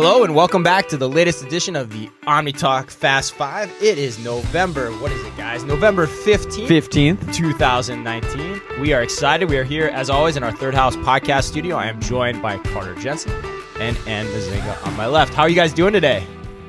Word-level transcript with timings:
Hello 0.00 0.22
and 0.22 0.32
welcome 0.32 0.62
back 0.62 0.86
to 0.90 0.96
the 0.96 1.08
latest 1.08 1.42
edition 1.44 1.74
of 1.74 1.90
the 1.90 2.08
Omni 2.24 2.52
Talk 2.52 2.88
Fast 2.88 3.34
Five. 3.34 3.68
It 3.82 3.98
is 3.98 4.16
November, 4.24 4.92
what 4.98 5.10
is 5.10 5.20
it, 5.24 5.36
guys? 5.36 5.64
November 5.64 6.06
15th, 6.06 6.68
15th. 6.68 7.34
2019. 7.34 8.62
We 8.80 8.92
are 8.92 9.02
excited. 9.02 9.48
We 9.50 9.56
are 9.58 9.64
here, 9.64 9.88
as 9.88 10.08
always, 10.08 10.36
in 10.36 10.44
our 10.44 10.52
Third 10.52 10.72
House 10.74 10.94
podcast 10.98 11.46
studio. 11.46 11.74
I 11.74 11.86
am 11.86 12.00
joined 12.00 12.40
by 12.40 12.58
Carter 12.58 12.94
Jensen 12.94 13.32
and 13.80 13.98
Anne 14.06 14.26
Mezzenga 14.26 14.86
on 14.86 14.96
my 14.96 15.08
left. 15.08 15.34
How 15.34 15.42
are 15.42 15.48
you 15.48 15.56
guys 15.56 15.72
doing 15.72 15.92
today? 15.94 16.24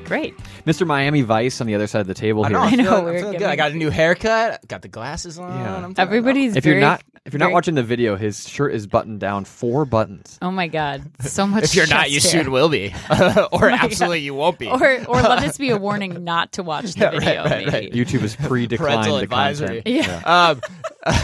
Great. 0.06 0.36
Mr. 0.66 0.84
Miami 0.84 1.22
Vice 1.22 1.60
on 1.60 1.68
the 1.68 1.76
other 1.76 1.86
side 1.86 2.00
of 2.00 2.08
the 2.08 2.14
table 2.14 2.44
I 2.44 2.48
here. 2.48 2.56
know, 2.58 2.64
I'm 2.64 2.72
I 2.72 2.76
know, 2.82 2.96
I'm 2.98 3.04
we're 3.04 3.12
feeling 3.18 3.24
good. 3.34 3.38
giving- 3.38 3.46
I 3.52 3.54
got 3.54 3.70
a 3.70 3.76
new 3.76 3.90
haircut, 3.90 4.66
got 4.66 4.82
the 4.82 4.88
glasses 4.88 5.38
on. 5.38 5.56
Yeah. 5.56 5.76
I'm 5.76 5.82
feeling- 5.82 5.98
Everybody's 5.98 6.56
If 6.56 6.64
very, 6.64 6.78
you're 6.78 6.84
not 6.84 7.04
if 7.26 7.32
you're 7.32 7.38
not 7.38 7.46
very- 7.46 7.54
watching 7.54 7.74
the 7.74 7.82
video, 7.82 8.16
his 8.16 8.48
shirt 8.48 8.72
is 8.74 8.86
buttoned 8.86 9.20
down 9.20 9.44
four 9.44 9.84
buttons. 9.84 10.38
Oh 10.42 10.50
my 10.50 10.68
god, 10.68 11.02
so 11.20 11.46
much. 11.48 11.64
If 11.64 11.74
you're 11.74 11.86
not, 11.86 12.08
chest 12.08 12.10
you 12.12 12.20
hair. 12.20 12.44
soon 12.44 12.52
will 12.52 12.68
be. 12.68 12.94
or 13.52 13.68
absolutely 13.70 14.20
you 14.20 14.34
won't 14.34 14.58
be. 14.58 14.68
Or 14.68 15.04
or 15.06 15.20
let 15.22 15.40
this 15.40 15.58
be 15.58 15.70
a 15.70 15.76
warning 15.76 16.24
not 16.24 16.52
to 16.52 16.62
watch 16.62 16.94
the 16.94 17.00
Yeah, 17.00 17.06
right, 17.10 17.20
video. 17.20 17.44
right, 17.44 17.50
right. 17.66 17.72
maybe. 17.72 17.96
YouTube 17.98 18.20
has 18.20 18.36
pre-declined 18.36 18.92
Parental 18.94 19.16
the 19.18 19.22
advisory. 19.24 19.82
content. 19.82 20.06
Yeah. 20.06 20.50
um, 20.50 20.60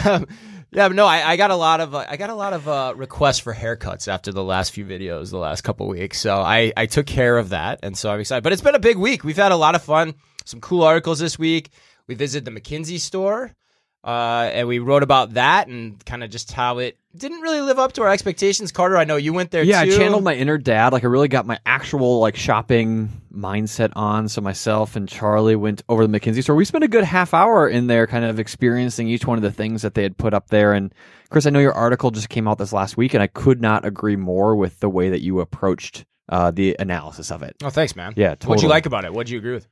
um, 0.05 0.27
yeah, 0.71 0.89
but 0.89 0.95
no, 0.95 1.05
I, 1.05 1.29
I 1.31 1.37
got 1.37 1.49
a 1.49 1.55
lot 1.55 1.79
of 1.79 1.95
uh, 1.95 2.05
I 2.09 2.17
got 2.17 2.29
a 2.29 2.35
lot 2.35 2.51
of 2.53 2.67
uh, 2.67 2.93
requests 2.95 3.39
for 3.39 3.53
haircuts 3.53 4.07
after 4.07 4.31
the 4.33 4.43
last 4.43 4.71
few 4.73 4.85
videos, 4.85 5.29
the 5.31 5.37
last 5.37 5.61
couple 5.61 5.87
weeks. 5.87 6.19
So 6.19 6.39
I 6.41 6.73
I 6.75 6.85
took 6.87 7.05
care 7.05 7.37
of 7.37 7.49
that, 7.49 7.79
and 7.83 7.97
so 7.97 8.11
I'm 8.11 8.19
excited. 8.19 8.43
But 8.43 8.51
it's 8.53 8.61
been 8.61 8.75
a 8.75 8.79
big 8.79 8.97
week. 8.97 9.23
We've 9.23 9.37
had 9.37 9.51
a 9.53 9.55
lot 9.57 9.75
of 9.75 9.81
fun. 9.81 10.15
Some 10.45 10.59
cool 10.61 10.83
articles 10.83 11.19
this 11.19 11.39
week. 11.39 11.69
We 12.07 12.15
visited 12.15 12.45
the 12.45 12.51
McKinsey 12.59 12.99
store, 12.99 13.53
uh, 14.03 14.49
and 14.53 14.67
we 14.67 14.79
wrote 14.79 15.03
about 15.03 15.33
that 15.33 15.67
and 15.67 16.03
kind 16.05 16.23
of 16.23 16.29
just 16.29 16.51
how 16.51 16.77
it 16.77 16.97
didn't 17.15 17.41
really 17.41 17.61
live 17.61 17.79
up 17.79 17.93
to 17.93 18.03
our 18.03 18.09
expectations. 18.09 18.71
Carter, 18.71 18.97
I 18.97 19.03
know 19.03 19.15
you 19.15 19.33
went 19.33 19.51
there 19.51 19.63
Yeah, 19.63 19.83
too. 19.83 19.91
I 19.91 19.97
channeled 19.97 20.23
my 20.23 20.35
inner 20.35 20.57
dad. 20.57 20.93
Like 20.93 21.03
I 21.03 21.07
really 21.07 21.27
got 21.27 21.45
my 21.45 21.59
actual 21.65 22.19
like 22.19 22.35
shopping 22.35 23.09
mindset 23.33 23.91
on. 23.95 24.29
So 24.29 24.41
myself 24.41 24.95
and 24.95 25.09
Charlie 25.09 25.55
went 25.55 25.83
over 25.89 26.03
to 26.03 26.07
the 26.07 26.19
McKinsey 26.19 26.43
store. 26.43 26.55
We 26.55 26.65
spent 26.65 26.83
a 26.83 26.87
good 26.87 27.03
half 27.03 27.33
hour 27.33 27.67
in 27.67 27.87
there, 27.87 28.07
kind 28.07 28.23
of 28.23 28.39
experiencing 28.39 29.07
each 29.07 29.25
one 29.25 29.37
of 29.37 29.41
the 29.41 29.51
things 29.51 29.81
that 29.81 29.93
they 29.93 30.03
had 30.03 30.17
put 30.17 30.33
up 30.33 30.47
there. 30.49 30.73
And 30.73 30.93
Chris, 31.29 31.45
I 31.45 31.49
know 31.49 31.59
your 31.59 31.73
article 31.73 32.11
just 32.11 32.29
came 32.29 32.47
out 32.47 32.57
this 32.57 32.71
last 32.71 32.97
week, 32.97 33.13
and 33.13 33.21
I 33.21 33.27
could 33.27 33.61
not 33.61 33.83
agree 33.83 34.15
more 34.15 34.55
with 34.55 34.79
the 34.79 34.89
way 34.89 35.09
that 35.09 35.21
you 35.21 35.39
approached 35.39 36.05
uh, 36.29 36.51
the 36.51 36.75
analysis 36.79 37.31
of 37.31 37.41
it. 37.43 37.55
Oh, 37.63 37.69
thanks, 37.69 37.95
man. 37.95 38.13
Yeah, 38.15 38.35
What'd 38.45 38.61
you 38.63 38.69
like 38.69 38.85
about 38.85 39.05
it? 39.05 39.13
What'd 39.13 39.29
you 39.29 39.37
agree 39.37 39.53
with? 39.53 39.67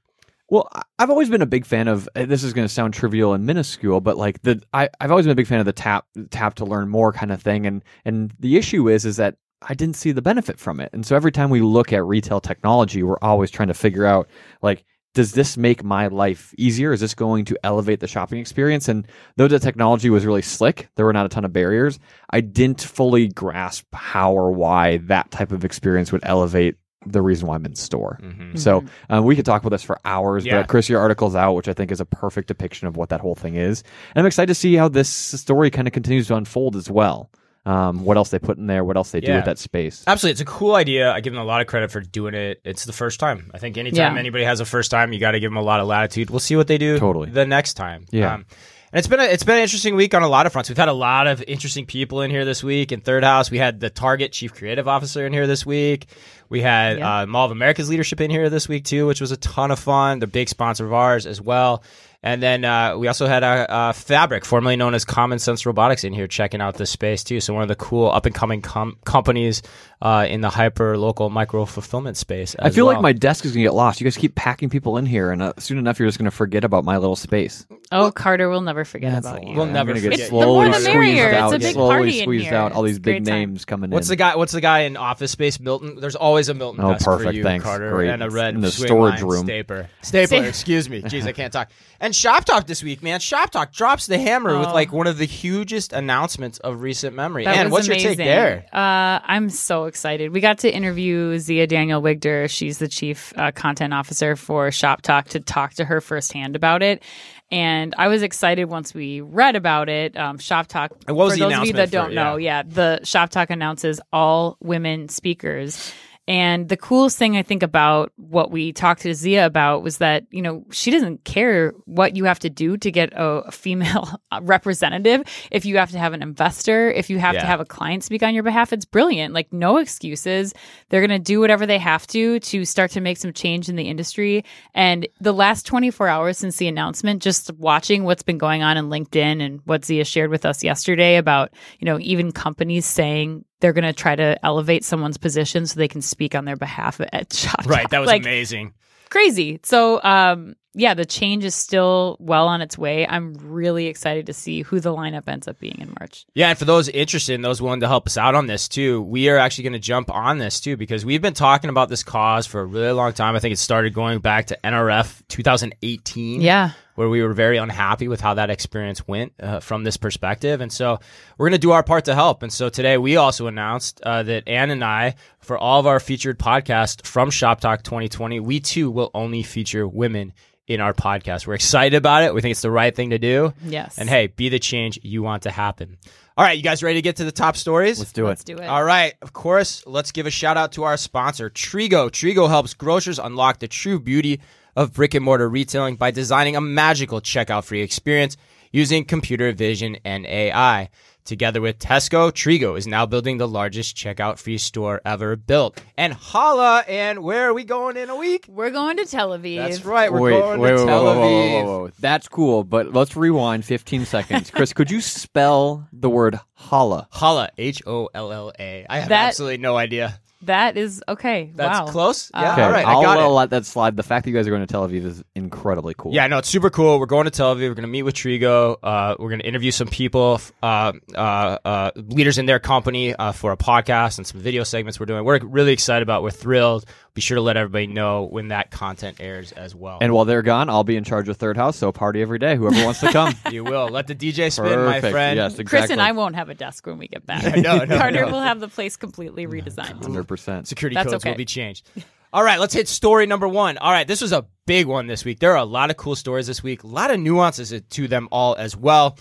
Well, 0.49 0.69
I've 0.99 1.09
always 1.09 1.29
been 1.29 1.41
a 1.41 1.47
big 1.47 1.65
fan 1.65 1.87
of. 1.87 2.07
uh, 2.15 2.25
This 2.25 2.43
is 2.43 2.53
going 2.53 2.67
to 2.67 2.73
sound 2.73 2.93
trivial 2.93 3.33
and 3.33 3.45
minuscule, 3.45 3.99
but 3.99 4.17
like 4.17 4.41
the 4.43 4.61
I, 4.73 4.89
I've 4.99 5.09
always 5.11 5.25
been 5.25 5.31
a 5.31 5.35
big 5.35 5.47
fan 5.47 5.59
of 5.59 5.65
the 5.65 5.73
tap 5.73 6.05
tap 6.29 6.55
to 6.55 6.65
learn 6.65 6.87
more 6.89 7.11
kind 7.11 7.31
of 7.31 7.41
thing. 7.41 7.65
And 7.65 7.83
and 8.05 8.33
the 8.39 8.57
issue 8.57 8.87
is 8.89 9.05
is 9.05 9.17
that 9.17 9.37
I 9.61 9.73
didn't 9.73 9.95
see 9.95 10.11
the 10.11 10.21
benefit 10.21 10.59
from 10.59 10.79
it. 10.79 10.91
And 10.93 11.05
so 11.05 11.15
every 11.15 11.31
time 11.31 11.49
we 11.49 11.61
look 11.61 11.91
at 11.91 12.03
retail 12.05 12.39
technology, 12.39 13.01
we're 13.01 13.17
always 13.21 13.49
trying 13.49 13.69
to 13.69 13.73
figure 13.73 14.05
out 14.05 14.29
like. 14.61 14.85
Does 15.15 15.31
this 15.31 15.55
make 15.55 15.81
my 15.81 16.07
life 16.07 16.53
easier? 16.57 16.91
Is 16.91 16.99
this 16.99 17.13
going 17.15 17.45
to 17.45 17.57
elevate 17.63 18.01
the 18.01 18.07
shopping 18.07 18.37
experience? 18.37 18.89
And 18.89 19.07
though 19.37 19.47
the 19.47 19.59
technology 19.59 20.09
was 20.09 20.25
really 20.25 20.41
slick, 20.41 20.89
there 20.97 21.05
were 21.05 21.13
not 21.13 21.25
a 21.25 21.29
ton 21.29 21.45
of 21.45 21.53
barriers. 21.53 21.99
I 22.31 22.41
didn't 22.41 22.81
fully 22.81 23.29
grasp 23.29 23.85
how 23.93 24.33
or 24.33 24.51
why 24.51 24.97
that 25.05 25.31
type 25.31 25.53
of 25.53 25.63
experience 25.63 26.11
would 26.11 26.19
elevate 26.23 26.75
the 27.05 27.21
reason 27.21 27.47
why 27.47 27.55
I'm 27.55 27.65
in 27.65 27.75
store. 27.75 28.19
Mm-hmm. 28.21 28.57
So 28.57 28.83
um, 29.09 29.25
we 29.25 29.35
could 29.35 29.45
talk 29.45 29.61
about 29.61 29.69
this 29.69 29.83
for 29.83 29.99
hours, 30.05 30.45
Yeah. 30.45 30.59
but 30.61 30.67
Chris, 30.67 30.89
your 30.89 30.99
article's 30.99 31.35
out, 31.35 31.53
which 31.53 31.67
I 31.67 31.73
think 31.73 31.91
is 31.91 31.99
a 31.99 32.05
perfect 32.05 32.47
depiction 32.47 32.87
of 32.87 32.97
what 32.97 33.09
that 33.09 33.19
whole 33.21 33.35
thing 33.35 33.55
is. 33.55 33.83
And 34.15 34.21
I'm 34.21 34.25
excited 34.25 34.47
to 34.47 34.55
see 34.55 34.75
how 34.75 34.87
this 34.87 35.09
story 35.09 35.69
kind 35.71 35.87
of 35.87 35.93
continues 35.93 36.27
to 36.27 36.35
unfold 36.35 36.75
as 36.75 36.89
well. 36.89 37.29
Um, 37.65 38.05
what 38.05 38.15
else 38.15 38.29
they 38.29 38.37
put 38.37 38.59
in 38.59 38.67
there, 38.67 38.83
what 38.83 38.95
else 38.95 39.09
they 39.09 39.21
do 39.21 39.33
with 39.33 39.45
that 39.45 39.57
space. 39.57 40.03
Absolutely, 40.05 40.33
it's 40.33 40.41
a 40.41 40.45
cool 40.45 40.75
idea. 40.75 41.11
I 41.11 41.19
give 41.21 41.33
them 41.33 41.41
a 41.41 41.45
lot 41.45 41.61
of 41.61 41.67
credit 41.67 41.89
for 41.89 41.99
doing 41.99 42.35
it. 42.35 42.61
It's 42.63 42.85
the 42.85 42.93
first 42.93 43.19
time. 43.19 43.49
I 43.55 43.57
think 43.57 43.77
anytime 43.79 44.13
Yeah. 44.13 44.19
anybody 44.19 44.43
has 44.43 44.59
a 44.59 44.65
first 44.65 44.91
time, 44.91 45.13
you 45.13 45.19
got 45.19 45.31
to 45.31 45.39
give 45.39 45.49
them 45.49 45.57
a 45.57 45.63
lot 45.63 45.79
of 45.79 45.87
latitude. 45.87 46.29
We'll 46.29 46.39
see 46.39 46.55
what 46.55 46.67
they 46.67 46.77
do 46.77 46.99
Totally. 46.99 47.31
the 47.31 47.45
next 47.47 47.73
time. 47.73 48.05
Yeah. 48.11 48.35
Um, 48.35 48.45
and 48.91 48.99
it's 48.99 49.07
been 49.07 49.19
a, 49.19 49.23
it's 49.23 49.43
been 49.43 49.55
an 49.57 49.63
interesting 49.63 49.95
week 49.95 50.13
on 50.13 50.21
a 50.21 50.27
lot 50.27 50.45
of 50.45 50.53
fronts. 50.53 50.69
We've 50.69 50.77
had 50.77 50.89
a 50.89 50.93
lot 50.93 51.25
of 51.25 51.43
interesting 51.47 51.87
people 51.87 52.21
in 52.21 52.29
here 52.29 52.45
this 52.45 52.63
week. 52.63 52.91
In 52.91 53.01
Third 53.01 53.23
House, 53.23 53.49
we 53.49 53.57
had 53.57 53.79
the 53.79 53.89
Target 53.89 54.31
Chief 54.31 54.53
Creative 54.53 54.87
Officer 54.87 55.25
in 55.25 55.33
here 55.33 55.47
this 55.47 55.65
week. 55.65 56.05
We 56.49 56.61
had 56.61 56.99
Yeah. 56.99 57.21
uh, 57.21 57.25
Mall 57.25 57.45
of 57.45 57.51
America's 57.51 57.89
leadership 57.89 58.21
in 58.21 58.29
here 58.29 58.49
this 58.49 58.67
week 58.69 58.85
too, 58.85 59.07
which 59.07 59.21
was 59.21 59.31
a 59.31 59.37
ton 59.37 59.71
of 59.71 59.79
fun. 59.79 60.19
They're 60.19 60.27
big 60.27 60.49
sponsor 60.49 60.85
of 60.85 60.93
ours 60.93 61.25
as 61.25 61.41
well. 61.41 61.83
And 62.25 62.41
then 62.41 62.65
uh, 62.65 62.97
we 62.97 63.07
also 63.07 63.27
had 63.27 63.43
uh, 63.43 63.67
uh, 63.69 63.93
Fabric, 63.93 64.45
formerly 64.45 64.75
known 64.75 64.95
as 64.95 65.05
Common 65.05 65.37
Sense 65.37 65.63
Robotics, 65.63 66.03
in 66.03 66.11
here 66.11 66.25
checking 66.27 66.59
out 66.59 66.73
this 66.73 66.89
space 66.89 67.23
too. 67.23 67.39
So 67.39 67.53
one 67.53 67.61
of 67.61 67.69
the 67.69 67.75
cool 67.75 68.09
up 68.09 68.25
and 68.25 68.33
coming 68.33 68.63
com- 68.63 68.97
companies 69.05 69.61
uh, 70.01 70.25
in 70.27 70.41
the 70.41 70.49
hyper 70.49 70.97
local 70.97 71.29
micro 71.29 71.65
fulfillment 71.65 72.17
space. 72.17 72.55
I 72.57 72.71
feel 72.71 72.87
well. 72.87 72.95
like 72.95 73.03
my 73.03 73.13
desk 73.13 73.45
is 73.45 73.51
going 73.51 73.61
to 73.63 73.67
get 73.69 73.75
lost. 73.75 74.01
You 74.01 74.05
guys 74.05 74.17
keep 74.17 74.33
packing 74.33 74.69
people 74.71 74.97
in 74.97 75.05
here, 75.05 75.31
and 75.31 75.41
uh, 75.43 75.53
soon 75.59 75.77
enough, 75.77 75.99
you're 75.99 76.07
just 76.07 76.17
going 76.17 76.25
to 76.29 76.35
forget 76.35 76.63
about 76.63 76.83
my 76.83 76.97
little 76.97 77.15
space. 77.15 77.65
Oh, 77.91 78.11
Carter 78.11 78.49
we'll 78.49 78.61
never 78.61 78.83
forget 78.85 79.11
That's 79.13 79.27
about 79.27 79.45
you. 79.47 79.53
We'll 79.55 79.65
I'm 79.67 79.73
never 79.73 79.91
gonna 79.93 80.01
get 80.01 80.13
forget. 80.13 80.29
The 80.31 80.35
more 80.47 80.65
the 80.65 80.73
squeezed 80.73 80.89
merrier. 80.89 81.29
It's 81.29 81.53
a 81.53 81.59
big 81.59 81.73
slowly 81.75 81.89
party 81.95 82.17
in 82.19 82.23
squeezed 82.23 82.45
here. 82.45 82.55
out. 82.55 82.71
All 82.71 82.81
these 82.81 82.95
It's 82.97 83.03
big 83.03 83.23
great 83.23 83.31
time. 83.31 83.39
names 83.51 83.65
coming 83.65 83.91
What's 83.91 84.07
in. 84.07 84.13
the 84.13 84.15
guy? 84.15 84.35
What's 84.35 84.53
the 84.53 84.61
guy 84.61 84.79
in 84.81 84.97
Office 84.97 85.31
Space? 85.31 85.59
Milton. 85.59 85.99
There's 85.99 86.15
always 86.15 86.49
a 86.49 86.55
Milton 86.55 86.83
Oh, 86.83 86.93
desk 86.93 87.05
for 87.05 87.31
you, 87.31 87.43
Thanks. 87.43 87.63
Carter, 87.63 87.91
Great. 87.91 88.09
and 88.09 88.23
a 88.23 88.29
red 88.31 88.55
In 88.55 88.61
the 88.61 88.71
storage 88.71 89.21
room. 89.21 89.45
Stapler. 89.45 89.87
Stapler. 90.01 90.45
Excuse 90.45 90.89
me. 90.89 91.03
Jeez, 91.03 91.27
I 91.27 91.31
can't 91.31 91.53
talk. 91.53 91.69
And 91.99 92.14
Shoptalk 92.15 92.67
this 92.67 92.81
week, 92.83 93.03
man. 93.03 93.19
Shoptalk 93.19 93.71
drops 93.71 94.07
the 94.07 94.17
hammer 94.17 94.57
with 94.57 94.69
Oh. 94.69 94.73
like 94.73 94.91
one 94.91 95.07
of 95.07 95.17
the 95.17 95.25
hugest 95.25 95.93
announcements 95.93 96.57
of 96.59 96.81
recent 96.81 97.15
memory. 97.15 97.43
That 97.45 97.57
and 97.57 97.71
what's 97.71 97.87
amazing. 97.87 98.03
your 98.03 98.15
take 98.15 98.25
there? 98.25 98.65
Uh, 98.73 99.19
I'm 99.23 99.49
so 99.49 99.85
excited. 99.85 100.31
We 100.31 100.39
got 100.41 100.59
to 100.59 100.73
interview 100.73 101.37
Zia 101.39 101.67
Daniell 101.67 102.01
Wigder. 102.01 102.47
She's 102.47 102.77
the 102.77 102.87
chief 102.87 103.33
uh, 103.37 103.51
content 103.51 103.93
officer 103.93 104.35
for 104.35 104.71
Shoptalk 104.71 105.29
to 105.29 105.39
talk 105.39 105.73
to 105.75 105.85
her 105.85 106.01
firsthand 106.01 106.55
about 106.55 106.81
it. 106.81 107.03
And 107.51 107.93
I 107.97 108.07
was 108.07 108.23
excited 108.23 108.65
once 108.65 108.93
we 108.93 109.21
read 109.21 109.55
about 109.55 109.87
it. 109.87 110.17
Um, 110.17 110.39
Shoptalk. 110.39 110.91
And 111.07 111.15
what 111.15 111.25
was 111.25 111.33
for 111.33 111.39
the 111.39 111.49
those 111.49 111.59
of 111.59 111.65
you 111.67 111.73
that 111.73 111.91
don't 111.91 112.11
it? 112.11 112.15
know, 112.15 112.37
yeah, 112.37 112.63
the 112.63 113.01
Shoptalk 113.03 113.51
announces 113.51 114.01
all 114.11 114.57
women 114.61 115.09
speakers. 115.09 115.93
And 116.27 116.69
the 116.69 116.77
coolest 116.77 117.17
thing 117.19 117.37
I 117.37 117.43
think 117.43 117.61
about 117.61 118.11
what 118.15 118.49
we 118.49 118.73
talked 118.73 119.01
to 119.03 119.13
Zia 119.13 119.45
about 119.45 119.83
was 119.83 119.99
that, 119.99 120.25
you 120.31 120.41
know, 120.41 120.65
she 120.71 120.89
doesn't 120.89 121.23
care 121.23 121.71
what 121.85 122.15
you 122.15 122.25
have 122.25 122.39
to 122.39 122.49
do 122.49 122.77
to 122.77 122.91
get 122.91 123.13
a, 123.13 123.23
a 123.43 123.51
female 123.51 124.09
representative. 124.41 125.21
If 125.51 125.65
you 125.65 125.77
have 125.77 125.91
to 125.91 125.99
have 125.99 126.13
an 126.13 126.23
investor, 126.23 126.89
if 126.91 127.09
you 127.09 127.19
have 127.19 127.35
Yeah. 127.35 127.41
to 127.41 127.47
have 127.47 127.59
a 127.59 127.65
client 127.65 128.03
speak 128.03 128.23
on 128.23 128.33
your 128.33 128.41
behalf, 128.43 128.73
it's 128.73 128.85
brilliant. 128.85 129.33
Like, 129.35 129.53
no 129.53 129.77
excuses. 129.77 130.53
They're 130.89 131.05
going 131.05 131.19
to 131.19 131.23
do 131.23 131.39
whatever 131.39 131.65
they 131.65 131.77
have 131.77 132.07
to 132.07 132.39
to 132.39 132.65
start 132.65 132.91
to 132.91 133.01
make 133.01 133.17
some 133.17 133.33
change 133.33 133.69
in 133.69 133.75
the 133.75 133.87
industry. 133.87 134.43
And 134.73 135.07
the 135.21 135.33
last 135.33 135.65
24 135.67 136.07
hours 136.07 136.37
since 136.39 136.57
the 136.57 136.67
announcement, 136.67 137.21
just 137.21 137.51
watching 137.53 138.03
what's 138.03 138.23
been 138.23 138.37
going 138.39 138.63
on 138.63 138.77
in 138.77 138.85
LinkedIn 138.89 139.41
and 139.45 139.59
what 139.65 139.85
Zia 139.85 140.05
shared 140.05 140.31
with 140.31 140.45
us 140.45 140.63
yesterday 140.63 141.17
about, 141.17 141.53
you 141.79 141.85
know, 141.85 141.99
even 141.99 142.31
companies 142.31 142.85
saying 142.85 143.45
they're 143.65 143.73
going 143.73 143.83
to 143.83 143.93
try 143.93 144.15
to 144.15 144.37
elevate 144.45 144.83
someone's 144.83 145.17
position 145.17 145.65
so 145.65 145.79
they 145.79 145.87
can 145.87 146.03
speak 146.03 146.35
on 146.35 146.45
their 146.45 146.55
behalf 146.55 147.01
at 147.01 147.33
Shop 147.41 147.65
Right. 147.65 147.89
That 147.89 147.97
was 147.97 148.05
like, 148.05 148.21
amazing. 148.21 148.75
crazy. 149.09 149.59
So, 149.63 150.03
um, 150.03 150.55
yeah, 150.75 150.93
the 150.93 151.03
change 151.03 151.43
is 151.43 151.55
still 151.55 152.15
well 152.19 152.47
on 152.47 152.61
its 152.61 152.77
way. 152.77 153.07
I'm 153.07 153.33
really 153.41 153.87
excited 153.87 154.27
to 154.27 154.33
see 154.33 154.61
who 154.61 154.79
the 154.79 154.93
lineup 154.93 155.27
ends 155.27 155.47
up 155.47 155.57
being 155.57 155.77
in 155.79 155.95
March. 155.99 156.27
Yeah, 156.35 156.49
and 156.49 156.59
for 156.59 156.65
those 156.65 156.87
interested 156.89 157.33
and 157.33 157.43
those 157.43 157.59
willing 157.59 157.79
to 157.79 157.87
help 157.87 158.05
us 158.05 158.17
out 158.17 158.35
on 158.35 158.45
this 158.45 158.67
too, 158.67 159.01
we 159.01 159.29
are 159.29 159.37
actually 159.39 159.63
going 159.63 159.73
to 159.73 159.79
jump 159.79 160.11
on 160.13 160.37
this 160.37 160.59
too 160.59 160.77
because 160.77 161.03
we've 161.03 161.23
been 161.23 161.33
talking 161.33 161.71
about 161.71 161.89
this 161.89 162.03
cause 162.03 162.45
for 162.45 162.61
a 162.61 162.65
really 162.65 162.91
long 162.91 163.13
time. 163.13 163.35
I 163.35 163.39
think 163.39 163.53
it 163.53 163.57
started 163.57 163.95
going 163.95 164.19
back 164.19 164.45
to 164.47 164.59
NRF 164.63 165.23
2018. 165.29 166.41
Yeah. 166.41 166.71
Where 166.95 167.09
we 167.09 167.21
were 167.21 167.33
very 167.33 167.57
unhappy 167.57 168.07
with 168.07 168.21
how 168.21 168.35
that 168.35 168.49
experience 168.49 169.07
went 169.07 169.33
uh, 169.39 169.59
from 169.59 169.83
this 169.83 169.97
perspective. 169.97 170.61
And 170.61 170.71
so 170.71 170.99
we're 171.37 171.49
going 171.49 171.59
to 171.59 171.67
do 171.67 171.71
our 171.71 171.83
part 171.83 172.05
to 172.05 172.15
help. 172.15 172.41
And 172.41 172.51
so 172.51 172.69
today 172.69 172.97
we 172.97 173.17
also 173.17 173.47
announced 173.47 174.01
uh, 174.01 174.23
that 174.23 174.47
Anne 174.47 174.71
and 174.71 174.83
I, 174.83 175.15
for 175.39 175.57
all 175.57 175.79
of 175.79 175.87
our 175.87 175.99
featured 175.99 176.39
podcasts 176.39 177.05
from 177.05 177.29
Shoptalk 177.29 177.83
2020, 177.83 178.39
we 178.39 178.61
too 178.61 178.89
will 178.89 179.11
only 179.13 179.43
feature 179.43 179.87
women 179.87 180.33
in 180.67 180.81
our 180.81 180.93
podcast. 180.93 181.45
We're 181.45 181.53
excited 181.53 181.95
about 181.95 182.23
it. 182.23 182.33
We 182.33 182.41
think 182.41 182.51
it's 182.51 182.61
the 182.61 182.71
right 182.71 182.95
thing 182.95 183.11
to 183.11 183.19
do. 183.19 183.53
Yes. 183.63 183.97
And 183.97 184.09
hey, 184.09 184.27
be 184.27 184.49
the 184.49 184.59
change 184.59 184.99
you 185.03 185.21
want 185.21 185.43
to 185.43 185.51
happen. 185.51 185.97
All 186.37 186.43
right, 186.43 186.57
you 186.57 186.63
guys 186.63 186.83
ready 186.83 186.97
to 186.97 187.01
get 187.01 187.17
to 187.17 187.23
the 187.23 187.31
top 187.31 187.55
stories? 187.55 187.97
Let's 187.97 188.11
do 188.11 188.25
it. 188.25 188.29
Let's 188.29 188.43
do 188.43 188.57
it. 188.57 188.65
All 188.65 188.83
right, 188.83 189.13
of 189.21 189.31
course, 189.31 189.83
let's 189.85 190.11
give 190.11 190.25
a 190.25 190.31
shout 190.31 190.57
out 190.57 190.73
to 190.73 190.83
our 190.83 190.97
sponsor, 190.97 191.49
Trigo. 191.49 192.09
Trigo 192.09 192.49
helps 192.49 192.73
grocers 192.73 193.19
unlock 193.19 193.59
the 193.59 193.69
true 193.69 193.99
beauty 193.99 194.41
of 194.75 194.93
brick 194.93 195.13
and 195.13 195.23
mortar 195.25 195.49
retailing 195.49 195.95
by 195.95 196.11
designing 196.11 196.55
a 196.55 196.61
magical 196.61 197.21
checkout 197.21 197.63
free 197.63 197.81
experience 197.81 198.37
using 198.71 199.05
computer 199.05 199.51
vision 199.53 199.97
and 200.03 200.25
AI. 200.25 200.89
Together 201.23 201.59
with 201.59 201.79
Tesco, 201.79 202.31
Trigo 202.31 202.77
is 202.77 202.85
now 202.85 203.07
building 203.07 203.37
the 203.39 203.47
largest 203.47 203.95
checkout 203.97 204.37
free 204.37 204.59
store 204.59 205.01
ever 205.03 205.35
built. 205.35 205.81
And 205.97 206.13
holla, 206.13 206.83
and 206.87 207.23
where 207.23 207.49
are 207.49 207.53
we 207.55 207.63
going 207.63 207.97
in 207.97 208.11
a 208.11 208.15
week? 208.15 208.45
We're 208.47 208.69
going 208.69 208.97
to 208.97 209.05
Tel 209.05 209.29
Aviv. 209.31 209.57
That's 209.57 209.83
right, 209.85 210.13
we're 210.13 210.19
wait, 210.21 210.39
going 210.39 210.59
wait, 210.59 210.69
to 210.71 210.75
wait, 210.75 210.85
Tel 210.85 211.03
Aviv. 211.05 211.15
whoa, 211.15 211.63
whoa, 211.63 211.79
whoa. 211.85 211.91
That's 211.99 212.27
cool, 212.27 212.63
but 212.63 212.93
let's 212.93 213.15
rewind 213.15 213.65
15 213.65 214.05
seconds. 214.05 214.51
Chris, 214.51 214.71
could 214.71 214.91
you 214.91 215.01
spell 215.01 215.87
the 215.91 216.11
word 216.11 216.39
holla? 216.53 217.07
Holla, 217.09 217.49
H 217.57 217.81
O 217.87 218.07
L 218.13 218.31
L 218.31 218.51
A. 218.59 218.85
I 218.87 218.99
have 218.99 219.09
That- 219.09 219.29
absolutely 219.29 219.57
no 219.57 219.75
idea. 219.77 220.19
That 220.41 220.77
is 220.77 221.01
okay. 221.07 221.51
That's 221.55 221.79
wow. 221.79 221.87
close. 221.87 222.29
Uh, 222.33 222.41
Yeah. 222.41 222.53
Okay, 222.53 222.61
All 222.63 222.71
right. 222.71 222.85
I'll, 222.85 222.99
I 222.99 223.03
got 223.03 223.17
I'll 223.19 223.31
it. 223.31 223.33
let 223.33 223.49
that 223.51 223.65
slide. 223.65 223.95
The 223.95 224.03
fact 224.03 224.25
that 224.25 224.31
you 224.31 224.35
guys 224.37 224.45
are 224.47 224.51
going 224.51 224.61
to 224.61 224.67
Tel 224.67 224.87
Aviv 224.87 225.03
is 225.05 225.23
incredibly 225.33 225.95
cool. 225.97 226.13
Yeah, 226.13 226.27
no, 226.27 226.37
it's 226.37 226.49
super 226.49 226.69
cool. 226.69 226.99
We're 226.99 227.05
going 227.07 227.25
to 227.25 227.31
Tel 227.31 227.55
Aviv. 227.55 227.61
We're 227.61 227.73
going 227.73 227.83
to 227.83 227.87
meet 227.87 228.03
with 228.03 228.15
Trigo. 228.15 228.75
Uh, 228.83 229.15
we're 229.17 229.29
going 229.29 229.39
to 229.39 229.47
interview 229.47 229.71
some 229.71 229.87
people, 229.87 230.39
uh, 230.61 230.91
uh, 231.15 231.57
uh, 231.65 231.91
leaders 231.95 232.37
in 232.37 232.45
their 232.45 232.59
company 232.59 233.15
uh, 233.15 233.31
for 233.31 233.51
a 233.53 233.57
podcast 233.57 234.17
and 234.17 234.27
some 234.27 234.39
video 234.39 234.63
segments 234.63 234.99
we're 234.99 235.05
doing. 235.07 235.23
We're 235.23 235.39
really 235.39 235.73
excited 235.73 236.03
about. 236.03 236.19
it. 236.19 236.23
We're 236.23 236.31
thrilled. 236.31 236.85
Be 237.15 237.21
sure 237.21 237.35
to 237.35 237.41
let 237.41 237.55
everybody 237.55 237.87
know 237.87 238.23
when 238.25 238.49
that 238.49 238.71
content 238.71 239.21
airs 239.21 239.53
as 239.53 239.73
well. 239.73 239.99
And 240.01 240.13
while 240.13 240.25
they're 240.25 240.41
gone, 240.41 240.69
I'll 240.69 240.83
be 240.83 240.97
in 240.97 241.05
charge 241.05 241.29
of 241.29 241.37
Third 241.37 241.55
House, 241.55 241.77
so 241.77 241.93
party 241.93 242.21
every 242.21 242.39
day. 242.39 242.57
Whoever 242.57 242.83
wants 242.83 242.99
to 242.99 243.09
come. 243.09 243.33
you 243.51 243.63
will 243.63 243.87
let 243.87 244.07
the 244.07 244.15
DJ 244.15 244.51
spin, 244.51 244.65
my 244.83 244.95
Perfect. 244.95 245.11
friend. 245.13 245.37
Yes, 245.37 245.53
exactly. 245.53 245.79
Chris 245.79 245.89
and 245.91 246.01
I 246.01 246.11
won't 246.11 246.35
have 246.35 246.49
a 246.49 246.53
desk 246.53 246.85
when 246.85 246.97
we 246.97 247.07
get 247.07 247.25
back. 247.25 247.55
no, 247.55 247.85
no, 247.85 247.97
Carter 247.97 248.25
no. 248.25 248.31
will 248.33 248.41
have 248.41 248.59
the 248.59 248.67
place 248.67 248.97
completely 248.97 249.47
redesigned. 249.47 250.03
Hundred 250.03 250.27
percent. 250.27 250.67
Security 250.67 250.95
That's 250.95 251.05
codes 251.05 251.23
okay. 251.23 251.31
will 251.31 251.37
be 251.37 251.45
changed. 251.45 251.89
All 252.33 252.43
right, 252.43 252.59
let's 252.59 252.73
hit 252.73 252.89
story 252.89 253.27
number 253.27 253.47
one. 253.47 253.77
All 253.77 253.93
right, 253.93 254.05
this 254.05 254.19
was 254.19 254.33
a 254.33 254.45
big 254.65 254.85
one 254.85 255.07
this 255.07 255.23
week. 255.23 255.39
There 255.39 255.53
are 255.53 255.57
a 255.57 255.63
lot 255.63 255.89
of 255.89 255.95
cool 255.95 256.17
stories 256.17 256.47
this 256.47 256.61
week, 256.61 256.83
a 256.83 256.87
lot 256.87 257.09
of 257.09 257.17
nuances 257.17 257.73
to 257.91 258.07
them 258.09 258.27
all 258.29 258.55
as 258.55 258.75
well. 258.75 259.17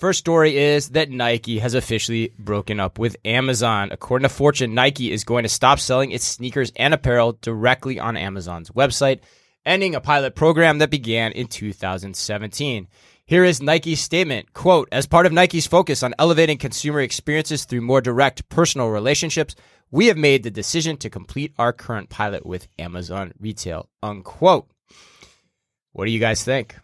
First 0.00 0.20
story 0.20 0.56
is 0.56 0.88
that 0.90 1.10
Nike 1.10 1.58
has 1.58 1.74
officially 1.74 2.32
broken 2.38 2.80
up 2.80 2.98
with 2.98 3.18
Amazon. 3.22 3.90
According 3.92 4.26
to 4.26 4.34
Fortune, 4.34 4.72
Nike 4.72 5.12
is 5.12 5.24
going 5.24 5.42
to 5.42 5.48
stop 5.50 5.78
selling 5.78 6.10
its 6.10 6.24
sneakers 6.24 6.72
and 6.76 6.94
apparel 6.94 7.36
directly 7.42 8.00
on 8.00 8.16
Amazon's 8.16 8.70
website, 8.70 9.20
ending 9.66 9.94
a 9.94 10.00
pilot 10.00 10.34
program 10.34 10.78
that 10.78 10.88
began 10.88 11.32
in 11.32 11.48
2017. 11.48 12.88
Here 13.26 13.44
is 13.44 13.60
Nike's 13.60 14.00
statement, 14.00 14.54
quote, 14.54 14.88
as 14.90 15.06
part 15.06 15.26
of 15.26 15.32
Nike's 15.34 15.66
focus 15.66 16.02
on 16.02 16.14
elevating 16.18 16.56
consumer 16.56 17.00
experiences 17.00 17.66
through 17.66 17.82
more 17.82 18.00
direct 18.00 18.48
personal 18.48 18.88
relationships, 18.88 19.54
we 19.90 20.06
have 20.06 20.16
made 20.16 20.44
the 20.44 20.50
decision 20.50 20.96
to 20.96 21.10
complete 21.10 21.52
our 21.58 21.74
current 21.74 22.08
pilot 22.08 22.46
with 22.46 22.68
Amazon 22.78 23.34
retail, 23.38 23.90
unquote. 24.02 24.66
What 25.92 26.06
do 26.06 26.10
you 26.10 26.20
guys 26.20 26.42
think? 26.42 26.74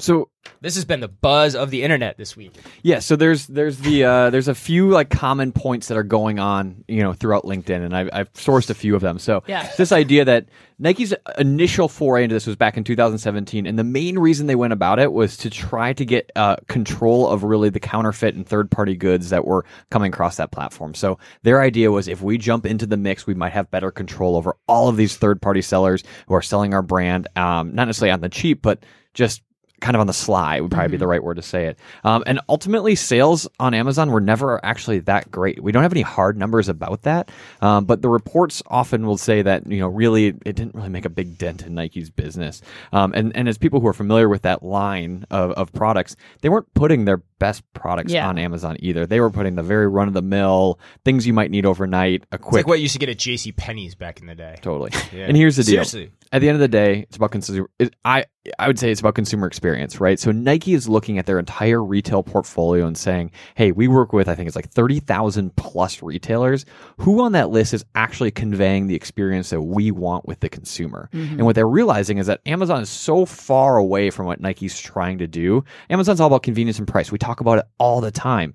So 0.00 0.30
This 0.60 0.76
has 0.76 0.84
been 0.84 1.00
the 1.00 1.08
buzz 1.08 1.56
of 1.56 1.70
the 1.70 1.82
internet 1.82 2.16
this 2.18 2.36
week. 2.36 2.52
yeah, 2.82 3.00
so 3.00 3.16
there's 3.16 3.48
there's 3.48 3.78
the 3.78 4.04
uh, 4.04 4.30
there's 4.30 4.46
a 4.48 4.54
few 4.54 4.88
like 4.90 5.10
common 5.10 5.50
points 5.52 5.88
that 5.88 5.96
are 5.98 6.04
going 6.04 6.38
on, 6.38 6.84
you 6.86 7.02
know, 7.02 7.12
throughout 7.12 7.44
LinkedIn, 7.44 7.84
and 7.84 7.94
I've, 7.96 8.08
I've 8.12 8.32
sourced 8.32 8.70
a 8.70 8.74
few 8.74 8.94
of 8.94 9.02
them. 9.02 9.18
So 9.18 9.42
Yeah. 9.48 9.68
this 9.76 9.90
idea 9.92 10.24
that 10.24 10.46
Nike's 10.78 11.12
initial 11.36 11.88
foray 11.88 12.22
into 12.22 12.34
this 12.36 12.46
was 12.46 12.54
back 12.54 12.76
in 12.76 12.84
2017, 12.84 13.66
and 13.66 13.76
the 13.76 13.82
main 13.84 14.18
reason 14.20 14.46
they 14.46 14.54
went 14.54 14.72
about 14.72 15.00
it 15.00 15.12
was 15.12 15.36
to 15.38 15.50
try 15.50 15.92
to 15.92 16.04
get 16.04 16.30
uh, 16.36 16.56
control 16.68 17.28
of 17.28 17.42
really 17.42 17.68
the 17.68 17.80
counterfeit 17.80 18.36
and 18.36 18.46
third 18.46 18.70
party 18.70 18.94
goods 18.94 19.30
that 19.30 19.44
were 19.44 19.64
coming 19.90 20.12
across 20.12 20.36
that 20.36 20.52
platform. 20.52 20.94
So 20.94 21.18
their 21.42 21.60
idea 21.60 21.90
was 21.90 22.06
if 22.06 22.22
we 22.22 22.38
jump 22.38 22.66
into 22.66 22.86
the 22.86 22.96
mix, 22.96 23.26
we 23.26 23.34
might 23.34 23.52
have 23.52 23.68
better 23.72 23.90
control 23.90 24.36
over 24.36 24.56
all 24.68 24.88
of 24.88 24.96
these 24.96 25.16
third 25.16 25.42
party 25.42 25.62
sellers 25.62 26.04
who 26.28 26.34
are 26.34 26.42
selling 26.42 26.72
our 26.72 26.82
brand, 26.82 27.26
um, 27.36 27.74
not 27.74 27.86
necessarily 27.86 28.12
on 28.12 28.20
the 28.20 28.28
cheap, 28.28 28.62
but 28.62 28.84
just 29.14 29.42
kind 29.80 29.94
of 29.94 30.00
on 30.00 30.06
the 30.06 30.12
sly 30.12 30.60
would 30.60 30.70
probably 30.70 30.90
be 30.92 30.96
the 30.96 31.06
right 31.06 31.22
word 31.22 31.34
to 31.36 31.42
say 31.42 31.66
it. 31.66 31.78
Um, 32.04 32.22
and 32.26 32.40
ultimately, 32.48 32.94
sales 32.94 33.48
on 33.60 33.74
Amazon 33.74 34.10
were 34.10 34.20
never 34.20 34.64
actually 34.64 34.98
that 35.00 35.30
great. 35.30 35.62
We 35.62 35.72
don't 35.72 35.82
have 35.82 35.92
any 35.92 36.02
hard 36.02 36.36
numbers 36.36 36.68
about 36.68 37.02
that, 37.02 37.30
um, 37.60 37.84
but 37.84 38.02
the 38.02 38.08
reports 38.08 38.62
often 38.66 39.06
will 39.06 39.18
say 39.18 39.42
that 39.42 39.66
you 39.70 39.80
know 39.80 39.88
really 39.88 40.26
it 40.28 40.56
didn't 40.56 40.74
really 40.74 40.88
make 40.88 41.04
a 41.04 41.10
big 41.10 41.38
dent 41.38 41.62
in 41.66 41.74
Nike's 41.74 42.10
business. 42.10 42.60
Um, 42.92 43.12
and 43.14 43.34
and 43.36 43.48
as 43.48 43.58
people 43.58 43.80
who 43.80 43.86
are 43.86 43.92
familiar 43.92 44.28
with 44.28 44.42
that 44.42 44.62
line 44.62 45.24
of, 45.30 45.52
of 45.52 45.72
products, 45.72 46.16
they 46.42 46.48
weren't 46.48 46.72
putting 46.74 47.04
their 47.04 47.18
best 47.38 47.62
products 47.72 48.12
Yeah. 48.12 48.28
on 48.28 48.36
Amazon 48.36 48.76
either. 48.80 49.06
They 49.06 49.20
were 49.20 49.30
putting 49.30 49.54
the 49.54 49.62
very 49.62 49.86
run 49.86 50.08
of 50.08 50.14
the 50.14 50.22
mill 50.22 50.80
things 51.04 51.24
you 51.26 51.32
might 51.32 51.50
need 51.52 51.64
overnight, 51.66 52.24
a 52.32 52.34
It's 52.34 52.42
quick 52.44 52.52
like 52.64 52.66
what 52.66 52.78
you 52.80 52.82
used 52.82 52.94
to 52.94 52.98
get 52.98 53.08
at 53.08 53.18
J.C. 53.18 53.52
Penney's 53.52 53.94
back 53.94 54.18
in 54.20 54.26
the 54.26 54.34
day. 54.34 54.56
Totally. 54.60 54.90
Yeah. 55.12 55.24
And 55.26 55.36
here's 55.36 55.56
the 55.56 55.62
deal. 55.62 55.84
Seriously. 55.84 56.10
At 56.32 56.40
the 56.42 56.48
end 56.48 56.56
of 56.56 56.60
the 56.60 56.68
day, 56.68 57.00
it's 57.00 57.16
about 57.16 57.30
consumer. 57.30 57.70
It, 57.78 57.94
I 58.04 58.26
I 58.58 58.66
would 58.66 58.78
say 58.78 58.90
it's 58.90 59.00
about 59.00 59.14
consumer 59.14 59.46
experience, 59.46 60.00
right? 60.00 60.18
So 60.18 60.32
Nike 60.32 60.74
is 60.74 60.88
looking 60.88 61.18
at 61.18 61.26
their 61.26 61.38
entire 61.38 61.82
retail 61.82 62.22
portfolio 62.22 62.86
and 62.86 62.96
saying, 62.96 63.30
"Hey, 63.54 63.72
we 63.72 63.88
work 63.88 64.12
with 64.12 64.28
I 64.28 64.34
think 64.34 64.46
it's 64.46 64.56
like 64.56 64.70
thirty 64.70 65.00
thousand 65.00 65.54
plus 65.56 66.02
retailers. 66.02 66.64
Who 66.98 67.22
on 67.22 67.32
that 67.32 67.50
list 67.50 67.74
is 67.74 67.84
actually 67.94 68.30
conveying 68.30 68.86
the 68.86 68.94
experience 68.94 69.50
that 69.50 69.62
we 69.62 69.90
want 69.90 70.26
with 70.26 70.40
the 70.40 70.48
consumer?" 70.48 71.08
Mm-hmm. 71.12 71.34
And 71.34 71.46
what 71.46 71.54
they're 71.54 71.68
realizing 71.68 72.18
is 72.18 72.26
that 72.26 72.40
Amazon 72.46 72.82
is 72.82 72.90
so 72.90 73.24
far 73.24 73.76
away 73.76 74.10
from 74.10 74.26
what 74.26 74.40
Nike's 74.40 74.78
trying 74.78 75.18
to 75.18 75.26
do. 75.26 75.64
Amazon's 75.90 76.20
all 76.20 76.28
about 76.28 76.42
convenience 76.42 76.78
and 76.78 76.88
price. 76.88 77.12
We 77.12 77.18
talk 77.18 77.40
about 77.40 77.58
it 77.58 77.64
all 77.78 78.00
the 78.00 78.10
time 78.10 78.54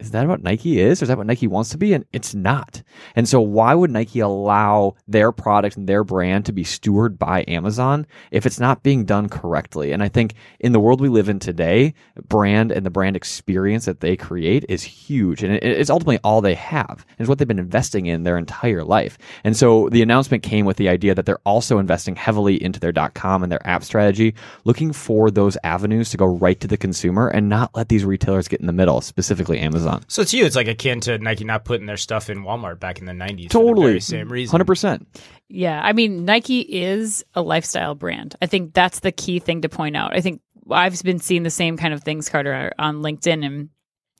is 0.00 0.12
that 0.12 0.28
what 0.28 0.42
Nike 0.42 0.80
is? 0.80 1.02
Or 1.02 1.04
is 1.04 1.08
that 1.08 1.18
what 1.18 1.26
Nike 1.26 1.48
wants 1.48 1.70
to 1.70 1.78
be? 1.78 1.92
And 1.92 2.04
it's 2.12 2.32
not. 2.34 2.82
And 3.16 3.28
so 3.28 3.40
why 3.40 3.74
would 3.74 3.90
Nike 3.90 4.20
allow 4.20 4.94
their 5.08 5.32
product 5.32 5.76
and 5.76 5.88
their 5.88 6.04
brand 6.04 6.46
to 6.46 6.52
be 6.52 6.62
stewarded 6.62 7.18
by 7.18 7.44
Amazon 7.48 8.06
if 8.30 8.46
it's 8.46 8.60
not 8.60 8.84
being 8.84 9.04
done 9.04 9.28
correctly? 9.28 9.90
And 9.90 10.00
I 10.02 10.08
think 10.08 10.34
in 10.60 10.70
the 10.70 10.78
world 10.78 11.00
we 11.00 11.08
live 11.08 11.28
in 11.28 11.40
today, 11.40 11.94
brand 12.28 12.70
and 12.70 12.86
the 12.86 12.90
brand 12.90 13.16
experience 13.16 13.86
that 13.86 13.98
they 13.98 14.16
create 14.16 14.64
is 14.68 14.84
huge. 14.84 15.42
And 15.42 15.54
it's 15.54 15.90
ultimately 15.90 16.20
all 16.22 16.40
they 16.40 16.54
have. 16.54 17.04
It's 17.18 17.28
what 17.28 17.38
they've 17.38 17.48
been 17.48 17.58
investing 17.58 18.06
in 18.06 18.22
their 18.22 18.38
entire 18.38 18.84
life. 18.84 19.18
And 19.42 19.56
so 19.56 19.88
the 19.88 20.02
announcement 20.02 20.44
came 20.44 20.64
with 20.64 20.76
the 20.76 20.88
idea 20.88 21.16
that 21.16 21.26
they're 21.26 21.40
also 21.44 21.78
investing 21.78 22.14
heavily 22.14 22.62
into 22.62 22.78
their 22.78 22.92
.com 23.14 23.42
and 23.42 23.50
their 23.50 23.66
app 23.66 23.82
strategy, 23.82 24.34
looking 24.64 24.92
for 24.92 25.28
those 25.30 25.56
avenues 25.64 26.10
to 26.10 26.16
go 26.16 26.26
right 26.26 26.60
to 26.60 26.68
the 26.68 26.76
consumer 26.76 27.26
and 27.26 27.48
not 27.48 27.74
let 27.74 27.88
these 27.88 28.04
retailers 28.04 28.46
get 28.46 28.60
in 28.60 28.66
the 28.66 28.72
middle, 28.72 29.00
specifically 29.00 29.58
Amazon. 29.58 29.87
So 30.08 30.24
to 30.24 30.36
you, 30.36 30.44
it's 30.44 30.56
like 30.56 30.68
akin 30.68 31.00
to 31.02 31.18
Nike 31.18 31.44
not 31.44 31.64
putting 31.64 31.86
their 31.86 31.96
stuff 31.96 32.30
in 32.30 32.38
Walmart 32.42 32.80
back 32.80 32.98
in 32.98 33.06
the 33.06 33.12
'90s. 33.12 33.50
for 33.50 33.58
the 33.58 33.64
Totally. 33.68 33.86
very 33.88 34.00
same 34.00 34.28
reason. 34.32 34.50
Hundred 34.50 34.66
percent. 34.66 35.08
Yeah, 35.48 35.80
I 35.82 35.92
mean, 35.92 36.24
Nike 36.24 36.60
is 36.60 37.24
a 37.34 37.42
lifestyle 37.42 37.94
brand. 37.94 38.36
I 38.42 38.46
think 38.46 38.74
that's 38.74 39.00
the 39.00 39.12
key 39.12 39.38
thing 39.38 39.62
to 39.62 39.68
point 39.68 39.96
out. 39.96 40.14
I 40.14 40.20
think 40.20 40.42
I've 40.70 41.02
been 41.02 41.18
seeing 41.18 41.42
the 41.42 41.50
same 41.50 41.76
kind 41.76 41.94
of 41.94 42.02
things, 42.02 42.28
Carter, 42.28 42.72
on 42.78 42.96
LinkedIn 42.96 43.44
and 43.44 43.68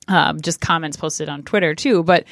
um, 0.07 0.41
just 0.41 0.59
comments 0.59 0.97
posted 0.97 1.29
on 1.29 1.43
Twitter 1.43 1.75
too. 1.75 2.03
But 2.03 2.25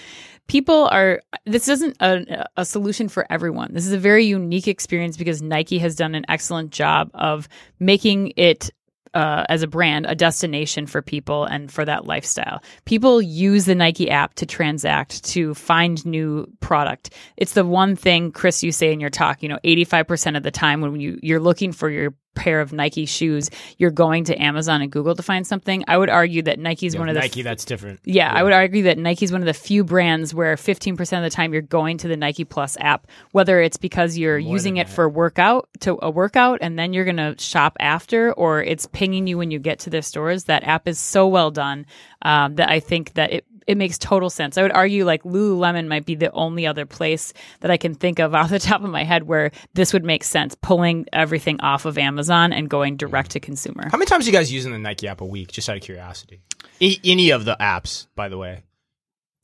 people 0.47 0.87
are, 0.87 1.21
this 1.45 1.67
isn't 1.67 1.97
a, 1.99 2.45
a 2.57 2.65
solution 2.65 3.07
for 3.09 3.31
everyone. 3.31 3.73
This 3.73 3.85
is 3.85 3.91
a 3.93 3.99
very 3.99 4.25
unique 4.25 4.67
experience 4.67 5.17
because 5.17 5.41
Nike 5.41 5.77
has 5.79 5.95
done 5.95 6.15
an 6.15 6.25
excellent 6.27 6.71
job 6.71 7.11
of 7.13 7.47
making 7.79 8.33
it 8.35 8.71
uh, 9.17 9.43
as 9.49 9.63
a 9.63 9.67
brand, 9.67 10.05
a 10.05 10.13
destination 10.13 10.85
for 10.85 11.01
people 11.01 11.43
and 11.45 11.71
for 11.71 11.83
that 11.83 12.05
lifestyle. 12.05 12.61
People 12.85 13.19
use 13.19 13.65
the 13.65 13.73
Nike 13.73 14.11
app 14.11 14.35
to 14.35 14.45
transact, 14.45 15.23
to 15.25 15.55
find 15.55 16.05
new 16.05 16.45
product. 16.59 17.09
It's 17.35 17.53
the 17.53 17.65
one 17.65 17.95
thing, 17.95 18.31
Chris, 18.31 18.61
you 18.61 18.71
say 18.71 18.93
in 18.93 18.99
your 18.99 19.09
talk, 19.09 19.41
you 19.41 19.49
know, 19.49 19.57
85% 19.63 20.37
of 20.37 20.43
the 20.43 20.51
time 20.51 20.81
when 20.81 20.99
you, 20.99 21.19
you're 21.23 21.39
looking 21.39 21.71
for 21.71 21.89
your 21.89 22.13
pair 22.37 22.61
of 22.61 22.71
Nike 22.71 23.05
shoes, 23.05 23.49
you're 23.77 23.91
going 23.91 24.23
to 24.25 24.41
Amazon 24.41 24.81
and 24.81 24.91
Google 24.91 25.15
to 25.15 25.23
find 25.23 25.45
something. 25.45 25.83
I 25.87 25.97
would 25.97 26.09
argue 26.09 26.41
that 26.43 26.59
Nike's 26.59 26.93
Yeah, 26.93 26.99
one 26.99 27.09
of 27.09 27.15
the 27.15 27.21
Nike. 27.21 27.41
That's 27.41 27.65
different. 27.65 27.99
yeah, 28.05 28.31
I 28.31 28.43
would 28.43 28.53
argue 28.53 28.83
that 28.83 28.97
Nike's 28.97 29.31
one 29.31 29.41
of 29.41 29.45
the 29.47 29.53
few 29.53 29.83
brands 29.83 30.33
where 30.33 30.55
15% 30.55 30.99
of 31.17 31.23
the 31.23 31.29
time 31.29 31.51
you're 31.51 31.61
going 31.61 31.97
to 31.97 32.07
the 32.07 32.15
Nike 32.17 32.45
Plus 32.45 32.77
app, 32.79 33.07
whether 33.31 33.59
it's 33.59 33.77
because 33.77 34.17
you're 34.17 34.39
More 34.39 34.53
using 34.53 34.77
it 34.77 34.87
that. 34.87 34.93
for 34.93 35.09
workout 35.09 35.67
to 35.81 35.97
a 36.01 36.09
workout 36.11 36.59
and 36.61 36.77
then 36.77 36.93
you're 36.93 37.05
going 37.05 37.17
to 37.17 37.35
shop 37.39 37.75
after, 37.79 38.31
or 38.33 38.61
it's 38.63 38.85
pinging 38.87 39.27
you 39.27 39.37
when 39.37 39.51
you 39.51 39.59
get 39.59 39.79
to 39.79 39.89
their 39.89 40.01
stores. 40.03 40.43
That 40.45 40.63
app 40.63 40.87
is 40.87 40.99
so 40.99 41.27
well 41.27 41.49
done 41.51 41.85
um, 42.21 42.55
that 42.55 42.69
I 42.69 42.79
think 42.79 43.13
that 43.13 43.31
it 43.33 43.45
it 43.67 43.77
makes 43.77 43.97
total 43.97 44.29
sense. 44.29 44.57
I 44.57 44.61
would 44.63 44.71
argue 44.71 45.05
like 45.05 45.23
Lululemon 45.23 45.87
might 45.87 46.05
be 46.05 46.15
the 46.15 46.31
only 46.31 46.65
other 46.65 46.85
place 46.85 47.33
that 47.59 47.69
I 47.69 47.77
can 47.77 47.93
think 47.93 48.19
of 48.19 48.33
off 48.33 48.49
the 48.49 48.59
top 48.71 48.83
of 48.83 48.89
my 48.89 49.03
head 49.03 49.23
where 49.23 49.51
this 49.73 49.93
would 49.93 50.03
make 50.05 50.23
sense, 50.23 50.55
pulling 50.55 51.05
everything 51.13 51.59
off 51.61 51.85
of 51.85 51.97
Amazon 51.97 52.53
and 52.53 52.69
going 52.69 52.95
direct 52.97 53.31
to 53.31 53.39
consumer. 53.39 53.89
How 53.91 53.97
many 53.97 54.07
times 54.07 54.25
are 54.25 54.29
you 54.31 54.33
guys 54.37 54.51
using 54.51 54.71
the 54.71 54.79
Nike 54.79 55.07
app 55.07 55.21
a 55.21 55.25
week? 55.25 55.51
Just 55.51 55.69
out 55.69 55.75
of 55.75 55.83
curiosity. 55.83 56.41
A- 56.81 56.99
any 57.03 57.31
of 57.31 57.45
the 57.45 57.57
apps, 57.59 58.07
by 58.15 58.29
the 58.29 58.37
way. 58.37 58.63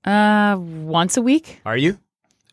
Uh, 0.06 0.58
once 0.60 1.18
a 1.18 1.22
week. 1.22 1.62
Are 1.66 1.78
you? 1.78 1.98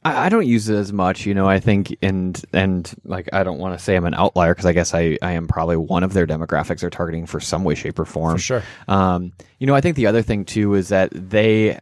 I, 0.03 0.27
I 0.27 0.29
don't 0.29 0.47
use 0.47 0.69
it 0.69 0.77
as 0.77 0.93
much, 0.93 1.27
you 1.27 1.35
know. 1.35 1.47
I 1.47 1.61
think, 1.61 1.97
and 2.03 2.43
and 2.53 2.93
like 3.05 3.29
I 3.33 3.43
don't 3.43 3.59
want 3.59 3.79
to 3.79 3.85
say 3.85 3.97
I'm 3.97 4.05
an 4.05 4.15
outlier 4.15 4.55
because 4.55 4.67
I 4.67 4.73
guess 4.73 4.95
I 4.95 5.19
I 5.23 5.33
am 5.33 5.47
probably 5.47 5.77
one 5.77 6.03
of 6.03 6.13
their 6.13 6.27
demographics 6.27 6.81
they're 6.81 6.91
targeting 6.91 7.27
for 7.27 7.41
some 7.41 7.65
way, 7.65 7.75
shape, 7.75 7.99
or 7.99 8.05
form. 8.05 8.37
For 8.37 8.43
sure. 8.43 8.63
Um, 8.89 9.33
you 9.59 9.67
know, 9.67 9.75
I 9.75 9.81
think 9.81 9.97
the 9.97 10.07
other 10.07 10.23
thing 10.23 10.45
too 10.45 10.75
is 10.75 10.89
that 10.89 11.11
they 11.13 11.79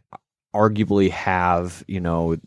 arguably 0.53 1.11
have, 1.11 1.83
you 1.87 1.99
know, 1.99 2.37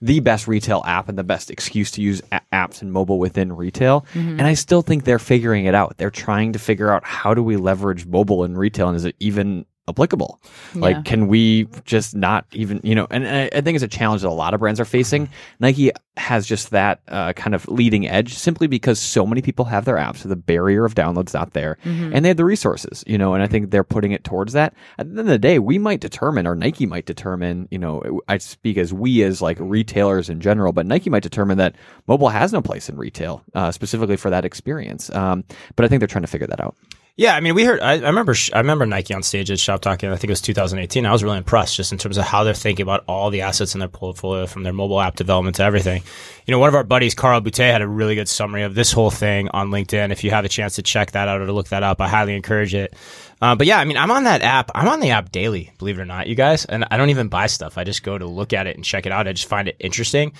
the 0.00 0.20
best 0.20 0.46
retail 0.46 0.82
app 0.86 1.08
and 1.08 1.18
the 1.18 1.24
best 1.24 1.50
excuse 1.50 1.90
to 1.92 2.02
use 2.02 2.22
a- 2.32 2.40
apps 2.52 2.82
and 2.82 2.92
mobile 2.92 3.18
within 3.18 3.52
retail. 3.52 4.06
And 4.14 4.42
I 4.42 4.54
still 4.54 4.82
think 4.82 5.04
they're 5.04 5.18
figuring 5.18 5.64
it 5.64 5.74
out. 5.74 5.96
They're 5.96 6.10
trying 6.10 6.52
to 6.52 6.58
figure 6.58 6.92
out 6.92 7.04
how 7.04 7.34
do 7.34 7.42
we 7.42 7.56
leverage 7.56 8.06
mobile 8.06 8.44
in 8.44 8.56
retail 8.56 8.88
and 8.88 8.96
is 8.96 9.04
it 9.04 9.16
even 9.18 9.66
applicable? 9.88 10.40
Yeah. 10.74 10.80
Like, 10.80 11.04
can 11.04 11.28
we 11.28 11.68
just 11.84 12.14
not 12.14 12.46
even, 12.52 12.80
you 12.82 12.94
know? 12.94 13.06
And, 13.10 13.24
and 13.24 13.50
I, 13.52 13.60
think 13.60 13.76
it's 13.76 13.84
a 13.84 13.88
challenge 13.88 14.22
that 14.22 14.28
a 14.28 14.30
lot 14.30 14.54
of 14.54 14.60
brands 14.60 14.80
are 14.80 14.84
facing. 14.84 15.28
Nike 15.60 15.90
has 16.16 16.46
just 16.46 16.70
that 16.70 17.00
uh, 17.08 17.32
kind 17.34 17.54
of 17.54 17.68
leading 17.68 18.08
edge 18.08 18.34
simply 18.34 18.66
because 18.66 18.98
so 18.98 19.26
many 19.26 19.42
people 19.42 19.66
have 19.66 19.84
their 19.84 19.96
apps, 19.96 20.18
so 20.18 20.28
the 20.28 20.36
barrier 20.36 20.84
of 20.84 20.94
downloads 20.94 21.34
not 21.34 21.52
there, 21.52 21.78
Mm-hmm. 21.84 22.14
and 22.14 22.24
they 22.24 22.28
have 22.28 22.36
the 22.36 22.44
resources, 22.44 23.04
you 23.06 23.18
know. 23.18 23.34
And 23.34 23.42
I 23.42 23.46
think 23.46 23.70
they're 23.70 23.84
putting 23.84 24.12
it 24.12 24.24
towards 24.24 24.54
that. 24.54 24.74
At 24.98 25.06
the 25.06 25.10
end 25.10 25.20
of 25.20 25.26
the 25.26 25.38
day, 25.38 25.58
we 25.58 25.78
might 25.78 26.00
determine, 26.00 26.46
or 26.46 26.56
Nike 26.56 26.86
might 26.86 27.06
determine, 27.06 27.68
you 27.70 27.78
know, 27.78 28.20
I 28.28 28.38
speak 28.38 28.78
as 28.78 28.92
we 28.92 29.22
as 29.22 29.42
like 29.42 29.58
retailers 29.60 30.28
in 30.30 30.40
general, 30.40 30.72
but 30.72 30.86
Nike 30.86 31.10
might 31.10 31.22
determine 31.22 31.58
that 31.58 31.76
mobile 32.06 32.28
has 32.30 32.52
no 32.52 32.62
place 32.62 32.88
in 32.88 32.96
retail, 32.96 33.42
uh, 33.54 33.70
specifically 33.70 34.16
for 34.16 34.30
that 34.30 34.44
experience. 34.44 35.10
Um, 35.14 35.44
but 35.76 35.84
I 35.84 35.88
think 35.88 36.00
they're 36.00 36.08
trying 36.08 36.22
to 36.22 36.28
figure 36.28 36.46
that 36.46 36.60
out. 36.60 36.76
Yeah, 37.18 37.34
I 37.34 37.40
mean, 37.40 37.54
we 37.54 37.64
heard. 37.64 37.80
I, 37.80 37.92
I 37.92 38.08
remember. 38.08 38.34
I 38.52 38.58
remember 38.58 38.84
Nike 38.84 39.14
on 39.14 39.22
stage 39.22 39.50
at 39.50 39.58
Shop 39.58 39.80
Talking. 39.80 40.10
I 40.10 40.16
think 40.16 40.24
it 40.24 40.32
was 40.32 40.42
2018. 40.42 41.06
I 41.06 41.12
was 41.12 41.24
really 41.24 41.38
impressed 41.38 41.74
just 41.74 41.90
in 41.90 41.96
terms 41.96 42.18
of 42.18 42.24
how 42.26 42.44
they're 42.44 42.52
thinking 42.52 42.82
about 42.82 43.04
all 43.08 43.30
the 43.30 43.40
assets 43.40 43.74
in 43.74 43.78
their 43.78 43.88
portfolio, 43.88 44.44
from 44.44 44.64
their 44.64 44.74
mobile 44.74 45.00
app 45.00 45.16
development 45.16 45.56
to 45.56 45.62
everything. 45.62 46.02
You 46.44 46.52
know, 46.52 46.58
one 46.58 46.68
of 46.68 46.74
our 46.74 46.84
buddies, 46.84 47.14
Carl 47.14 47.40
Boutet, 47.40 47.72
had 47.72 47.80
a 47.80 47.88
really 47.88 48.16
good 48.16 48.28
summary 48.28 48.64
of 48.64 48.74
this 48.74 48.92
whole 48.92 49.10
thing 49.10 49.48
on 49.54 49.70
LinkedIn. 49.70 50.12
If 50.12 50.24
you 50.24 50.30
have 50.30 50.44
a 50.44 50.50
chance 50.50 50.74
to 50.74 50.82
check 50.82 51.12
that 51.12 51.26
out 51.26 51.40
or 51.40 51.46
to 51.46 51.54
look 51.54 51.68
that 51.68 51.82
up, 51.82 52.02
I 52.02 52.08
highly 52.08 52.36
encourage 52.36 52.74
it. 52.74 52.92
Uh, 53.40 53.54
but 53.54 53.66
yeah, 53.66 53.78
I 53.78 53.86
mean, 53.86 53.96
I'm 53.96 54.10
on 54.10 54.24
that 54.24 54.42
app. 54.42 54.70
I'm 54.74 54.88
on 54.88 55.00
the 55.00 55.12
app 55.12 55.32
daily, 55.32 55.72
believe 55.78 55.98
it 55.98 56.02
or 56.02 56.06
not, 56.06 56.26
you 56.26 56.34
guys. 56.34 56.66
And 56.66 56.84
I 56.90 56.98
don't 56.98 57.10
even 57.10 57.28
buy 57.28 57.46
stuff. 57.46 57.78
I 57.78 57.84
just 57.84 58.02
go 58.02 58.18
to 58.18 58.26
look 58.26 58.52
at 58.52 58.66
it 58.66 58.76
and 58.76 58.84
check 58.84 59.06
it 59.06 59.12
out. 59.12 59.26
I 59.26 59.32
just 59.32 59.48
find 59.48 59.68
it 59.68 59.76
interesting. 59.80 60.34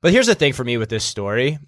But 0.00 0.12
here's 0.12 0.28
the 0.28 0.36
thing 0.36 0.52
for 0.52 0.62
me 0.62 0.76
with 0.76 0.88
this 0.88 1.04
story. 1.04 1.58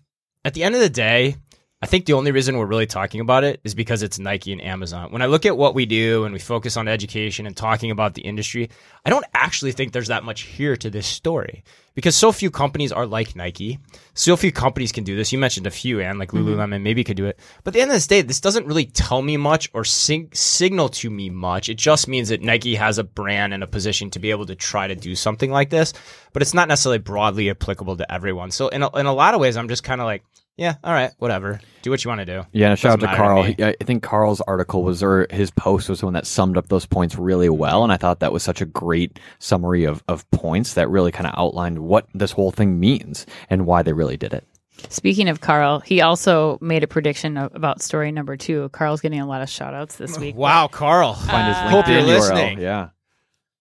At 0.45 0.55
the 0.55 0.63
end 0.63 0.77
of 0.77 0.81
the 0.81 0.91
day, 0.91 1.39
I 1.85 1.87
think 1.87 2.07
the 2.07 2.15
only 2.15 2.33
reason 2.33 2.57
we're 2.57 2.65
really 2.65 2.87
talking 2.87 3.21
about 3.21 3.45
it 3.45 3.61
is 3.63 3.75
because 3.75 4.03
it's 4.03 4.19
Nike 4.19 4.53
and 4.53 4.63
Amazon. 4.63 5.13
When 5.13 5.21
I 5.21 5.27
look 5.27 5.45
at 5.45 5.59
what 5.59 5.75
we 5.75 5.85
do 5.85 6.25
and 6.25 6.33
we 6.33 6.39
focus 6.39 6.79
on 6.79 6.89
education 6.89 7.47
and 7.47 7.55
talking 7.55 7.91
about 7.91 8.15
the 8.15 8.23
industry, 8.23 8.71
I 9.05 9.11
don't 9.11 9.27
actually 9.35 9.73
think 9.73 9.93
there's 9.93 10.09
that 10.09 10.25
much 10.25 10.45
here 10.45 10.79
to 10.79 10.89
this 10.89 11.07
story 11.07 11.63
because 11.95 12.17
so 12.17 12.33
few 12.33 12.51
companies 12.51 12.91
are 12.91 13.05
like 13.05 13.37
Nike. 13.37 13.81
So 14.15 14.35
few 14.35 14.51
companies 14.51 14.93
can 14.93 15.05
do 15.05 15.15
this. 15.15 15.31
You 15.31 15.39
mentioned 15.39 15.67
a 15.67 15.71
few, 15.71 16.01
and 16.01 16.19
like 16.19 16.31
mm-hmm. 16.31 16.49
Lululemon 16.49 16.81
maybe 16.81 17.05
could 17.05 17.19
do 17.19 17.27
it. 17.27 17.39
But 17.63 17.73
at 17.73 17.75
the 17.75 17.81
end 17.83 17.91
of 17.91 17.97
this 17.97 18.07
day, 18.07 18.23
this 18.23 18.41
doesn't 18.41 18.67
really 18.67 18.87
tell 18.87 19.21
me 19.21 19.37
much 19.37 19.69
or 19.75 19.85
sig- 19.85 20.35
signal 20.35 20.89
to 20.89 21.11
me 21.11 21.29
much. 21.29 21.69
It 21.69 21.77
just 21.77 22.09
means 22.09 22.31
that 22.31 22.41
Nike 22.41 22.77
has 22.77 22.97
a 22.97 23.05
brand 23.05 23.53
and 23.53 23.63
a 23.63 23.67
position 23.67 24.09
to 24.13 24.19
be 24.19 24.31
able 24.31 24.47
to 24.47 24.55
try 24.55 24.89
to 24.89 24.95
do 24.95 25.15
something 25.15 25.51
like 25.51 25.69
this, 25.69 25.93
but 26.33 26.41
it's 26.41 26.55
not 26.55 26.67
necessarily 26.67 26.97
broadly 26.97 27.51
applicable 27.51 27.99
to 27.99 28.11
everyone. 28.11 28.53
So 28.53 28.69
in 28.69 28.83
a, 28.83 28.97
in 28.97 29.05
a 29.05 29.13
lot 29.13 29.35
of 29.35 29.41
ways, 29.43 29.59
I'm 29.59 29.69
just 29.69 29.85
kind 29.85 30.01
of 30.01 30.07
like, 30.07 30.25
yeah, 30.57 30.77
all 30.83 30.95
right, 30.95 31.13
whatever. 31.19 31.61
Do 31.85 31.91
what 31.91 32.03
you 32.03 32.09
want 32.09 32.21
to 32.21 32.25
do. 32.25 32.43
Yeah, 32.53 32.69
and 32.69 32.73
a 32.73 32.77
shout 32.77 32.93
out 32.95 33.01
Doesn't 33.01 33.15
to 33.15 33.23
matter 33.23 33.47
to 33.47 33.55
Carl. 33.57 33.71
me. 33.73 33.77
I 33.81 33.85
think 33.85 34.03
Carl's 34.03 34.41
article 34.41 34.83
was, 34.85 35.03
or 35.03 35.27
his 35.31 35.51
post 35.51 35.91
was 35.91 36.01
the 36.01 36.07
one 36.07 36.15
that 36.15 36.27
summed 36.27 36.57
up 36.57 36.69
those 36.69 36.87
points 36.87 37.17
really 37.17 37.51
well. 37.51 37.85
And 37.85 37.93
I 37.93 37.99
thought 37.99 38.21
that 38.21 38.33
was 38.33 38.43
such 38.43 38.63
a 38.63 38.65
great 38.65 39.19
summary 39.39 39.85
of, 39.85 40.03
of 40.09 40.29
points 40.31 40.73
that 40.75 40.89
really 40.89 41.13
kind 41.13 41.27
of 41.27 41.35
outlined 41.37 41.79
what 41.81 42.07
this 42.15 42.33
whole 42.33 42.51
thing 42.51 42.81
means 42.81 43.27
and 43.51 43.67
why 43.67 43.83
they 43.83 43.93
really 43.93 44.17
did 44.17 44.33
it. 44.33 44.47
Speaking 44.89 45.29
of 45.29 45.43
Carl, 45.43 45.81
he 45.81 46.01
also 46.01 46.57
made 46.63 46.83
a 46.83 46.87
prediction 46.87 47.37
about 47.37 47.83
story 47.83 48.11
number 48.11 48.37
two. 48.37 48.71
Carl's 48.71 49.03
getting 49.03 49.21
a 49.21 49.27
lot 49.27 49.43
of 49.43 49.51
shout 49.51 49.75
outs 49.75 49.97
this 49.97 50.19
week. 50.19 50.37
Wow, 50.37 50.67
Carl. 50.69 51.13
Find 51.13 51.49
his 51.49 51.57
Uh, 51.57 51.69
Hope 51.69 51.87
you're 51.87 52.01
URL. 52.01 52.07
listening. 52.07 52.61
Yeah. 52.61 52.89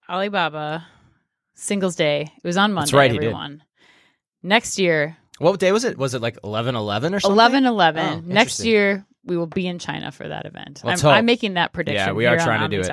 Alibaba, 0.10 0.86
Singles 1.56 1.96
Day. 1.96 2.32
It 2.36 2.48
was 2.48 2.58
on 2.58 2.74
Monday, 2.74 2.86
That's 2.86 2.94
right, 2.94 3.12
he 3.12 3.18
did. 3.18 3.26
everyone. 3.26 3.64
Next 4.42 4.80
year, 4.80 5.18
What 5.44 5.60
day 5.60 5.72
was 5.72 5.84
it? 5.84 5.98
Was 5.98 6.14
it 6.14 6.22
like 6.22 6.38
11 6.44 6.76
11 6.76 7.14
or 7.14 7.20
something? 7.20 7.34
11 7.34 7.66
11. 7.66 8.06
Oh, 8.06 8.22
Next 8.26 8.64
year, 8.66 9.06
we 9.26 9.38
will 9.38 9.48
be 9.48 9.68
in 9.68 9.80
China 9.80 10.12
for 10.12 10.28
that 10.28 10.46
event. 10.46 10.82
I'm. 10.84 10.98
I'm 11.06 11.26
making 11.26 11.56
that 11.56 11.74
prediction. 11.74 12.08
Yeah, 12.08 12.14
we 12.14 12.26
are 12.26 12.38
trying 12.38 12.70
to 12.70 12.76
do 12.76 12.82
it. 12.82 12.92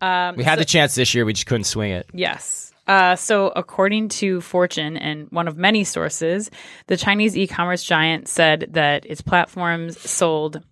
Um, 0.00 0.36
We 0.36 0.44
had 0.44 0.56
so- 0.56 0.60
the 0.60 0.64
chance 0.66 0.94
this 0.94 1.14
year, 1.14 1.24
we 1.24 1.32
just 1.32 1.46
couldn't 1.46 1.64
swing 1.64 1.92
it. 1.92 2.06
Yes. 2.12 2.72
Uh, 2.86 3.16
so, 3.16 3.48
according 3.48 4.08
to 4.08 4.40
Fortune 4.40 4.96
and 4.96 5.26
one 5.30 5.48
of 5.48 5.56
many 5.56 5.82
sources, 5.82 6.50
the 6.86 6.96
Chinese 6.96 7.36
e 7.36 7.46
commerce 7.48 7.82
giant 7.82 8.28
said 8.28 8.68
that 8.72 9.04
its 9.06 9.20
platforms 9.20 9.98
sold 10.08 10.62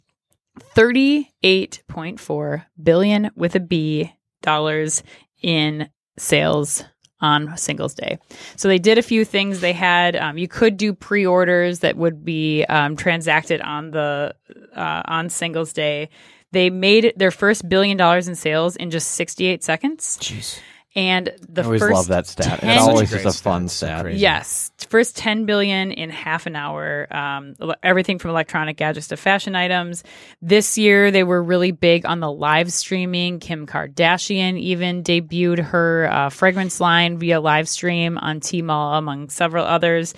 38.4 0.76 2.64
billion 2.80 3.30
with 3.35 3.54
a 3.56 3.61
B 3.61 4.12
dollars 4.42 5.02
in 5.42 5.88
sales 6.16 6.85
on 7.21 7.56
Singles 7.56 7.94
Day. 7.94 8.18
So 8.56 8.68
they 8.68 8.78
did 8.78 8.99
a 8.99 9.02
few 9.02 9.25
things. 9.25 9.61
They 9.61 9.73
had 9.73 10.16
um, 10.16 10.38
you 10.38 10.49
could 10.49 10.76
do 10.76 10.92
pre-orders 10.92 11.80
that 11.80 11.97
would 11.97 12.25
be 12.25 12.64
um, 12.64 12.97
transacted 12.97 13.61
on 13.61 13.90
the 13.90 14.35
uh, 14.75 15.02
on 15.06 15.28
Singles 15.28 15.73
Day. 15.73 16.09
They 16.52 16.71
made 16.71 17.12
their 17.16 17.30
first 17.30 17.68
billion 17.68 17.97
dollars 17.97 18.28
in 18.28 18.35
sales 18.35 18.76
in 18.76 18.90
just 18.90 19.12
68 19.12 19.64
seconds. 19.64 20.18
Jeez. 20.21 20.61
And 20.97 21.33
the 21.49 21.63
I 21.63 21.65
always 21.65 21.81
first 21.81 21.93
love 21.93 22.07
that 22.09 22.27
stat. 22.29 22.61
10 22.61 22.71
It's 22.71 22.83
always 22.83 23.11
great 23.11 23.25
just 23.25 23.41
a 23.41 23.43
fun 23.43 23.69
So 23.69 23.87
stat. 23.87 24.15
Yes, 24.15 24.71
first 24.89 25.17
10 25.17 25.45
billion 25.45 25.91
in 25.91 26.11
half 26.11 26.47
an 26.47 26.55
hour. 26.55 27.09
Um, 27.11 27.57
everything 27.83 28.21
from 28.21 28.31
electronic 28.31 28.77
gadgets 28.77 29.09
to 29.09 29.17
fashion 29.17 29.57
items. 29.57 30.05
This 30.41 30.79
year, 30.79 31.11
they 31.11 31.25
were 31.25 31.43
really 31.43 31.73
big 31.73 32.07
on 32.07 32.21
the 32.21 32.31
live 32.31 32.73
streaming. 32.73 33.41
Kim 33.41 33.67
Kardashian 33.67 34.57
even 34.59 35.03
debuted 35.03 35.59
her 35.59 36.09
uh, 36.09 36.29
fragrance 36.29 36.81
line 36.81 37.19
via 37.19 37.41
live 37.41 37.69
stream 37.69 38.17
on 38.17 38.39
Tmall, 38.39 38.97
among 38.97 39.31
several 39.31 39.65
others. 39.65 40.15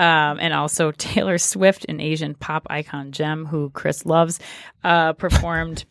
Um, 0.00 0.38
and 0.40 0.52
also 0.52 0.90
Taylor 0.92 1.38
Swift, 1.38 1.86
an 1.88 2.00
Asian 2.00 2.34
pop 2.34 2.66
icon 2.70 3.12
gem 3.12 3.46
who 3.46 3.70
Chris 3.70 4.04
loves, 4.04 4.40
uh, 4.82 5.12
performed. 5.12 5.84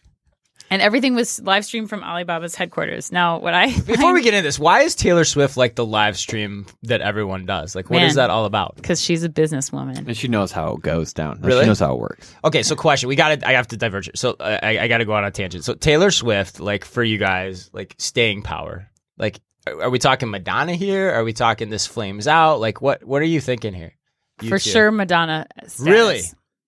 And 0.69 0.81
everything 0.81 1.15
was 1.15 1.41
live 1.41 1.63
streamed 1.63 1.89
from 1.89 2.01
Alibaba's 2.03 2.53
headquarters. 2.55 3.12
Now, 3.12 3.39
what 3.39 3.53
I 3.53 3.67
Before 3.79 4.13
we 4.13 4.21
get 4.21 4.33
into 4.33 4.45
this, 4.45 4.59
why 4.59 4.81
is 4.81 4.95
Taylor 4.95 5.24
Swift 5.24 5.55
like 5.55 5.75
the 5.75 5.86
live 5.86 6.17
stream 6.17 6.65
that 6.83 7.00
everyone 7.01 7.45
does? 7.45 7.74
Like, 7.75 7.89
what 7.89 8.01
is 8.03 8.15
Man. 8.15 8.24
that 8.27 8.29
all 8.29 8.45
about? 8.45 8.75
because 8.75 9.01
she's 9.01 9.24
a 9.24 9.29
businesswoman. 9.29 9.97
And 10.07 10.17
she 10.17 10.27
knows 10.27 10.51
how 10.51 10.74
it 10.74 10.81
goes 10.81 11.13
down. 11.13 11.39
Really? 11.41 11.62
She 11.63 11.67
knows 11.67 11.79
how 11.79 11.93
it 11.93 12.00
works. 12.00 12.36
Okay, 12.43 12.63
so 12.63 12.75
question. 12.75 13.07
We 13.07 13.15
got 13.15 13.39
to. 13.39 13.47
I 13.47 13.53
have 13.53 13.67
to 13.67 13.77
diverge. 13.77 14.09
So 14.15 14.36
I, 14.39 14.79
I 14.79 14.88
got 14.88 14.97
to 14.97 15.05
go 15.05 15.13
on 15.13 15.24
a 15.24 15.31
tangent. 15.31 15.63
So 15.63 15.74
Taylor 15.74 16.12
Swift, 16.12 16.59
like 16.59 16.83
for 16.83 17.03
you 17.03 17.17
guys, 17.17 17.69
like 17.71 17.95
staying 17.97 18.41
power. 18.41 18.89
Like, 19.17 19.39
are, 19.67 19.83
are 19.83 19.89
we 19.89 20.00
talking 20.00 20.29
Madonna 20.29 20.74
here? 20.74 21.12
Are 21.13 21.24
we 21.24 21.31
talking 21.33 21.69
this 21.69 21.88
flames 21.88 22.27
out? 22.27 22.59
Like, 22.59 22.81
what? 22.81 23.03
What 23.05 23.21
are 23.21 23.25
you 23.25 23.39
thinking 23.39 23.74
here? 23.74 23.93
You 24.41 24.50
for 24.50 24.59
two? 24.59 24.69
sure 24.69 24.91
madonna 24.91 25.47
status. 25.65 25.79
Really? 25.79 26.21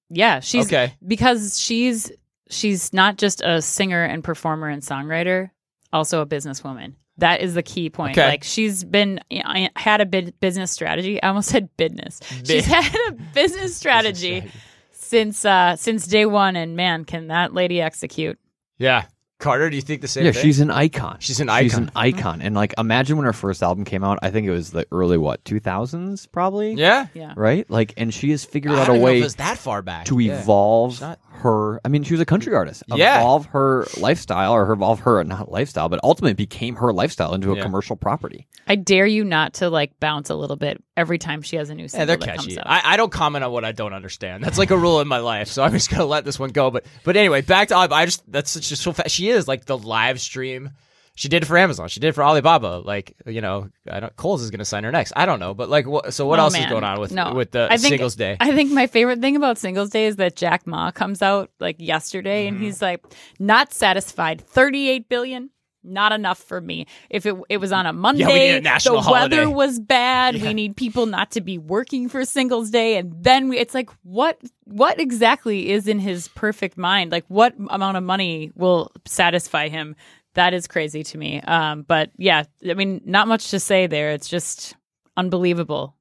yeah 0.09 0.39
she's 0.39 0.65
Okay. 0.65 0.95
because 1.05 1.59
she's 1.61 2.11
she's 2.49 2.91
not 2.93 3.17
just 3.17 3.41
a 3.41 3.61
singer 3.61 4.03
and 4.03 4.23
performer 4.23 4.67
and 4.67 4.81
songwriter 4.81 5.49
also 5.93 6.21
a 6.21 6.25
businesswoman 6.25 6.93
that 7.17 7.41
is 7.41 7.53
the 7.53 7.63
key 7.63 7.89
point 7.89 8.17
Okay. 8.17 8.27
like 8.27 8.43
she's 8.43 8.83
been 8.83 9.19
I 9.31 9.69
had 9.75 10.01
a 10.01 10.05
bid, 10.05 10.39
business 10.39 10.71
strategy 10.71 11.21
i 11.21 11.27
almost 11.29 11.49
said 11.51 11.69
business 11.77 12.19
she's 12.43 12.65
had 12.65 12.95
a 13.09 13.11
business 13.33 13.75
strategy 13.75 14.49
since 14.91 15.45
uh 15.45 15.75
since 15.75 16.05
day 16.07 16.25
one 16.25 16.55
and 16.55 16.75
man 16.75 17.05
can 17.05 17.27
that 17.27 17.53
lady 17.53 17.81
execute 17.81 18.37
Yeah, 18.77 19.05
Carter. 19.39 19.69
Do 19.69 19.75
you 19.75 19.81
think 19.81 20.01
the 20.01 20.07
same? 20.07 20.25
yeah, 20.25 20.31
thing? 20.31 20.41
she's 20.41 20.59
an 20.59 20.69
icon. 20.69 21.17
She's 21.19 21.39
an 21.39 21.47
icon. 21.49 21.63
She's 21.63 21.73
icon. 21.73 21.83
an 21.83 21.91
icon. 21.95 22.41
And 22.41 22.55
like, 22.55 22.73
imagine 22.77 23.15
when 23.17 23.25
her 23.25 23.31
first 23.33 23.63
album 23.63 23.85
came 23.85 24.03
out. 24.03 24.19
I 24.21 24.31
think 24.31 24.45
it 24.47 24.51
was 24.51 24.71
the 24.71 24.85
early 24.91 25.17
what 25.17 25.43
2000s, 25.45 26.29
probably. 26.31 26.73
yeah. 26.73 27.07
yeah 27.13 27.33
Right. 27.37 27.69
Like, 27.69 27.93
and 27.97 28.13
she 28.13 28.31
has 28.31 28.43
figured 28.45 28.73
I 28.73 28.81
out 28.81 28.89
a 28.89 28.91
even 28.91 29.01
know 29.01 29.07
if 29.07 29.13
way 29.13 29.19
it 29.19 29.23
was 29.23 29.35
that 29.35 29.57
far 29.57 29.81
back 29.81 30.05
to 30.05 30.19
Yeah. 30.19 30.39
evolve 30.41 30.99
not- 31.01 31.19
her. 31.39 31.81
I 31.83 31.87
mean, 31.89 32.03
she 32.03 32.13
was 32.13 32.21
a 32.21 32.25
country 32.25 32.53
artist. 32.55 32.83
Yeah. 32.87 33.19
Evolve 33.19 33.47
her 33.47 33.85
lifestyle, 33.97 34.53
or 34.53 34.71
evolve 34.71 35.01
her 35.01 35.23
not 35.23 35.51
lifestyle, 35.51 35.89
but 35.89 35.99
ultimately 36.03 36.33
became 36.33 36.75
her 36.77 36.93
lifestyle 36.93 37.33
into 37.33 37.51
a 37.51 37.55
Yeah. 37.55 37.63
commercial 37.63 37.95
property. 37.95 38.47
i 38.67 38.75
dare 38.75 39.05
you 39.07 39.23
not 39.23 39.53
to 39.55 39.69
like 39.69 39.99
bounce 39.99 40.29
a 40.29 40.35
little 40.35 40.55
bit 40.55 40.81
every 40.95 41.17
time 41.17 41.41
she 41.41 41.55
has 41.55 41.69
a 41.69 41.75
new 41.75 41.83
Yeah, 41.83 41.87
single 41.87 42.07
they're 42.07 42.17
that 42.17 42.25
catchy. 42.25 42.55
comes 42.55 42.57
out 42.59 42.67
I, 42.67 42.93
I 42.93 42.97
don't 42.97 43.11
comment 43.11 43.43
on 43.43 43.51
what 43.51 43.65
I 43.65 43.71
don't 43.71 43.93
understand. 43.93 44.43
That's 44.43 44.57
like 44.59 44.71
a 44.71 44.77
rule 44.77 45.01
in 45.01 45.07
my 45.07 45.19
life, 45.19 45.47
so 45.47 45.63
I'm 45.63 45.71
just 45.71 45.89
gonna 45.89 46.05
let 46.05 46.23
this 46.25 46.37
one 46.39 46.51
go. 46.51 46.69
But 46.71 46.85
but 47.03 47.17
anyway, 47.17 47.41
back 47.41 47.69
to 47.69 47.75
I 47.77 48.05
just 48.05 48.29
that's 48.31 48.53
just 48.53 48.81
so 48.83 48.93
fast. 48.93 49.09
She 49.15 49.29
is 49.29 49.47
like 49.47 49.65
the 49.65 49.77
live 49.77 50.21
stream. 50.21 50.71
She 51.19 51.27
did 51.27 51.43
it 51.43 51.47
for 51.47 51.57
Amazon. 51.57 51.89
She 51.89 51.99
did 51.99 52.07
it 52.07 52.13
for 52.13 52.23
Alibaba. 52.23 52.81
Like 52.85 53.13
you 53.25 53.41
know, 53.41 53.67
I 53.91 53.99
don't. 53.99 54.15
Kohl's 54.15 54.41
is 54.41 54.51
gonna 54.51 54.63
sign 54.63 54.85
her 54.85 54.91
next. 54.91 55.11
I 55.17 55.25
don't 55.25 55.41
know, 55.41 55.53
but 55.53 55.67
like, 55.67 55.85
what, 55.85 56.13
so 56.13 56.25
what 56.25 56.39
Oh, 56.39 56.43
else 56.43 56.57
is 56.57 56.65
going 56.67 56.85
on 56.85 56.97
with 57.01 57.11
No. 57.11 57.33
with 57.33 57.51
the 57.51 57.65
I 57.69 57.75
think- 57.75 57.89
Singles 57.91 58.15
Day? 58.15 58.37
I 58.39 58.53
think 58.53 58.71
my 58.71 58.87
favorite 58.87 59.19
thing 59.19 59.35
about 59.35 59.57
Singles 59.57 59.89
Day 59.89 60.05
is 60.05 60.15
that 60.15 60.37
Jack 60.37 60.65
Ma 60.65 60.91
comes 60.91 61.21
out 61.21 61.51
like 61.59 61.75
yesterday 61.77 62.45
Mm-hmm. 62.47 62.55
and 62.55 62.63
he's 62.63 62.81
like, 62.81 63.03
not 63.37 63.73
satisfied. 63.73 64.39
38 64.39 65.09
billion, 65.09 65.49
not 65.83 66.13
enough 66.13 66.37
for 66.39 66.61
me. 66.61 66.85
If 67.09 67.25
it 67.25 67.35
it 67.49 67.57
was 67.57 67.73
on 67.73 67.85
a 67.85 67.91
Monday, 67.91 68.23
need 68.25 68.55
a 68.59 68.61
national 68.61 69.01
the 69.01 69.11
weather 69.11 69.49
was 69.49 69.77
bad. 69.77 70.35
Yeah. 70.37 70.43
We 70.47 70.53
need 70.53 70.77
people 70.77 71.05
not 71.05 71.31
to 71.31 71.41
be 71.41 71.57
working 71.57 72.07
for 72.07 72.23
Singles 72.23 72.69
Day, 72.69 72.95
and 72.95 73.13
then 73.21 73.49
we, 73.49 73.57
it's 73.57 73.73
like, 73.73 73.89
what 74.03 74.39
what 74.63 75.01
exactly 75.01 75.69
is 75.71 75.85
in 75.89 75.99
his 75.99 76.29
perfect 76.29 76.77
mind? 76.77 77.11
Like, 77.11 77.25
what 77.27 77.55
amount 77.69 77.97
of 77.97 78.03
money 78.03 78.51
will 78.55 78.91
satisfy 79.05 79.67
him? 79.67 79.97
That 80.35 80.53
is 80.53 80.67
crazy 80.67 81.03
to 81.03 81.17
me. 81.17 81.41
Um, 81.41 81.83
but 81.83 82.11
yeah, 82.17 82.43
I 82.67 82.73
mean, 82.73 83.01
not 83.05 83.27
much 83.27 83.49
to 83.51 83.59
say 83.59 83.87
there. 83.87 84.11
It's 84.11 84.29
just 84.29 84.75
unbelievable. 85.17 85.95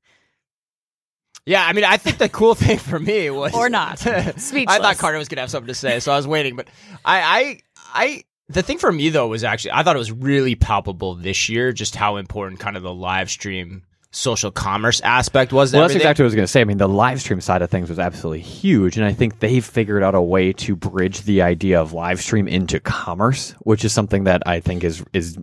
yeah, 1.47 1.65
I 1.67 1.73
mean, 1.73 1.85
I 1.85 1.97
think 1.97 2.19
the 2.19 2.29
cool 2.41 2.55
thing 2.55 2.79
for 2.79 2.99
me 2.99 3.31
was 3.31 3.55
Or 3.55 3.69
not. 3.69 3.99
Speechless. 4.37 4.67
I 4.69 4.79
thought 4.79 4.99
Carter 4.99 5.19
was 5.19 5.29
gonna 5.29 5.41
have 5.41 5.51
something 5.51 5.69
to 5.69 5.75
say, 5.75 6.01
so 6.01 6.13
I 6.13 6.17
was 6.17 6.27
waiting. 6.27 6.57
But 6.57 6.69
I, 7.05 7.21
I, 7.21 7.61
I, 7.95 8.25
the 8.49 8.63
thing 8.63 8.79
for 8.79 8.93
me 8.93 9.09
though 9.09 9.29
was 9.29 9.45
actually 9.45 9.73
I 9.73 9.83
thought 9.83 9.97
it 9.97 9.99
was 9.99 10.13
really 10.13 10.55
palpable 10.55 11.15
this 11.15 11.49
year 11.49 11.73
just 11.73 11.97
how 11.97 12.17
important 12.17 12.61
kind 12.61 12.77
of 12.77 12.83
the 12.83 12.95
live 12.95 13.31
stream 13.31 13.83
social 14.11 14.51
commerce 14.51 15.01
aspect 15.01 15.53
was. 15.53 15.73
Well, 15.73 15.83
that's 15.83 15.93
everything. 15.93 16.01
exactly 16.03 16.23
what 16.23 16.25
I 16.25 16.29
was 16.29 16.35
going 16.35 16.45
to 16.47 16.53
say. 16.53 16.61
I 16.61 16.65
mean, 16.65 16.79
the 16.79 16.89
live 16.89 17.21
stream 17.21 17.41
side 17.41 17.63
of 17.63 17.71
things 17.71 17.89
was 17.89 17.99
absolutely 17.99 18.41
huge, 18.41 18.97
and 18.97 19.05
I 19.05 19.13
think 19.13 19.41
they've 19.41 19.65
figured 19.65 20.03
out 20.03 20.15
a 20.15 20.23
way 20.23 20.53
to 20.55 20.77
bridge 20.77 21.23
the 21.23 21.43
idea 21.43 21.81
of 21.81 21.93
live 21.93 22.21
stream 22.21 22.49
into 22.49 22.81
commerce, 22.81 23.53
which 23.61 23.85
is 23.85 23.93
something 23.93 24.25
that 24.25 24.43
I 24.47 24.61
think 24.61 24.85
is 24.85 25.05
is 25.13 25.39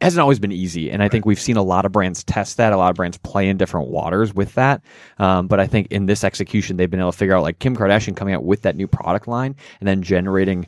hasn't 0.00 0.20
always 0.20 0.38
been 0.38 0.52
easy. 0.52 0.90
And 0.90 1.02
I 1.02 1.08
think 1.08 1.26
we've 1.26 1.40
seen 1.40 1.56
a 1.56 1.62
lot 1.62 1.84
of 1.84 1.92
brands 1.92 2.24
test 2.24 2.56
that, 2.56 2.72
a 2.72 2.76
lot 2.76 2.90
of 2.90 2.96
brands 2.96 3.18
play 3.18 3.48
in 3.48 3.58
different 3.58 3.88
waters 3.88 4.34
with 4.34 4.54
that. 4.54 4.82
Um, 5.18 5.46
but 5.46 5.60
I 5.60 5.66
think 5.66 5.88
in 5.88 6.06
this 6.06 6.24
execution, 6.24 6.76
they've 6.76 6.90
been 6.90 7.00
able 7.00 7.12
to 7.12 7.18
figure 7.18 7.36
out 7.36 7.42
like 7.42 7.58
Kim 7.58 7.76
Kardashian 7.76 8.16
coming 8.16 8.34
out 8.34 8.44
with 8.44 8.62
that 8.62 8.76
new 8.76 8.86
product 8.86 9.28
line 9.28 9.56
and 9.78 9.86
then 9.86 10.02
generating 10.02 10.66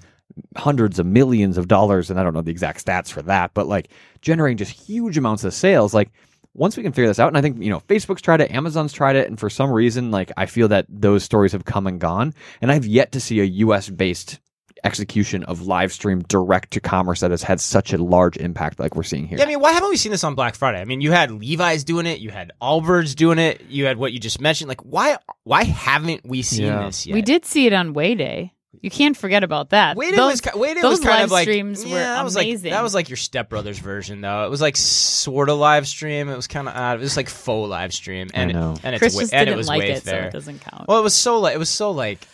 hundreds 0.57 0.99
of 0.99 1.07
millions 1.07 1.59
of 1.59 1.69
dollars 1.69 2.11
and 2.11 2.19
I 2.19 2.23
don't 2.23 2.35
know 2.35 2.43
the 2.43 2.51
exact 2.51 2.85
stats 2.85 3.11
for 3.11 3.23
that, 3.23 3.53
but 3.55 3.67
like 3.67 3.89
generating 4.21 4.59
just 4.59 4.73
huge 4.73 5.17
amounts 5.17 5.45
of 5.45 5.55
sales. 5.55 5.95
Like 5.95 6.11
once 6.55 6.77
we 6.77 6.83
can 6.83 6.93
figure 6.93 7.09
this 7.09 7.19
out, 7.19 7.29
and 7.29 7.37
I 7.39 7.41
think 7.41 7.63
you 7.63 7.71
know 7.71 7.81
Facebook's 7.81 8.23
tried 8.23 8.41
it, 8.41 8.51
Amazon's 8.51 8.93
tried 8.93 9.17
it, 9.17 9.29
and 9.29 9.39
for 9.39 9.49
some 9.51 9.71
reason, 9.71 10.11
like 10.11 10.31
I 10.37 10.47
feel 10.47 10.69
that 10.69 10.87
those 10.89 11.25
stories 11.25 11.53
have 11.53 11.65
come 11.65 11.87
and 11.87 12.01
gone, 12.01 12.35
and 12.61 12.71
I've 12.71 12.87
yet 12.87 13.13
to 13.13 13.21
see 13.21 13.41
a 13.41 13.45
U.S. 13.45 13.89
based 13.89 14.39
execution 14.85 15.45
of 15.45 15.63
live 15.67 15.93
stream 15.93 16.23
direct 16.23 16.73
to 16.73 16.81
commerce 16.81 17.21
that 17.21 17.31
has 17.31 17.43
had 17.45 17.61
such 17.61 17.93
a 17.93 18.03
large 18.03 18.37
impact 18.37 18.81
like 18.81 18.97
we're 18.97 19.05
seeing 19.05 19.27
here. 19.29 19.39
Yeah, 19.39 19.45
I 19.45 19.47
mean, 19.47 19.61
why 19.61 19.71
haven't 19.73 19.91
we 19.91 19.97
seen 19.97 20.11
this 20.11 20.25
on 20.25 20.35
Black 20.35 20.57
Friday? 20.57 20.81
I 20.81 20.85
mean, 20.85 21.01
you 21.01 21.13
had 21.13 21.31
Levi's 21.31 21.85
doing 21.85 22.07
it, 22.07 22.19
you 22.19 22.31
had 22.31 22.51
Allbirds 22.61 23.15
doing 23.15 23.39
it, 23.39 23.63
you 23.69 23.85
had 23.85 23.97
what 23.97 24.13
you 24.13 24.19
just 24.19 24.41
mentioned. 24.41 24.69
Like, 24.69 24.81
why 24.81 25.19
why 25.45 25.65
haven't 25.65 26.23
we 26.25 26.43
seen 26.43 26.67
Yeah. 26.67 26.87
this 26.87 27.07
yet? 27.07 27.15
We 27.15 27.23
did 27.23 27.45
see 27.45 27.67
it 27.67 27.73
on 27.73 27.93
Way 27.93 28.15
Day. 28.17 28.55
You 28.83 28.91
can't 28.91 29.17
forget 29.17 29.45
about 29.45 29.71
that. 29.71 29.97
Wait, 29.97 30.15
Those- 30.15 30.33
was 30.33 30.41
ki- 30.43 30.51
wait, 30.59 30.75
those 30.75 30.99
was 30.99 31.01
kind 31.01 31.15
live 31.21 31.25
of 31.27 31.31
like 31.31 31.45
streams 31.45 31.85
yeah, 31.85 31.93
were 31.93 31.99
that 32.01 32.25
was 32.25 32.35
amazing. 32.37 32.71
like 32.73 32.77
that 32.79 32.83
was 32.83 32.95
like 32.95 33.09
your 33.09 33.17
stepbrother's 33.17 33.79
version 33.79 34.21
though. 34.21 34.45
It 34.45 34.51
was 34.51 34.61
like 34.61 34.77
sort 34.77 35.49
of 35.49 35.59
live 35.59 35.87
stream. 35.87 36.29
It 36.29 36.35
was 36.37 36.49
kind 36.49 36.69
of 36.69 36.75
odd. 36.75 36.99
It 36.99 37.01
was 37.03 37.17
like 37.17 37.29
faux 37.29 37.71
live 37.71 37.95
stream, 37.95 38.29
and 38.35 38.51
I 38.51 38.53
know. 38.53 38.73
It, 38.73 38.81
and 38.83 38.95
it's 38.97 39.01
Chris 39.01 39.15
wa- 39.15 39.21
just 39.21 39.33
and 39.35 39.47
didn't 39.47 39.55
it 39.55 39.57
was 39.57 39.69
like 39.69 39.79
way 39.81 39.93
it, 39.93 40.03
so 40.03 40.11
there. 40.11 40.25
it 40.27 40.33
doesn't 40.33 40.61
count. 40.63 40.89
Well, 40.89 40.99
it 40.99 41.03
was 41.03 41.15
so 41.15 41.39
like 41.39 41.55
it 41.55 41.59
was 41.59 41.71
so 41.71 41.93
like 41.93 42.27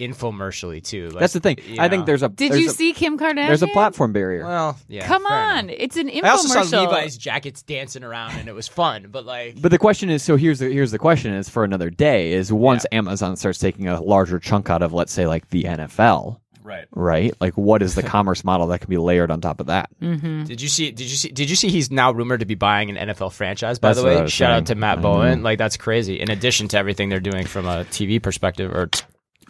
infomercially 0.00 0.82
too. 0.82 1.08
Like, 1.10 1.20
That's 1.20 1.32
the 1.32 1.40
thing. 1.40 1.58
you 1.66 1.76
I 1.80 1.88
think 1.88 2.06
there's 2.06 2.22
a 2.22 2.28
Did 2.28 2.52
there's 2.52 2.60
you 2.60 2.70
a, 2.70 2.72
see 2.72 2.92
Kim 2.92 3.18
Kardashian? 3.18 3.46
there's 3.46 3.62
a 3.62 3.66
platform 3.68 4.12
barrier. 4.12 4.44
Well, 4.44 4.78
yeah. 4.88 5.06
Come 5.06 5.26
on, 5.26 5.68
enough. 5.70 5.76
it's 5.78 5.96
an 5.96 6.08
infomercial. 6.08 6.24
I 6.24 6.30
also 6.30 6.62
saw 6.62 6.82
Levi's 6.82 7.16
jackets 7.16 7.62
dancing 7.62 8.04
around, 8.04 8.36
and 8.38 8.48
it 8.48 8.54
was 8.54 8.68
fun. 8.68 9.06
But 9.10 9.24
like, 9.24 9.60
But 9.60 9.70
the 9.70 9.78
question 9.78 10.10
is, 10.10 10.22
so 10.22 10.36
here's 10.36 10.58
the 10.58 10.68
here's 10.70 10.90
the 10.90 10.98
question 10.98 11.32
is 11.34 11.48
for 11.48 11.64
another 11.64 11.90
day 11.90 12.32
is 12.32 12.52
once 12.52 12.86
Amazon 12.92 13.36
starts 13.36 13.58
taking 13.58 13.88
a 13.88 14.00
larger 14.00 14.38
chunk 14.38 14.70
out 14.70 14.82
of 14.82 14.92
let's 14.92 15.12
say 15.12 15.26
like 15.26 15.48
the 15.50 15.64
NFL, 15.64 16.38
right? 16.62 16.86
right? 16.92 17.32
Like 17.40 17.54
what 17.56 17.82
is 17.82 17.94
the 17.94 18.02
commerce 18.14 18.44
model 18.44 18.66
that 18.68 18.80
can 18.80 18.90
be 18.90 18.96
layered 18.98 19.30
on 19.30 19.40
top 19.40 19.60
of 19.60 19.66
that? 19.66 19.88
Mm-hmm. 20.00 20.44
Did 20.44 20.60
you 20.60 20.68
see? 20.68 20.90
Did 20.90 21.10
you 21.10 21.16
see? 21.16 21.28
Did 21.30 21.50
you 21.50 21.56
see? 21.56 21.68
He's 21.68 21.90
now 21.90 22.12
rumored 22.12 22.40
to 22.40 22.46
be 22.46 22.54
buying 22.54 22.90
an 22.96 23.08
NFL 23.08 23.32
franchise. 23.32 23.78
By 23.78 23.88
That's 23.88 24.00
the 24.00 24.06
way, 24.06 24.16
shout 24.26 24.30
saying. 24.30 24.50
out 24.52 24.66
to 24.66 24.74
Matt 24.74 24.98
I 24.98 25.02
Bowen. 25.02 25.38
know. 25.38 25.44
Like 25.44 25.58
that's 25.58 25.76
crazy. 25.76 26.20
In 26.20 26.30
addition 26.30 26.68
to 26.68 26.78
everything 26.78 27.08
they're 27.08 27.20
doing 27.20 27.46
from 27.46 27.66
a 27.66 27.84
TV 27.84 28.22
perspective 28.22 28.72
or 28.72 28.90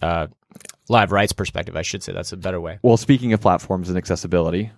uh, 0.02 0.28
live 0.88 1.12
rights 1.12 1.32
perspective, 1.32 1.76
I 1.76 1.82
should 1.82 2.02
say 2.02 2.12
that's 2.12 2.32
a 2.32 2.36
better 2.36 2.60
way. 2.60 2.78
Well, 2.82 2.96
speaking 2.96 3.32
of 3.32 3.40
platforms 3.40 3.88
and 3.88 3.98
accessibility, 3.98 4.70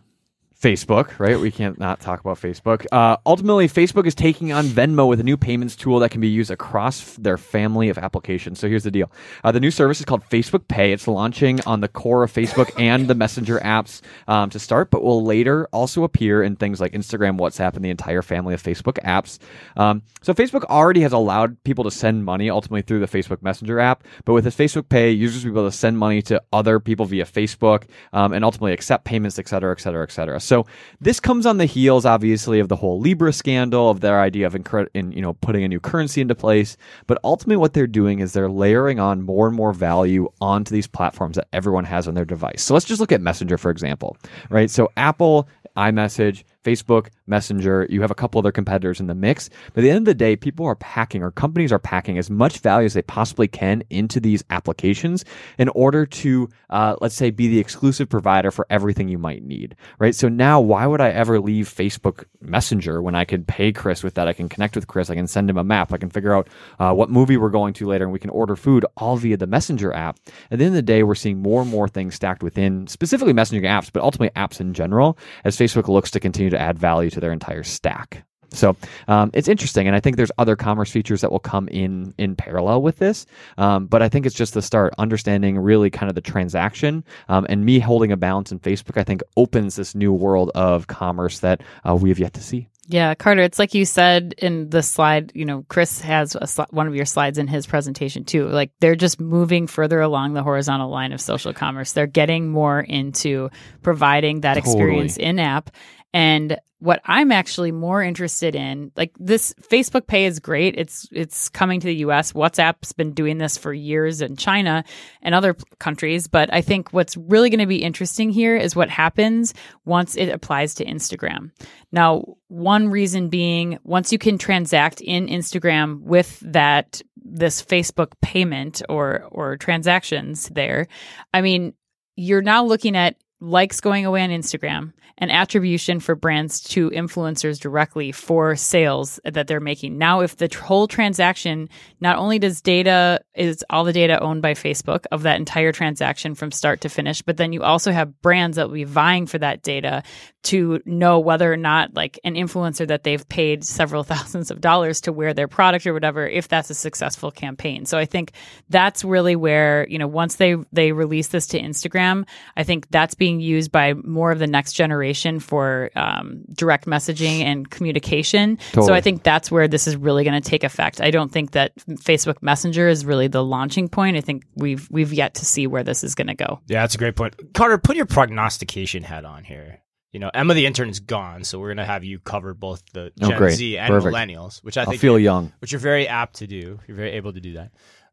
Facebook, 0.61 1.19
right? 1.19 1.39
We 1.39 1.51
can't 1.51 1.79
not 1.79 2.01
talk 2.01 2.21
about 2.21 2.41
Facebook. 2.41 2.87
Uh, 2.91 3.19
ultimately, 3.27 3.69
Facebook 3.69 4.07
is 4.07 4.15
taking 4.15 4.53
on 4.53 4.65
Venmo 4.65 5.07
with 5.07 5.21
a 5.21 5.23
new 5.23 5.37
payments 5.37 5.77
tool 5.77 5.99
that 5.99 6.11
can 6.11 6.23
be 6.23 6.29
used 6.29 6.51
across 6.51 7.15
their 7.17 7.37
family 7.37 7.91
of 7.91 7.99
applications. 7.99 8.59
So 8.59 8.69
here's 8.69 8.85
the 8.85 8.91
deal: 8.91 9.13
uh, 9.45 9.53
the 9.53 9.61
new 9.61 9.71
service 9.71 10.01
is 10.01 10.07
called 10.07 10.25
Facebook 10.31 10.67
Pay. 10.67 10.93
It's 10.93 11.07
launching 11.07 11.61
on 11.67 11.81
the 11.81 11.89
core 11.89 12.23
of 12.23 12.33
Facebook 12.33 12.71
and 12.79 13.07
the 13.07 13.15
Messenger 13.15 13.59
apps 13.59 14.01
um, 14.29 14.49
to 14.51 14.59
start, 14.59 14.91
but 14.91 15.03
will 15.03 15.23
later 15.23 15.69
also 15.73 16.05
appear 16.05 16.43
in 16.43 16.57
things 16.57 16.81
like 16.81 16.93
Instagram, 16.93 17.39
WhatsApp, 17.39 17.75
and 17.77 17.85
the 17.85 17.91
entire 17.91 18.23
family 18.23 18.55
of 18.55 18.63
Facebook 18.63 18.99
apps. 19.05 19.39
Um, 19.77 20.03
so 20.23 20.33
Facebook 20.33 20.65
already 20.65 21.01
has 21.01 21.13
allowed 21.13 21.63
people 21.65 21.85
to 21.85 21.91
send 21.91 22.25
money 22.25 22.49
ultimately 22.49 22.83
through 22.83 23.01
the 23.01 23.07
Facebook 23.07 23.43
Messenger 23.43 23.79
app, 23.79 24.05
but 24.25 24.33
with 24.33 24.45
this 24.45 24.57
Facebook 24.57 24.89
Pay, 24.89 25.11
users 25.11 25.45
will 25.45 25.53
be 25.53 25.61
able 25.61 25.71
to 25.71 25.77
send 25.77 25.99
money 25.99 26.23
to 26.23 26.43
other 26.51 26.81
people 26.81 27.05
via 27.05 27.27
Facebook 27.27 27.85
um, 28.15 28.33
and 28.33 28.43
ultimately 28.43 28.73
accept 28.73 29.05
payments, 29.05 29.39
et 29.39 29.49
cetera, 29.49 29.73
et 29.73 29.81
cetera, 29.81 30.03
et 30.03 30.11
cetera. 30.11 30.41
So 30.47 30.67
this 31.01 31.21
comes 31.21 31.47
on 31.47 31.59
the 31.59 31.67
heels, 31.67 32.05
obviously, 32.05 32.61
of 32.61 32.69
the 32.69 32.77
whole 32.77 33.01
Libra 33.01 33.33
scandal, 33.33 33.91
of 33.91 34.01
their 34.01 34.21
idea 34.21 34.47
of 34.47 34.55
incre- 34.55 34.89
in, 34.95 35.13
you 35.13 35.23
know 35.23 35.35
putting 35.35 35.65
a 35.65 35.69
new 35.69 35.81
currency 35.81 36.21
into 36.21 36.35
place. 36.35 36.77
But 37.07 37.19
ultimately, 37.25 37.57
what 37.57 37.73
they're 37.73 37.87
doing 37.87 38.21
is 38.21 38.33
they're 38.33 38.51
layering 38.51 39.01
on 39.01 39.23
more 39.23 39.47
and 39.47 39.57
more 39.57 39.73
value 39.73 40.29
onto 40.41 40.73
these 40.73 40.87
platforms 40.87 41.37
that 41.37 41.49
everyone 41.53 41.85
has 41.85 42.09
on 42.09 42.15
their 42.15 42.25
device. 42.25 42.63
So 42.63 42.75
let's 42.75 42.87
just 42.87 43.01
look 43.01 43.13
at 43.13 43.21
Messenger, 43.21 43.59
for 43.59 43.71
example, 43.71 44.17
right? 44.51 44.71
So 44.71 44.91
Apple, 44.97 45.49
iMessage, 45.77 46.45
Facebook, 46.67 47.09
Messenger, 47.29 47.87
you 47.89 48.01
have 48.01 48.11
a 48.11 48.15
couple 48.15 48.39
other 48.41 48.51
competitors 48.51 48.99
in 48.99 49.07
the 49.07 49.15
mix. 49.15 49.49
But 49.73 49.81
at 49.81 49.83
the 49.83 49.91
end 49.91 49.99
of 49.99 50.05
the 50.07 50.15
day, 50.15 50.35
people 50.35 50.67
are 50.67 50.75
packing 50.75 51.23
or 51.23 51.31
companies 51.31 51.73
are 51.73 51.79
packing 51.79 52.19
as 52.19 52.29
much 52.29 52.59
value 52.59 52.87
as 52.87 52.95
they 52.95 53.03
possibly 53.03 53.47
can 53.47 53.85
into 53.91 54.19
these 54.19 54.43
applications 54.51 55.25
in 55.59 55.69
order 55.71 56.05
to, 56.07 56.49
uh, 56.71 56.97
let's 57.01 57.15
say, 57.15 57.31
be 57.31 57.47
the 57.47 57.61
exclusive 57.61 58.09
provider 58.09 58.51
for 58.51 58.67
everything 58.69 59.09
you 59.09 59.19
might 59.19 59.45
need, 59.45 59.77
right? 59.99 60.15
So 60.15 60.29
now, 60.29 60.61
why 60.61 60.87
would 60.87 61.01
I 61.01 61.11
ever 61.11 61.39
leave 61.39 61.73
Facebook 61.73 62.25
Messenger 62.41 63.01
when 63.01 63.15
I 63.15 63.25
could 63.25 63.47
pay 63.47 63.71
Chris 63.73 64.03
with 64.03 64.15
that? 64.15 64.27
I 64.27 64.33
can 64.33 64.49
connect 64.49 64.75
with 64.75 64.89
Chris. 64.89 65.09
I 65.09 65.15
can 65.15 65.29
send 65.29 65.49
him 65.49 65.59
a 65.59 65.65
map. 65.65 65.93
I 65.93 65.99
can 65.99 66.11
figure 66.11 66.35
out 66.35 66.49
uh, 66.81 66.93
what 66.93 67.11
movie 67.11 67.37
we're 67.37 67.51
going 67.51 67.75
to 67.75 67.87
later, 67.87 68.05
and 68.05 68.13
we 68.13 68.19
can 68.19 68.31
order 68.31 68.57
food 68.57 68.85
all 68.97 69.17
via 69.17 69.37
the 69.37 69.47
Messenger 69.47 69.93
app. 69.93 70.19
At 70.51 70.59
the 70.59 70.65
end 70.65 70.75
of 70.75 70.77
the 70.77 70.83
day, 70.83 71.05
we're 71.05 71.15
seeing 71.15 71.41
more 71.41 71.63
and 71.63 71.71
more 71.71 71.87
things 71.87 72.17
stacked 72.17 72.43
within 72.43 72.87
specifically 72.89 73.33
Messenger 73.33 73.67
apps, 73.69 73.93
but 73.93 74.03
ultimately 74.03 74.31
apps 74.31 74.61
in 74.61 74.75
general, 74.75 75.17
as 75.45 75.57
Facebook 75.57 75.89
looks 75.89 76.11
to 76.11 76.21
continue 76.21 76.51
to 76.51 76.56
add 76.61 76.79
value 76.79 77.11
to 77.11 77.21
their 77.21 77.33
entire 77.33 77.63
stack. 77.63 78.25
So 78.53 78.77
um, 79.09 79.31
it's 79.35 79.49
interesting, 79.49 79.87
and 79.87 79.97
I 79.97 80.01
think 80.01 80.17
there's 80.17 80.31
other 80.39 80.57
commerce 80.57 80.91
features 80.91 81.21
that 81.21 81.31
will 81.31 81.39
come 81.39 81.69
in 81.69 82.15
in 82.17 82.37
parallel 82.37 82.83
with 82.83 82.99
this. 82.99 83.27
Um, 83.59 83.87
but 83.87 84.03
I 84.03 84.09
think 84.09 84.25
it's 84.25 84.35
just 84.35 84.55
the 84.55 84.63
start, 84.63 84.95
understanding 84.99 85.59
really 85.59 85.91
kind 85.91 86.09
of 86.09 86.15
the 86.15 86.21
transaction, 86.21 87.05
um, 87.29 87.47
and 87.49 87.65
me 87.65 87.79
holding 87.79 88.13
a 88.13 88.17
balance 88.17 88.53
in 88.53 88.61
Facebook. 88.61 88.99
I 88.99 89.05
think 89.05 89.23
opens 89.37 89.77
this 89.77 89.95
new 89.95 90.13
world 90.13 90.51
of 90.55 90.87
commerce 90.87 91.41
that 91.41 91.63
uh, 91.89 91.97
we 91.97 92.09
have 92.09 92.19
yet 92.19 92.35
to 92.35 92.43
see. 92.43 92.69
Yeah, 92.89 93.15
Carter, 93.15 93.43
it's 93.43 93.59
like 93.59 93.75
you 93.75 93.85
said 93.85 94.35
in 94.39 94.71
the 94.71 94.83
slide, 94.83 95.33
you 95.35 95.45
know, 95.45 95.65
Chris 95.69 96.01
has 96.03 96.37
a 96.37 96.41
sli- 96.43 96.73
one 96.73 96.87
of 96.87 96.95
your 96.95 97.05
slides 97.05 97.37
in 97.37 97.49
his 97.49 97.67
presentation 97.67 98.25
too. 98.25 98.47
Like 98.47 98.71
they're 98.79 98.95
just 98.95 99.21
moving 99.21 99.67
further 99.67 100.01
along 100.01 100.35
the 100.35 100.43
horizontal 100.45 100.89
line 100.89 101.11
of 101.11 101.21
social 101.21 101.53
commerce. 101.53 101.93
They're 101.93 102.07
getting 102.07 102.49
more 102.49 102.79
into 102.79 103.51
providing 103.83 104.43
that 104.43 104.55
Totally. 104.55 104.73
experience 104.73 105.17
in 105.17 105.41
app. 105.41 105.71
And 106.13 106.59
what 106.79 107.01
I'm 107.07 107.33
actually 107.33 107.73
more 107.73 108.03
interested 108.03 108.55
in, 108.55 108.93
like 108.97 109.13
this 109.19 109.55
Facebook 109.55 110.07
Pay 110.07 110.27
is 110.27 110.41
great. 110.41 110.75
It's 110.77 111.09
it's 111.11 111.49
coming 111.49 111.81
to 111.81 111.87
the 111.87 111.97
US. 111.97 112.33
WhatsApp's 112.33 112.93
been 112.93 113.13
doing 113.13 113.39
this 113.39 113.57
for 113.57 113.73
years 113.73 114.21
in 114.21 114.37
China 114.37 114.85
and 115.23 115.35
other 115.35 115.57
countries, 115.79 116.27
but 116.27 116.53
I 116.53 116.61
think 116.61 116.93
what's 116.93 117.17
really 117.17 117.49
going 117.49 117.61
to 117.61 117.67
be 117.67 117.83
interesting 117.83 118.31
here 118.31 118.57
is 118.57 118.77
what 118.77 118.91
happens 118.91 119.55
once 119.87 120.17
it 120.17 120.29
applies 120.29 120.75
to 120.75 120.85
Instagram. 120.85 121.51
Now, 121.93 122.37
one 122.49 122.89
reason 122.89 123.31
being 123.31 123.79
once 123.83 124.13
you 124.13 124.19
can 124.19 124.37
transact 124.37 125.01
in 125.01 125.29
Instagram 125.29 126.03
with 126.03 126.41
that 126.41 127.01
this 127.17 127.63
Facebook 127.63 128.13
payment 128.21 128.83
or 128.91 129.27
or 129.33 129.57
transactions 129.57 130.51
there, 130.51 130.89
I 131.33 131.41
mean, 131.41 131.73
you're 132.17 132.43
now 132.43 132.65
looking 132.65 132.97
at 132.97 133.17
likes 133.41 133.81
going 133.81 134.07
away 134.07 134.23
on 134.23 134.31
Instagram 134.31 134.93
and 135.19 135.33
attribution 135.33 135.99
for 135.99 136.15
brands 136.15 136.61
to 136.61 136.91
influencers 136.91 137.59
directly 137.59 138.13
for 138.13 138.55
sales 138.55 139.19
that 139.25 139.47
they're 139.47 139.61
making. 139.61 139.97
Now, 139.97 140.21
if 140.21 140.37
the 140.37 140.49
whole 140.63 140.87
transaction, 140.87 141.71
not 142.01 142.19
only 142.19 142.39
does 142.39 142.61
data, 142.61 143.21
is 143.35 143.65
all 143.71 143.85
the 143.85 143.95
data 143.95 144.21
owned 144.21 144.43
by 144.43 144.53
Facebook 144.55 145.07
of 145.11 145.23
that 145.23 145.39
entire 145.39 145.73
transaction 145.73 146.35
from 146.35 146.53
start 146.53 146.83
to 146.83 146.91
finish, 146.91 147.23
but 147.23 147.39
then 147.39 147.53
you 147.53 147.63
also 147.63 147.93
have 147.93 148.21
brands 148.21 148.57
that 148.57 148.69
will 148.69 148.75
be 148.75 148.85
vying 148.85 149.27
for 149.27 149.39
that 149.39 149.63
data 149.63 150.03
to 150.43 150.81
know 150.85 151.19
whether 151.19 151.53
or 151.53 151.57
not 151.57 151.95
like 151.95 152.21
an 152.23 152.35
influencer 152.35 152.87
that 152.87 153.03
they've 153.03 153.29
paid 153.29 153.65
several 153.65 154.05
thousands 154.05 154.51
of 154.51 154.61
dollars 154.61 155.01
to 155.01 155.13
wear 155.13 155.35
their 155.35 155.49
product 155.49 155.87
or 155.87 155.95
whatever, 155.95 156.27
if 156.27 156.47
that's 156.47 156.71
a 156.71 156.75
successful 156.75 157.31
campaign. 157.31 157.87
So 157.87 157.97
I 157.99 158.05
think 158.05 158.33
that's 158.69 159.03
really 159.03 159.35
where, 159.35 159.89
you 159.89 159.99
know, 159.99 160.07
once 160.07 160.37
they, 160.37 160.57
they 160.73 160.93
release 160.93 161.29
this 161.29 161.47
to 161.49 161.61
Instagram, 161.61 162.27
I 162.57 162.63
think 162.63 162.89
that's 162.91 163.15
being 163.15 163.26
used 163.31 163.71
by 163.73 163.95
more 163.95 164.31
of 164.33 164.39
the 164.39 164.47
next 164.47 164.73
generation 164.75 165.41
for 165.41 165.91
um, 165.97 166.45
direct 166.53 166.87
messaging 166.87 167.41
and 167.41 167.69
communication. 167.71 168.59
So 168.73 168.93
I 168.95 169.01
think 169.01 169.23
that's 169.23 169.51
where 169.51 169.69
this 169.69 169.87
is 169.87 169.97
really 169.97 170.25
going 170.25 170.41
to 170.41 170.49
take 170.49 170.65
effect. 170.65 171.01
I 171.01 171.11
don't 171.11 171.31
think 171.31 171.53
that 171.53 171.73
Facebook 171.89 172.43
Messenger 172.43 172.89
is 172.89 173.05
really 173.05 173.29
the 173.29 173.45
launching 173.45 173.89
point. 173.89 174.17
I 174.17 174.21
think 174.21 174.45
we've 174.55 174.89
we've 174.91 175.13
yet 175.13 175.35
to 175.35 175.45
see 175.45 175.67
where 175.67 175.83
this 175.83 176.05
is 176.05 176.15
going 176.15 176.29
to 176.29 176.35
go. 176.35 176.61
Yeah, 176.67 176.83
that's 176.83 176.95
a 176.95 176.99
great 176.99 177.17
point. 177.17 177.35
Carter, 177.55 177.79
put 177.79 177.97
your 177.97 178.07
prognostication 178.07 179.03
hat 179.03 179.25
on 179.25 179.45
here. 179.45 179.81
You 180.13 180.21
know, 180.21 180.31
Emma 180.33 180.55
the 180.55 180.65
intern's 180.65 181.01
gone, 181.01 181.45
so 181.45 181.59
we're 181.59 181.69
gonna 181.69 181.85
have 181.85 182.03
you 182.03 182.19
cover 182.21 182.55
both 182.55 182.83
the 182.95 183.13
Oh, 183.21 183.29
Gen 183.29 183.37
great. 183.39 183.55
Z 183.55 183.77
and 183.77 183.89
Perfect. 183.91 184.15
millennials, 184.15 184.65
which 184.65 184.79
I 184.79 184.85
I'll 184.85 184.93
feel 184.93 185.19
young. 185.19 185.53
which 185.59 185.73
you're 185.73 185.79
very 185.81 186.09
apt 186.09 186.37
to 186.37 186.47
do. 186.47 186.81
You're 186.89 186.97
very 186.97 187.11
able 187.13 187.35
to 187.35 187.41
do 187.41 187.55
that. 187.55 187.73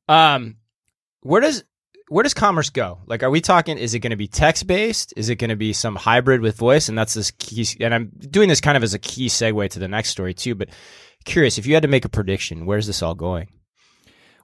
Um, 0.09 0.57
where 1.21 1.39
does 1.39 1.63
where 2.09 2.23
does 2.23 2.33
commerce 2.33 2.69
go? 2.69 2.99
Like, 3.05 3.23
are 3.23 3.29
we 3.29 3.41
talking? 3.41 3.77
Is 3.77 3.93
it 3.93 3.99
going 3.99 4.11
to 4.11 4.17
be 4.17 4.27
text 4.27 4.67
based? 4.67 5.13
Is 5.15 5.29
it 5.29 5.35
going 5.35 5.49
to 5.49 5.55
be 5.55 5.73
some 5.73 5.95
hybrid 5.95 6.41
with 6.41 6.57
voice? 6.57 6.89
And 6.89 6.97
that's 6.97 7.13
this 7.13 7.31
key. 7.31 7.65
And 7.79 7.93
I'm 7.93 8.11
doing 8.19 8.49
this 8.49 8.61
kind 8.61 8.77
of 8.77 8.83
as 8.83 8.93
a 8.93 8.99
key 8.99 9.27
segue 9.27 9.69
to 9.71 9.79
the 9.79 9.87
next 9.87 10.09
story 10.09 10.33
too. 10.33 10.55
But 10.55 10.69
curious, 11.25 11.57
if 11.57 11.65
you 11.65 11.73
had 11.73 11.83
to 11.83 11.89
make 11.89 12.05
a 12.05 12.09
prediction, 12.09 12.65
where's 12.65 12.87
this 12.87 13.01
all 13.01 13.15
going? 13.15 13.47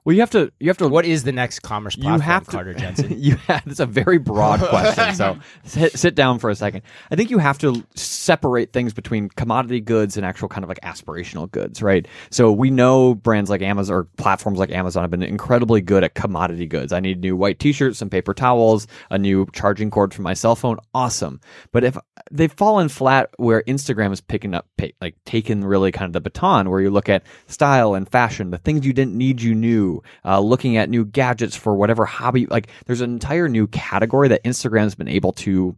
Well, 0.04 0.14
you 0.14 0.20
have 0.20 0.30
to 0.30 0.52
you 0.58 0.68
have 0.68 0.78
to 0.78 0.88
What 0.88 1.04
is 1.04 1.24
the 1.24 1.32
next 1.32 1.60
commerce 1.60 1.94
platform, 1.94 2.14
you 2.14 2.20
have 2.20 2.44
to, 2.44 2.50
Carter 2.50 2.74
Jensen? 2.78 3.20
you 3.20 3.36
have 3.36 3.62
it's 3.66 3.80
a 3.80 3.86
very 3.86 4.18
broad 4.18 4.60
question. 4.60 5.14
So 5.14 5.38
sit, 5.64 5.98
sit 5.98 6.14
down 6.14 6.38
for 6.38 6.48
a 6.50 6.54
second. 6.54 6.82
I 7.10 7.16
think 7.16 7.30
you 7.30 7.38
have 7.38 7.58
to 7.58 7.84
separate 7.94 8.72
things 8.72 8.94
between 8.94 9.28
commodity 9.28 9.80
goods 9.80 10.16
and 10.16 10.24
actual 10.24 10.48
kind 10.48 10.64
of 10.64 10.68
like 10.68 10.80
aspirational 10.80 11.50
goods, 11.50 11.82
right? 11.82 12.06
So 12.30 12.50
we 12.50 12.70
know 12.70 13.14
brands 13.14 13.50
like 13.50 13.62
Amazon 13.62 13.94
or 13.94 14.04
platforms 14.16 14.58
like 14.58 14.70
Amazon 14.70 15.02
have 15.02 15.10
been 15.10 15.22
incredibly 15.22 15.80
good 15.80 16.02
at 16.04 16.14
commodity 16.14 16.66
goods. 16.66 16.92
I 16.92 17.00
need 17.00 17.20
new 17.20 17.36
white 17.36 17.58
t-shirts, 17.58 17.98
some 17.98 18.08
paper 18.10 18.32
towels, 18.32 18.86
a 19.10 19.18
new 19.18 19.46
charging 19.52 19.90
cord 19.90 20.14
for 20.14 20.22
my 20.22 20.34
cell 20.34 20.56
phone. 20.56 20.78
Awesome. 20.94 21.40
But 21.72 21.84
if 21.84 21.98
they've 22.30 22.52
fallen 22.52 22.88
flat 22.88 23.30
where 23.36 23.62
Instagram 23.64 24.12
is 24.12 24.20
picking 24.20 24.54
up 24.54 24.66
like 25.00 25.16
taking 25.26 25.62
really 25.62 25.92
kind 25.92 26.06
of 26.06 26.12
the 26.14 26.20
baton 26.20 26.70
where 26.70 26.80
you 26.80 26.90
look 26.90 27.08
at 27.08 27.24
style 27.46 27.94
and 27.94 28.08
fashion, 28.08 28.50
the 28.50 28.58
things 28.58 28.86
you 28.86 28.92
didn't 28.92 29.16
need 29.16 29.42
you 29.42 29.54
knew 29.54 29.89
uh, 30.24 30.40
looking 30.40 30.76
at 30.76 30.88
new 30.88 31.04
gadgets 31.04 31.56
for 31.56 31.74
whatever 31.74 32.04
hobby. 32.04 32.46
Like 32.46 32.68
there's 32.86 33.00
an 33.00 33.12
entire 33.12 33.48
new 33.48 33.66
category 33.66 34.28
that 34.28 34.44
Instagram's 34.44 34.94
been 34.94 35.08
able 35.08 35.32
to 35.32 35.76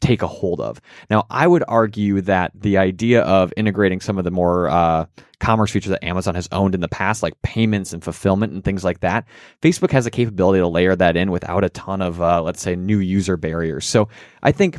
take 0.00 0.22
a 0.22 0.26
hold 0.26 0.60
of. 0.60 0.80
Now, 1.10 1.26
I 1.30 1.46
would 1.46 1.64
argue 1.66 2.20
that 2.22 2.52
the 2.54 2.78
idea 2.78 3.22
of 3.22 3.52
integrating 3.56 4.00
some 4.00 4.18
of 4.18 4.24
the 4.24 4.30
more 4.30 4.68
uh, 4.68 5.06
commerce 5.40 5.70
features 5.70 5.90
that 5.90 6.04
Amazon 6.04 6.34
has 6.34 6.48
owned 6.52 6.74
in 6.74 6.80
the 6.80 6.88
past, 6.88 7.22
like 7.22 7.40
payments 7.42 7.92
and 7.92 8.02
fulfillment 8.02 8.52
and 8.52 8.64
things 8.64 8.84
like 8.84 9.00
that, 9.00 9.26
Facebook 9.60 9.90
has 9.90 10.06
a 10.06 10.10
capability 10.10 10.60
to 10.60 10.68
layer 10.68 10.94
that 10.94 11.16
in 11.16 11.30
without 11.30 11.64
a 11.64 11.68
ton 11.70 12.00
of, 12.00 12.20
uh, 12.20 12.42
let's 12.42 12.62
say, 12.62 12.76
new 12.76 12.98
user 12.98 13.36
barriers. 13.36 13.86
So 13.86 14.08
I 14.42 14.52
think 14.52 14.78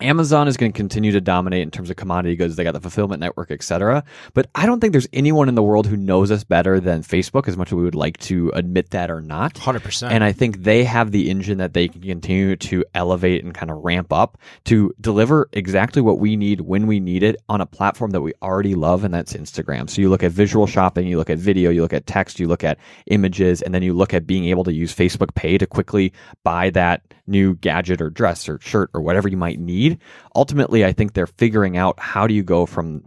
Amazon 0.00 0.48
is 0.48 0.56
going 0.56 0.72
to 0.72 0.76
continue 0.76 1.12
to 1.12 1.20
dominate 1.20 1.62
in 1.62 1.70
terms 1.70 1.90
of 1.90 1.96
commodity 1.96 2.36
goods. 2.36 2.56
They 2.56 2.64
got 2.64 2.72
the 2.72 2.80
fulfillment 2.80 3.20
network, 3.20 3.50
et 3.50 3.62
cetera. 3.62 4.04
But 4.32 4.48
I 4.54 4.66
don't 4.66 4.80
think 4.80 4.92
there's 4.92 5.08
anyone 5.12 5.48
in 5.48 5.54
the 5.54 5.62
world 5.62 5.86
who 5.86 5.96
knows 5.96 6.30
us 6.30 6.44
better 6.44 6.80
than 6.80 7.02
Facebook, 7.02 7.48
as 7.48 7.56
much 7.56 7.68
as 7.68 7.74
we 7.74 7.82
would 7.82 7.94
like 7.94 8.18
to 8.18 8.50
admit 8.54 8.90
that 8.90 9.10
or 9.10 9.20
not. 9.20 9.54
100%. 9.54 10.10
And 10.10 10.24
I 10.24 10.32
think 10.32 10.62
they 10.62 10.84
have 10.84 11.10
the 11.10 11.30
engine 11.30 11.58
that 11.58 11.74
they 11.74 11.88
can 11.88 12.02
continue 12.02 12.56
to 12.56 12.84
elevate 12.94 13.44
and 13.44 13.54
kind 13.54 13.70
of 13.70 13.84
ramp 13.84 14.12
up 14.12 14.38
to 14.64 14.92
deliver 15.00 15.48
exactly 15.52 16.02
what 16.02 16.18
we 16.18 16.36
need 16.36 16.62
when 16.62 16.86
we 16.86 17.00
need 17.00 17.22
it 17.22 17.36
on 17.48 17.60
a 17.60 17.66
platform 17.66 18.10
that 18.10 18.20
we 18.20 18.32
already 18.42 18.74
love, 18.74 19.04
and 19.04 19.14
that's 19.14 19.32
Instagram. 19.32 19.88
So 19.88 20.00
you 20.00 20.10
look 20.10 20.22
at 20.22 20.32
visual 20.32 20.66
shopping, 20.66 21.06
you 21.06 21.18
look 21.18 21.30
at 21.30 21.38
video, 21.38 21.70
you 21.70 21.82
look 21.82 21.92
at 21.92 22.06
text, 22.06 22.40
you 22.40 22.48
look 22.48 22.64
at 22.64 22.78
images, 23.06 23.62
and 23.62 23.74
then 23.74 23.82
you 23.82 23.94
look 23.94 24.14
at 24.14 24.26
being 24.26 24.46
able 24.46 24.64
to 24.64 24.72
use 24.72 24.94
Facebook 24.94 25.34
Pay 25.34 25.58
to 25.58 25.66
quickly 25.66 26.12
buy 26.42 26.70
that 26.70 27.02
new 27.26 27.54
gadget 27.56 28.00
or 28.00 28.10
dress 28.10 28.48
or 28.48 28.58
shirt 28.60 28.90
or 28.94 29.00
whatever 29.00 29.28
you 29.28 29.36
might 29.36 29.58
need. 29.58 29.98
Ultimately, 30.34 30.84
I 30.84 30.92
think 30.92 31.12
they're 31.12 31.26
figuring 31.26 31.76
out 31.76 31.98
how 31.98 32.26
do 32.26 32.34
you 32.34 32.42
go 32.42 32.66
from 32.66 33.04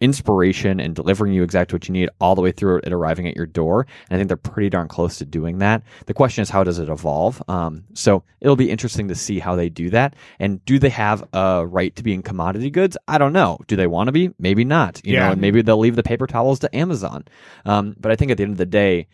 inspiration 0.00 0.80
and 0.80 0.94
delivering 0.94 1.32
you 1.32 1.42
exactly 1.42 1.76
what 1.76 1.88
you 1.88 1.92
need 1.92 2.10
all 2.20 2.34
the 2.34 2.42
way 2.42 2.52
through 2.52 2.78
it 2.78 2.92
arriving 2.92 3.26
at 3.26 3.36
your 3.36 3.46
door. 3.46 3.86
And 4.10 4.16
I 4.16 4.18
think 4.18 4.28
they're 4.28 4.36
pretty 4.36 4.68
darn 4.68 4.88
close 4.88 5.18
to 5.18 5.24
doing 5.24 5.58
that. 5.58 5.82
The 6.06 6.14
question 6.14 6.42
is, 6.42 6.50
how 6.50 6.62
does 6.64 6.78
it 6.78 6.88
evolve? 6.90 7.42
Um, 7.48 7.84
so 7.94 8.22
it'll 8.40 8.56
be 8.56 8.70
interesting 8.70 9.08
to 9.08 9.14
see 9.14 9.38
how 9.38 9.56
they 9.56 9.68
do 9.68 9.90
that. 9.90 10.14
And 10.38 10.62
do 10.64 10.78
they 10.78 10.90
have 10.90 11.26
a 11.32 11.66
right 11.66 11.94
to 11.96 12.02
be 12.02 12.12
in 12.12 12.22
commodity 12.22 12.70
goods? 12.70 12.98
I 13.08 13.18
don't 13.18 13.32
know. 13.32 13.58
Do 13.66 13.76
they 13.76 13.86
want 13.86 14.08
to 14.08 14.12
be? 14.12 14.30
Maybe 14.38 14.64
not. 14.64 15.00
You 15.04 15.14
yeah. 15.14 15.26
know, 15.26 15.32
and 15.32 15.40
maybe 15.40 15.62
they'll 15.62 15.78
leave 15.78 15.96
the 15.96 16.02
paper 16.02 16.26
towels 16.26 16.58
to 16.60 16.76
Amazon. 16.76 17.24
Um, 17.64 17.96
but 17.98 18.12
I 18.12 18.16
think 18.16 18.30
at 18.30 18.36
the 18.36 18.42
end 18.42 18.52
of 18.52 18.58
the 18.58 18.66
day, 18.66 19.06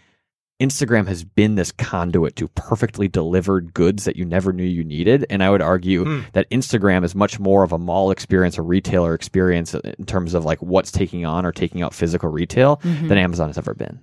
Instagram 0.60 1.06
has 1.08 1.24
been 1.24 1.54
this 1.54 1.72
conduit 1.72 2.36
to 2.36 2.48
perfectly 2.48 3.08
delivered 3.08 3.72
goods 3.72 4.04
that 4.04 4.16
you 4.16 4.24
never 4.24 4.52
knew 4.52 4.64
you 4.64 4.84
needed. 4.84 5.24
And 5.30 5.42
I 5.42 5.50
would 5.50 5.62
argue 5.62 6.04
mm. 6.04 6.32
that 6.32 6.48
Instagram 6.50 7.02
is 7.04 7.14
much 7.14 7.40
more 7.40 7.62
of 7.62 7.72
a 7.72 7.78
mall 7.78 8.10
experience, 8.10 8.58
a 8.58 8.62
retailer 8.62 9.14
experience 9.14 9.74
in 9.74 10.04
terms 10.06 10.34
of 10.34 10.44
like 10.44 10.60
what's 10.60 10.92
taking 10.92 11.24
on 11.24 11.46
or 11.46 11.52
taking 11.52 11.82
out 11.82 11.94
physical 11.94 12.28
retail 12.28 12.76
mm-hmm. 12.78 13.08
than 13.08 13.18
Amazon 13.18 13.48
has 13.48 13.56
ever 13.56 13.74
been. 13.74 13.98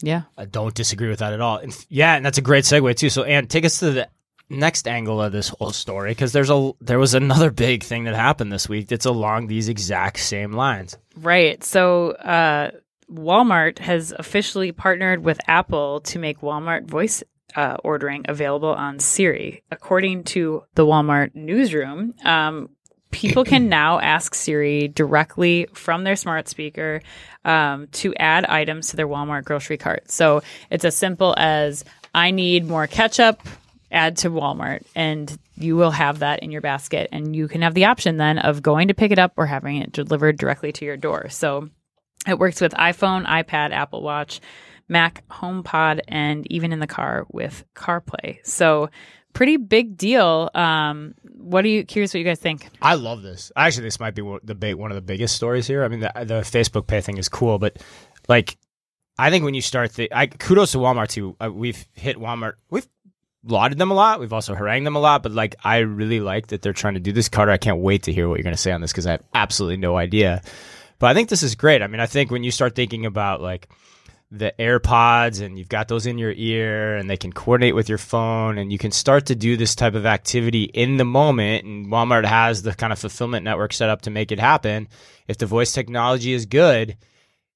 Yeah. 0.00 0.22
I 0.36 0.46
don't 0.46 0.74
disagree 0.74 1.08
with 1.08 1.18
that 1.18 1.32
at 1.32 1.40
all. 1.40 1.58
And 1.58 1.76
yeah, 1.88 2.14
and 2.14 2.24
that's 2.24 2.38
a 2.38 2.42
great 2.42 2.64
segue 2.64 2.96
too. 2.96 3.10
So, 3.10 3.24
and 3.24 3.48
take 3.50 3.64
us 3.64 3.78
to 3.80 3.90
the 3.90 4.08
next 4.50 4.88
angle 4.88 5.20
of 5.20 5.32
this 5.32 5.48
whole 5.48 5.72
story 5.72 6.12
because 6.12 6.32
there's 6.32 6.50
a 6.50 6.72
there 6.80 6.98
was 6.98 7.14
another 7.14 7.50
big 7.50 7.82
thing 7.82 8.04
that 8.04 8.14
happened 8.14 8.50
this 8.50 8.68
week 8.68 8.88
that's 8.88 9.06
along 9.06 9.46
these 9.46 9.68
exact 9.68 10.18
same 10.18 10.52
lines. 10.52 10.96
Right. 11.16 11.62
So, 11.62 12.12
uh, 12.12 12.70
Walmart 13.12 13.78
has 13.78 14.12
officially 14.18 14.72
partnered 14.72 15.24
with 15.24 15.40
Apple 15.48 16.00
to 16.00 16.18
make 16.18 16.40
Walmart 16.40 16.84
voice 16.84 17.22
uh, 17.56 17.76
ordering 17.82 18.24
available 18.28 18.74
on 18.74 18.98
Siri. 18.98 19.62
According 19.70 20.24
to 20.24 20.64
the 20.74 20.84
Walmart 20.84 21.34
newsroom, 21.34 22.14
um, 22.24 22.68
people 23.10 23.44
can 23.44 23.68
now 23.70 23.98
ask 23.98 24.34
Siri 24.34 24.88
directly 24.88 25.66
from 25.72 26.04
their 26.04 26.16
smart 26.16 26.48
speaker 26.48 27.00
um, 27.44 27.86
to 27.92 28.14
add 28.16 28.44
items 28.44 28.88
to 28.88 28.96
their 28.96 29.08
Walmart 29.08 29.44
grocery 29.44 29.78
cart. 29.78 30.10
So 30.10 30.42
it's 30.70 30.84
as 30.84 30.96
simple 30.96 31.34
as 31.38 31.84
I 32.14 32.30
need 32.30 32.66
more 32.66 32.86
ketchup, 32.86 33.40
add 33.90 34.18
to 34.18 34.30
Walmart, 34.30 34.84
and 34.94 35.36
you 35.56 35.76
will 35.76 35.90
have 35.90 36.18
that 36.18 36.40
in 36.42 36.50
your 36.50 36.60
basket. 36.60 37.08
And 37.10 37.34
you 37.34 37.48
can 37.48 37.62
have 37.62 37.74
the 37.74 37.86
option 37.86 38.18
then 38.18 38.38
of 38.38 38.62
going 38.62 38.88
to 38.88 38.94
pick 38.94 39.12
it 39.12 39.18
up 39.18 39.32
or 39.36 39.46
having 39.46 39.76
it 39.76 39.92
delivered 39.92 40.36
directly 40.36 40.72
to 40.72 40.84
your 40.84 40.96
door. 40.96 41.28
So 41.30 41.70
it 42.28 42.38
works 42.38 42.60
with 42.60 42.72
iPhone, 42.74 43.26
iPad, 43.26 43.72
Apple 43.72 44.02
Watch, 44.02 44.40
Mac, 44.88 45.26
HomePod, 45.28 46.00
and 46.08 46.46
even 46.50 46.72
in 46.72 46.80
the 46.80 46.86
car 46.86 47.26
with 47.30 47.64
CarPlay. 47.74 48.38
So, 48.44 48.90
pretty 49.34 49.56
big 49.56 49.96
deal. 49.96 50.50
Um, 50.54 51.14
what 51.36 51.64
are 51.64 51.68
you 51.68 51.84
curious? 51.84 52.12
What 52.12 52.18
you 52.18 52.24
guys 52.24 52.40
think? 52.40 52.68
I 52.82 52.94
love 52.94 53.22
this. 53.22 53.52
Actually, 53.54 53.84
this 53.84 54.00
might 54.00 54.14
be 54.14 54.22
the 54.22 54.74
one 54.74 54.90
of 54.90 54.94
the 54.94 55.02
biggest 55.02 55.36
stories 55.36 55.66
here. 55.66 55.84
I 55.84 55.88
mean, 55.88 56.00
the, 56.00 56.12
the 56.16 56.40
Facebook 56.40 56.86
Pay 56.86 57.00
thing 57.00 57.18
is 57.18 57.28
cool, 57.28 57.58
but 57.58 57.76
like, 58.28 58.56
I 59.18 59.30
think 59.30 59.44
when 59.44 59.54
you 59.54 59.60
start 59.60 59.94
the, 59.94 60.12
I 60.12 60.26
kudos 60.26 60.72
to 60.72 60.78
Walmart 60.78 61.08
too. 61.08 61.36
Uh, 61.40 61.50
we've 61.52 61.86
hit 61.92 62.16
Walmart. 62.16 62.54
We've 62.70 62.88
lauded 63.44 63.78
them 63.78 63.90
a 63.90 63.94
lot. 63.94 64.20
We've 64.20 64.32
also 64.32 64.54
harangued 64.54 64.86
them 64.86 64.96
a 64.96 65.00
lot, 65.00 65.22
but 65.22 65.32
like, 65.32 65.56
I 65.62 65.78
really 65.78 66.20
like 66.20 66.48
that 66.48 66.62
they're 66.62 66.72
trying 66.72 66.94
to 66.94 67.00
do 67.00 67.12
this. 67.12 67.28
Carter, 67.28 67.52
I 67.52 67.58
can't 67.58 67.78
wait 67.78 68.04
to 68.04 68.12
hear 68.12 68.28
what 68.28 68.36
you're 68.36 68.44
going 68.44 68.56
to 68.56 68.60
say 68.60 68.72
on 68.72 68.80
this 68.80 68.92
because 68.92 69.06
I 69.06 69.12
have 69.12 69.24
absolutely 69.34 69.76
no 69.76 69.96
idea. 69.96 70.42
But 70.98 71.08
I 71.08 71.14
think 71.14 71.28
this 71.28 71.42
is 71.42 71.54
great. 71.54 71.82
I 71.82 71.86
mean, 71.86 72.00
I 72.00 72.06
think 72.06 72.30
when 72.30 72.44
you 72.44 72.50
start 72.50 72.74
thinking 72.74 73.06
about 73.06 73.40
like 73.40 73.68
the 74.30 74.52
AirPods 74.58 75.40
and 75.40 75.58
you've 75.58 75.68
got 75.68 75.88
those 75.88 76.06
in 76.06 76.18
your 76.18 76.32
ear 76.36 76.96
and 76.96 77.08
they 77.08 77.16
can 77.16 77.32
coordinate 77.32 77.74
with 77.74 77.88
your 77.88 77.98
phone 77.98 78.58
and 78.58 78.70
you 78.70 78.78
can 78.78 78.90
start 78.90 79.26
to 79.26 79.34
do 79.34 79.56
this 79.56 79.74
type 79.74 79.94
of 79.94 80.04
activity 80.04 80.64
in 80.64 80.98
the 80.98 81.04
moment 81.04 81.64
and 81.64 81.86
Walmart 81.86 82.26
has 82.26 82.62
the 82.62 82.74
kind 82.74 82.92
of 82.92 82.98
fulfillment 82.98 83.44
network 83.44 83.72
set 83.72 83.88
up 83.88 84.02
to 84.02 84.10
make 84.10 84.30
it 84.30 84.38
happen. 84.38 84.88
If 85.28 85.38
the 85.38 85.46
voice 85.46 85.72
technology 85.72 86.34
is 86.34 86.44
good, 86.44 86.98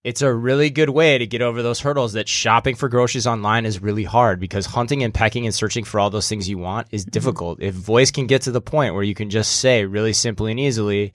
it's 0.03 0.23
a 0.23 0.33
really 0.33 0.71
good 0.71 0.89
way 0.89 1.19
to 1.19 1.27
get 1.27 1.43
over 1.43 1.63
those 1.63 1.81
hurdles 1.81 2.15
that 2.15 2.29
shopping 2.29 2.75
for 2.75 2.89
groceries 2.89 3.27
online 3.27 3.67
is 3.67 3.83
really 3.83 4.05
hard 4.05 4.41
because 4.41 4.67
hunting 4.67 5.05
and 5.05 5.15
pecking 5.15 5.45
and 5.45 5.55
searching 5.55 5.85
for 5.85 6.01
all 6.01 6.11
those 6.11 6.29
things 6.29 6.49
you 6.49 6.59
want 6.59 6.89
is 6.91 7.05
mm-hmm. 7.05 7.11
difficult. 7.11 7.63
If 7.63 7.75
voice 7.75 8.11
can 8.11 8.27
get 8.27 8.43
to 8.43 8.51
the 8.51 8.61
point 8.61 8.95
where 8.95 9.05
you 9.05 9.15
can 9.15 9.31
just 9.31 9.61
say 9.61 9.85
really 9.85 10.13
simply 10.13 10.51
and 10.51 10.59
easily, 10.59 11.13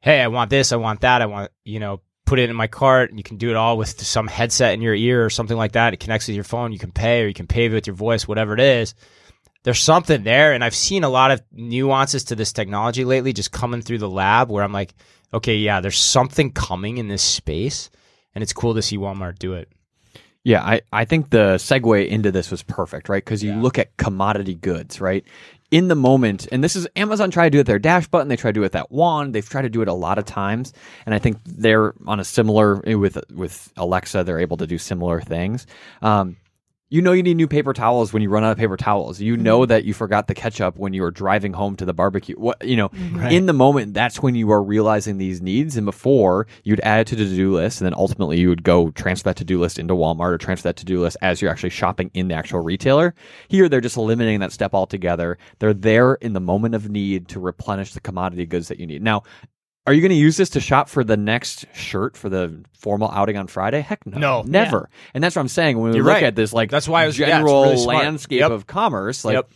hey, 0.00 0.20
I 0.20 0.28
want 0.28 0.50
this, 0.50 0.72
I 0.72 0.76
want 0.76 1.00
that, 1.02 1.22
I 1.22 1.26
want, 1.26 1.50
you 1.64 1.80
know, 1.80 2.00
put 2.30 2.38
it 2.38 2.48
in 2.48 2.54
my 2.54 2.68
cart 2.68 3.10
and 3.10 3.18
you 3.18 3.24
can 3.24 3.38
do 3.38 3.50
it 3.50 3.56
all 3.56 3.76
with 3.76 4.00
some 4.00 4.28
headset 4.28 4.74
in 4.74 4.82
your 4.82 4.94
ear 4.94 5.24
or 5.24 5.30
something 5.30 5.56
like 5.56 5.72
that. 5.72 5.94
It 5.94 6.00
connects 6.00 6.28
with 6.28 6.36
your 6.36 6.44
phone. 6.44 6.72
You 6.72 6.78
can 6.78 6.92
pay 6.92 7.24
or 7.24 7.26
you 7.26 7.34
can 7.34 7.48
pay 7.48 7.68
with 7.68 7.88
your 7.88 7.96
voice, 7.96 8.28
whatever 8.28 8.54
it 8.54 8.60
is. 8.60 8.94
There's 9.64 9.80
something 9.80 10.22
there. 10.22 10.52
And 10.52 10.62
I've 10.62 10.74
seen 10.74 11.02
a 11.02 11.08
lot 11.08 11.32
of 11.32 11.42
nuances 11.52 12.24
to 12.24 12.36
this 12.36 12.52
technology 12.52 13.04
lately 13.04 13.32
just 13.32 13.50
coming 13.50 13.82
through 13.82 13.98
the 13.98 14.08
lab 14.08 14.48
where 14.48 14.62
I'm 14.62 14.72
like, 14.72 14.94
okay, 15.34 15.56
yeah, 15.56 15.80
there's 15.80 15.98
something 15.98 16.52
coming 16.52 16.98
in 16.98 17.08
this 17.08 17.22
space. 17.22 17.90
And 18.34 18.42
it's 18.42 18.52
cool 18.52 18.74
to 18.74 18.82
see 18.82 18.96
Walmart 18.96 19.40
do 19.40 19.54
it. 19.54 19.68
Yeah, 20.44 20.62
I, 20.62 20.82
I 20.92 21.04
think 21.04 21.30
the 21.30 21.56
segue 21.56 22.08
into 22.08 22.30
this 22.30 22.50
was 22.50 22.62
perfect, 22.62 23.08
right? 23.08 23.22
Because 23.22 23.42
you 23.42 23.50
yeah. 23.50 23.60
look 23.60 23.78
at 23.78 23.96
commodity 23.96 24.54
goods, 24.54 25.00
right? 25.00 25.24
In 25.70 25.88
the 25.88 25.94
moment, 25.94 26.48
and 26.50 26.64
this 26.64 26.74
is 26.76 26.86
Amazon 26.96 27.30
tried 27.30 27.46
to 27.46 27.50
do 27.50 27.58
it 27.58 27.60
with 27.60 27.66
their 27.68 27.78
dash 27.78 28.06
button, 28.08 28.28
they 28.28 28.36
tried 28.36 28.50
to 28.50 28.54
do 28.54 28.60
it 28.60 28.64
with 28.64 28.72
that 28.72 28.90
wand, 28.90 29.34
they've 29.34 29.48
tried 29.48 29.62
to 29.62 29.68
do 29.68 29.82
it 29.82 29.88
a 29.88 29.92
lot 29.92 30.18
of 30.18 30.24
times, 30.24 30.72
and 31.06 31.14
I 31.14 31.18
think 31.18 31.38
they're 31.44 31.94
on 32.06 32.20
a 32.20 32.24
similar 32.24 32.76
with 32.76 33.18
with 33.30 33.72
Alexa, 33.76 34.24
they're 34.24 34.40
able 34.40 34.56
to 34.58 34.66
do 34.66 34.78
similar 34.78 35.20
things. 35.20 35.66
Um, 36.02 36.36
you 36.90 37.00
know 37.00 37.12
you 37.12 37.22
need 37.22 37.36
new 37.36 37.46
paper 37.46 37.72
towels 37.72 38.12
when 38.12 38.20
you 38.20 38.28
run 38.28 38.44
out 38.44 38.50
of 38.50 38.58
paper 38.58 38.76
towels. 38.76 39.20
You 39.20 39.36
know 39.36 39.60
mm-hmm. 39.60 39.68
that 39.68 39.84
you 39.84 39.94
forgot 39.94 40.26
the 40.26 40.34
ketchup 40.34 40.76
when 40.76 40.92
you 40.92 41.02
were 41.02 41.12
driving 41.12 41.52
home 41.52 41.76
to 41.76 41.84
the 41.84 41.94
barbecue. 41.94 42.34
What 42.34 42.66
you 42.66 42.76
know, 42.76 42.88
mm-hmm. 42.88 43.18
right. 43.18 43.32
in 43.32 43.46
the 43.46 43.52
moment, 43.52 43.94
that's 43.94 44.20
when 44.20 44.34
you 44.34 44.50
are 44.50 44.62
realizing 44.62 45.16
these 45.16 45.40
needs. 45.40 45.76
And 45.76 45.86
before 45.86 46.48
you'd 46.64 46.80
add 46.80 47.00
it 47.00 47.06
to 47.08 47.16
the 47.16 47.24
to-do 47.24 47.54
list, 47.54 47.80
and 47.80 47.86
then 47.86 47.94
ultimately 47.94 48.40
you 48.40 48.48
would 48.48 48.64
go 48.64 48.90
transfer 48.90 49.30
that 49.30 49.36
to-do 49.36 49.60
list 49.60 49.78
into 49.78 49.94
Walmart 49.94 50.32
or 50.32 50.38
transfer 50.38 50.68
that 50.68 50.76
to-do 50.76 51.00
list 51.00 51.16
as 51.22 51.40
you're 51.40 51.50
actually 51.50 51.70
shopping 51.70 52.10
in 52.12 52.26
the 52.26 52.34
actual 52.34 52.60
retailer. 52.60 53.14
Here, 53.46 53.68
they're 53.68 53.80
just 53.80 53.96
eliminating 53.96 54.40
that 54.40 54.52
step 54.52 54.74
altogether. 54.74 55.38
They're 55.60 55.72
there 55.72 56.14
in 56.14 56.32
the 56.32 56.40
moment 56.40 56.74
of 56.74 56.90
need 56.90 57.28
to 57.28 57.40
replenish 57.40 57.94
the 57.94 58.00
commodity 58.00 58.46
goods 58.46 58.66
that 58.66 58.80
you 58.80 58.86
need. 58.88 59.02
Now, 59.02 59.22
Are 59.86 59.92
you 59.94 60.00
going 60.02 60.10
to 60.10 60.14
use 60.16 60.36
this 60.36 60.50
to 60.50 60.60
shop 60.60 60.88
for 60.88 61.02
the 61.02 61.16
next 61.16 61.64
shirt 61.74 62.16
for 62.16 62.28
the 62.28 62.62
formal 62.78 63.10
outing 63.10 63.36
on 63.36 63.46
Friday? 63.46 63.80
Heck 63.80 64.06
no, 64.06 64.18
No. 64.18 64.42
never. 64.46 64.88
And 65.14 65.24
that's 65.24 65.34
what 65.36 65.40
I'm 65.42 65.48
saying 65.48 65.78
when 65.78 65.90
we 65.92 65.96
You're 65.96 66.04
look 66.04 66.14
right. 66.14 66.24
at 66.24 66.36
this 66.36 66.52
like 66.52 66.70
That's 66.70 66.88
why 66.88 67.04
I 67.04 67.06
was- 67.06 67.18
yeah, 67.18 67.26
general 67.26 67.64
really 67.64 67.84
landscape 67.86 68.40
Yep. 68.40 68.50
of 68.50 68.66
commerce. 68.66 69.24
Like 69.24 69.34
Yep. 69.36 69.50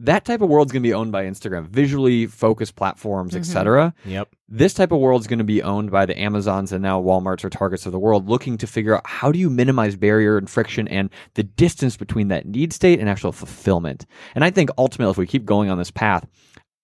that 0.00 0.24
type 0.24 0.40
of 0.40 0.48
world's 0.48 0.72
going 0.72 0.82
to 0.82 0.88
be 0.88 0.94
owned 0.94 1.12
by 1.12 1.24
Instagram, 1.26 1.66
visually 1.68 2.26
focused 2.26 2.76
platforms, 2.76 3.34
Mhm. 3.34 3.38
etc. 3.40 3.94
Yep. 4.06 4.28
This 4.48 4.72
type 4.72 4.90
of 4.90 5.00
world's 5.00 5.26
going 5.26 5.38
to 5.40 5.44
be 5.44 5.62
owned 5.62 5.90
by 5.90 6.06
the 6.06 6.18
Amazons 6.18 6.72
and 6.72 6.82
now 6.82 7.00
Walmarts 7.02 7.44
or 7.44 7.50
Targets 7.50 7.84
of 7.84 7.92
the 7.92 7.98
world, 7.98 8.26
looking 8.28 8.56
to 8.58 8.66
figure 8.66 8.96
out 8.96 9.02
how 9.06 9.30
do 9.30 9.38
you 9.38 9.50
minimize 9.50 9.96
barrier 9.96 10.38
and 10.38 10.48
friction 10.48 10.88
and 10.88 11.10
the 11.34 11.42
distance 11.42 11.96
between 11.96 12.28
that 12.28 12.46
need 12.46 12.72
state 12.72 13.00
and 13.00 13.08
actual 13.08 13.32
fulfillment. 13.32 14.06
And 14.34 14.44
I 14.44 14.50
think 14.50 14.70
ultimately, 14.78 15.10
if 15.10 15.18
we 15.18 15.26
keep 15.26 15.44
going 15.44 15.68
on 15.68 15.76
this 15.78 15.90
path, 15.90 16.26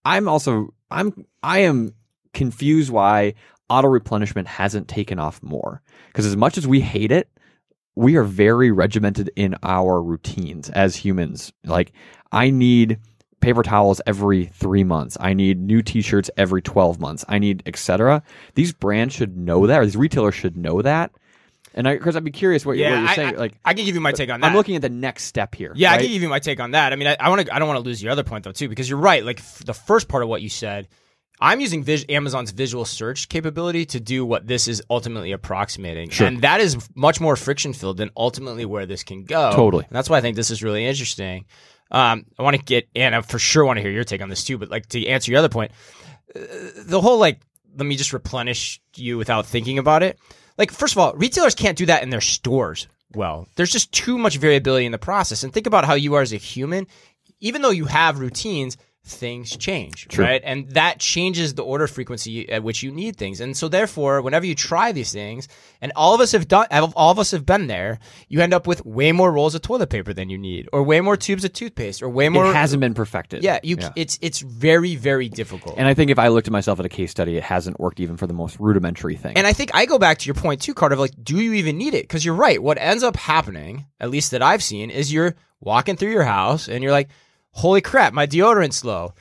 I'm 0.04 0.28
also 0.28 0.74
I'm 0.90 1.24
I 1.42 1.60
am 1.60 1.94
confused 2.34 2.90
why 2.90 3.34
auto 3.70 3.88
replenishment 3.88 4.46
hasn't 4.48 4.88
taken 4.88 5.18
off 5.18 5.42
more. 5.42 5.80
Because 6.08 6.26
as 6.26 6.36
much 6.36 6.58
as 6.58 6.66
we 6.66 6.80
hate 6.80 7.10
it, 7.12 7.28
we 7.96 8.16
are 8.16 8.24
very 8.24 8.70
regimented 8.70 9.30
in 9.36 9.56
our 9.62 10.02
routines 10.02 10.68
as 10.70 10.96
humans. 10.96 11.52
Like 11.64 11.92
I 12.32 12.50
need 12.50 12.98
paper 13.40 13.62
towels 13.62 14.00
every 14.06 14.46
three 14.46 14.84
months. 14.84 15.16
I 15.20 15.32
need 15.34 15.60
new 15.60 15.82
t-shirts 15.82 16.30
every 16.36 16.62
12 16.62 16.98
months. 16.98 17.24
I 17.28 17.38
need 17.38 17.62
etc. 17.66 18.22
These 18.54 18.72
brands 18.72 19.14
should 19.14 19.36
know 19.36 19.66
that, 19.66 19.80
or 19.80 19.84
these 19.84 19.96
retailers 19.96 20.34
should 20.34 20.56
know 20.56 20.82
that. 20.82 21.12
And 21.76 21.88
I, 21.88 21.94
because 21.96 22.14
I'd 22.16 22.22
be 22.24 22.30
curious 22.30 22.64
what, 22.64 22.76
Yeah, 22.76 22.90
what 22.92 22.98
you're 23.00 23.08
I- 23.08 23.14
saying. 23.16 23.34
I, 23.34 23.38
like, 23.38 23.54
I 23.64 23.74
can 23.74 23.84
give 23.84 23.94
you 23.96 24.00
my 24.00 24.12
take 24.12 24.30
on 24.30 24.40
that. 24.40 24.46
I'm 24.46 24.54
looking 24.56 24.76
at 24.76 24.82
the 24.82 24.88
next 24.88 25.24
step 25.24 25.54
here. 25.56 25.72
Yeah, 25.74 25.92
I 25.92 25.98
can 25.98 26.06
give 26.06 26.22
you 26.22 26.28
my 26.28 26.38
take 26.38 26.60
on 26.60 26.70
that. 26.70 26.92
I 26.92 26.96
mean, 26.96 27.08
I, 27.08 27.16
I 27.18 27.28
want 27.30 27.46
to. 27.46 27.54
I 27.54 27.58
don't 27.58 27.66
want 27.66 27.78
to 27.78 27.84
lose 27.84 28.00
your 28.02 28.12
other 28.12 28.22
point 28.22 28.44
though, 28.44 28.52
too, 28.52 28.68
because 28.68 28.88
you're 28.88 28.98
right. 28.98 29.24
Like 29.24 29.40
f- 29.40 29.62
the 29.64 29.74
first 29.74 30.06
part 30.08 30.22
of 30.22 30.28
what 30.28 30.40
you 30.40 30.48
said, 30.48 30.86
I'm 31.40 31.60
using 31.60 31.82
vis- 31.82 32.06
Amazon's 32.08 32.52
visual 32.52 32.84
search 32.84 33.28
capability 33.28 33.86
to 33.86 34.00
do 34.00 34.24
what 34.24 34.46
this 34.46 34.68
is 34.68 34.82
ultimately 34.88 35.32
approximating, 35.32 36.10
Sure. 36.10 36.26
and 36.26 36.42
that 36.42 36.60
is 36.60 36.88
much 36.94 37.20
more 37.20 37.36
friction 37.36 37.72
filled 37.72 37.96
than 37.96 38.10
ultimately 38.16 38.64
where 38.64 38.86
this 38.86 39.02
can 39.02 39.24
go. 39.24 39.52
Totally. 39.54 39.84
And 39.84 39.94
that's 39.94 40.08
why 40.08 40.18
I 40.18 40.20
think 40.20 40.36
this 40.36 40.50
is 40.50 40.62
really 40.62 40.86
interesting. 40.86 41.44
Um, 41.90 42.24
I 42.38 42.42
want 42.42 42.56
to 42.56 42.62
get, 42.62 42.88
and 42.94 43.14
I 43.14 43.20
for 43.20 43.38
sure 43.38 43.64
want 43.64 43.76
to 43.78 43.82
hear 43.82 43.90
your 43.90 44.04
take 44.04 44.22
on 44.22 44.28
this 44.28 44.44
too. 44.44 44.58
But 44.58 44.70
like 44.70 44.86
to 44.90 45.06
answer 45.06 45.30
your 45.30 45.38
other 45.38 45.48
point, 45.48 45.72
uh, 46.34 46.40
the 46.86 47.00
whole 47.00 47.18
like, 47.18 47.40
let 47.76 47.86
me 47.86 47.96
just 47.96 48.12
replenish 48.12 48.80
you 48.96 49.18
without 49.18 49.46
thinking 49.46 49.78
about 49.78 50.02
it. 50.02 50.18
Like, 50.56 50.70
first 50.70 50.94
of 50.94 50.98
all, 50.98 51.12
retailers 51.14 51.56
can't 51.56 51.76
do 51.76 51.86
that 51.86 52.04
in 52.04 52.10
their 52.10 52.20
stores. 52.20 52.86
Well, 53.12 53.48
there's 53.56 53.72
just 53.72 53.90
too 53.92 54.18
much 54.18 54.36
variability 54.36 54.86
in 54.86 54.92
the 54.92 54.98
process. 54.98 55.42
And 55.42 55.52
think 55.52 55.66
about 55.66 55.84
how 55.84 55.94
you 55.94 56.14
are 56.14 56.22
as 56.22 56.32
a 56.32 56.36
human. 56.36 56.86
Even 57.40 57.62
though 57.62 57.70
you 57.70 57.86
have 57.86 58.20
routines, 58.20 58.76
things 59.06 59.54
change, 59.56 60.08
True. 60.08 60.24
right? 60.24 60.40
And 60.42 60.70
that 60.70 60.98
changes 60.98 61.54
the 61.54 61.62
order 61.62 61.86
frequency 61.86 62.50
at 62.50 62.62
which 62.62 62.82
you 62.82 62.90
need 62.90 63.16
things. 63.16 63.40
And 63.40 63.56
so, 63.56 63.68
therefore, 63.68 64.22
whenever 64.22 64.46
you 64.46 64.54
try 64.54 64.92
these 64.92 65.12
things, 65.12 65.46
and 65.82 65.92
all 65.94 66.14
of 66.14 66.20
us 66.20 66.32
have 66.32 66.48
done, 66.48 66.66
all 66.70 67.10
of 67.10 67.18
us 67.18 67.30
have 67.32 67.44
been 67.44 67.66
there, 67.66 67.98
you 68.28 68.40
end 68.40 68.54
up 68.54 68.66
with 68.66 68.84
way 68.86 69.12
more 69.12 69.30
rolls 69.30 69.54
of 69.54 69.60
toilet 69.60 69.90
paper 69.90 70.14
than 70.14 70.30
you 70.30 70.38
need, 70.38 70.68
or 70.72 70.82
way 70.82 71.00
more 71.02 71.16
tubes 71.16 71.44
of 71.44 71.52
toothpaste, 71.52 72.02
or 72.02 72.08
way 72.08 72.30
more. 72.30 72.50
it 72.50 72.54
hasn't 72.54 72.80
been 72.80 72.94
perfected. 72.94 73.44
Yeah, 73.44 73.60
you. 73.62 73.76
It's 73.94 74.18
it's 74.22 74.40
very 74.40 74.96
very 74.96 75.28
difficult. 75.28 75.76
And 75.76 75.86
I 75.86 75.92
think 75.94 76.10
if 76.10 76.18
I 76.18 76.28
looked 76.28 76.48
at 76.48 76.52
myself 76.52 76.80
at 76.80 76.86
a 76.86 76.90
case 76.90 77.10
study, 77.10 77.36
it 77.36 77.42
hasn't 77.42 77.78
worked 77.78 78.00
even 78.00 78.16
for 78.16 78.26
the 78.26 78.34
most 78.34 78.58
rudimentary 78.58 79.16
thing. 79.16 79.36
And 79.36 79.46
I 79.46 79.52
think 79.52 79.70
I 79.74 79.84
go 79.84 79.98
back 79.98 80.18
to 80.18 80.26
your 80.26 80.34
point 80.34 80.62
too, 80.62 80.72
Carter. 80.72 80.94
Of 80.94 81.00
like, 81.00 81.12
do 81.22 81.36
you 81.36 81.52
even 81.54 81.76
need 81.76 81.92
it? 81.94 82.04
Because 82.04 82.24
you're 82.24 82.34
right. 82.34 82.62
What 82.62 82.78
ends 82.78 83.02
up 83.02 83.16
happening, 83.16 83.84
at 84.00 84.10
least 84.10 84.30
that 84.30 84.40
I've 84.40 84.62
seen, 84.62 84.88
is 84.90 85.12
you're 85.12 85.34
walking 85.60 85.96
through 85.96 86.10
your 86.10 86.24
house 86.24 86.68
and 86.68 86.82
you're 86.82 86.92
like, 86.92 87.08
"Holy 87.54 87.80
crap, 87.80 88.12
my 88.12 88.26
deodorant's 88.26 88.84
low." 88.84 89.14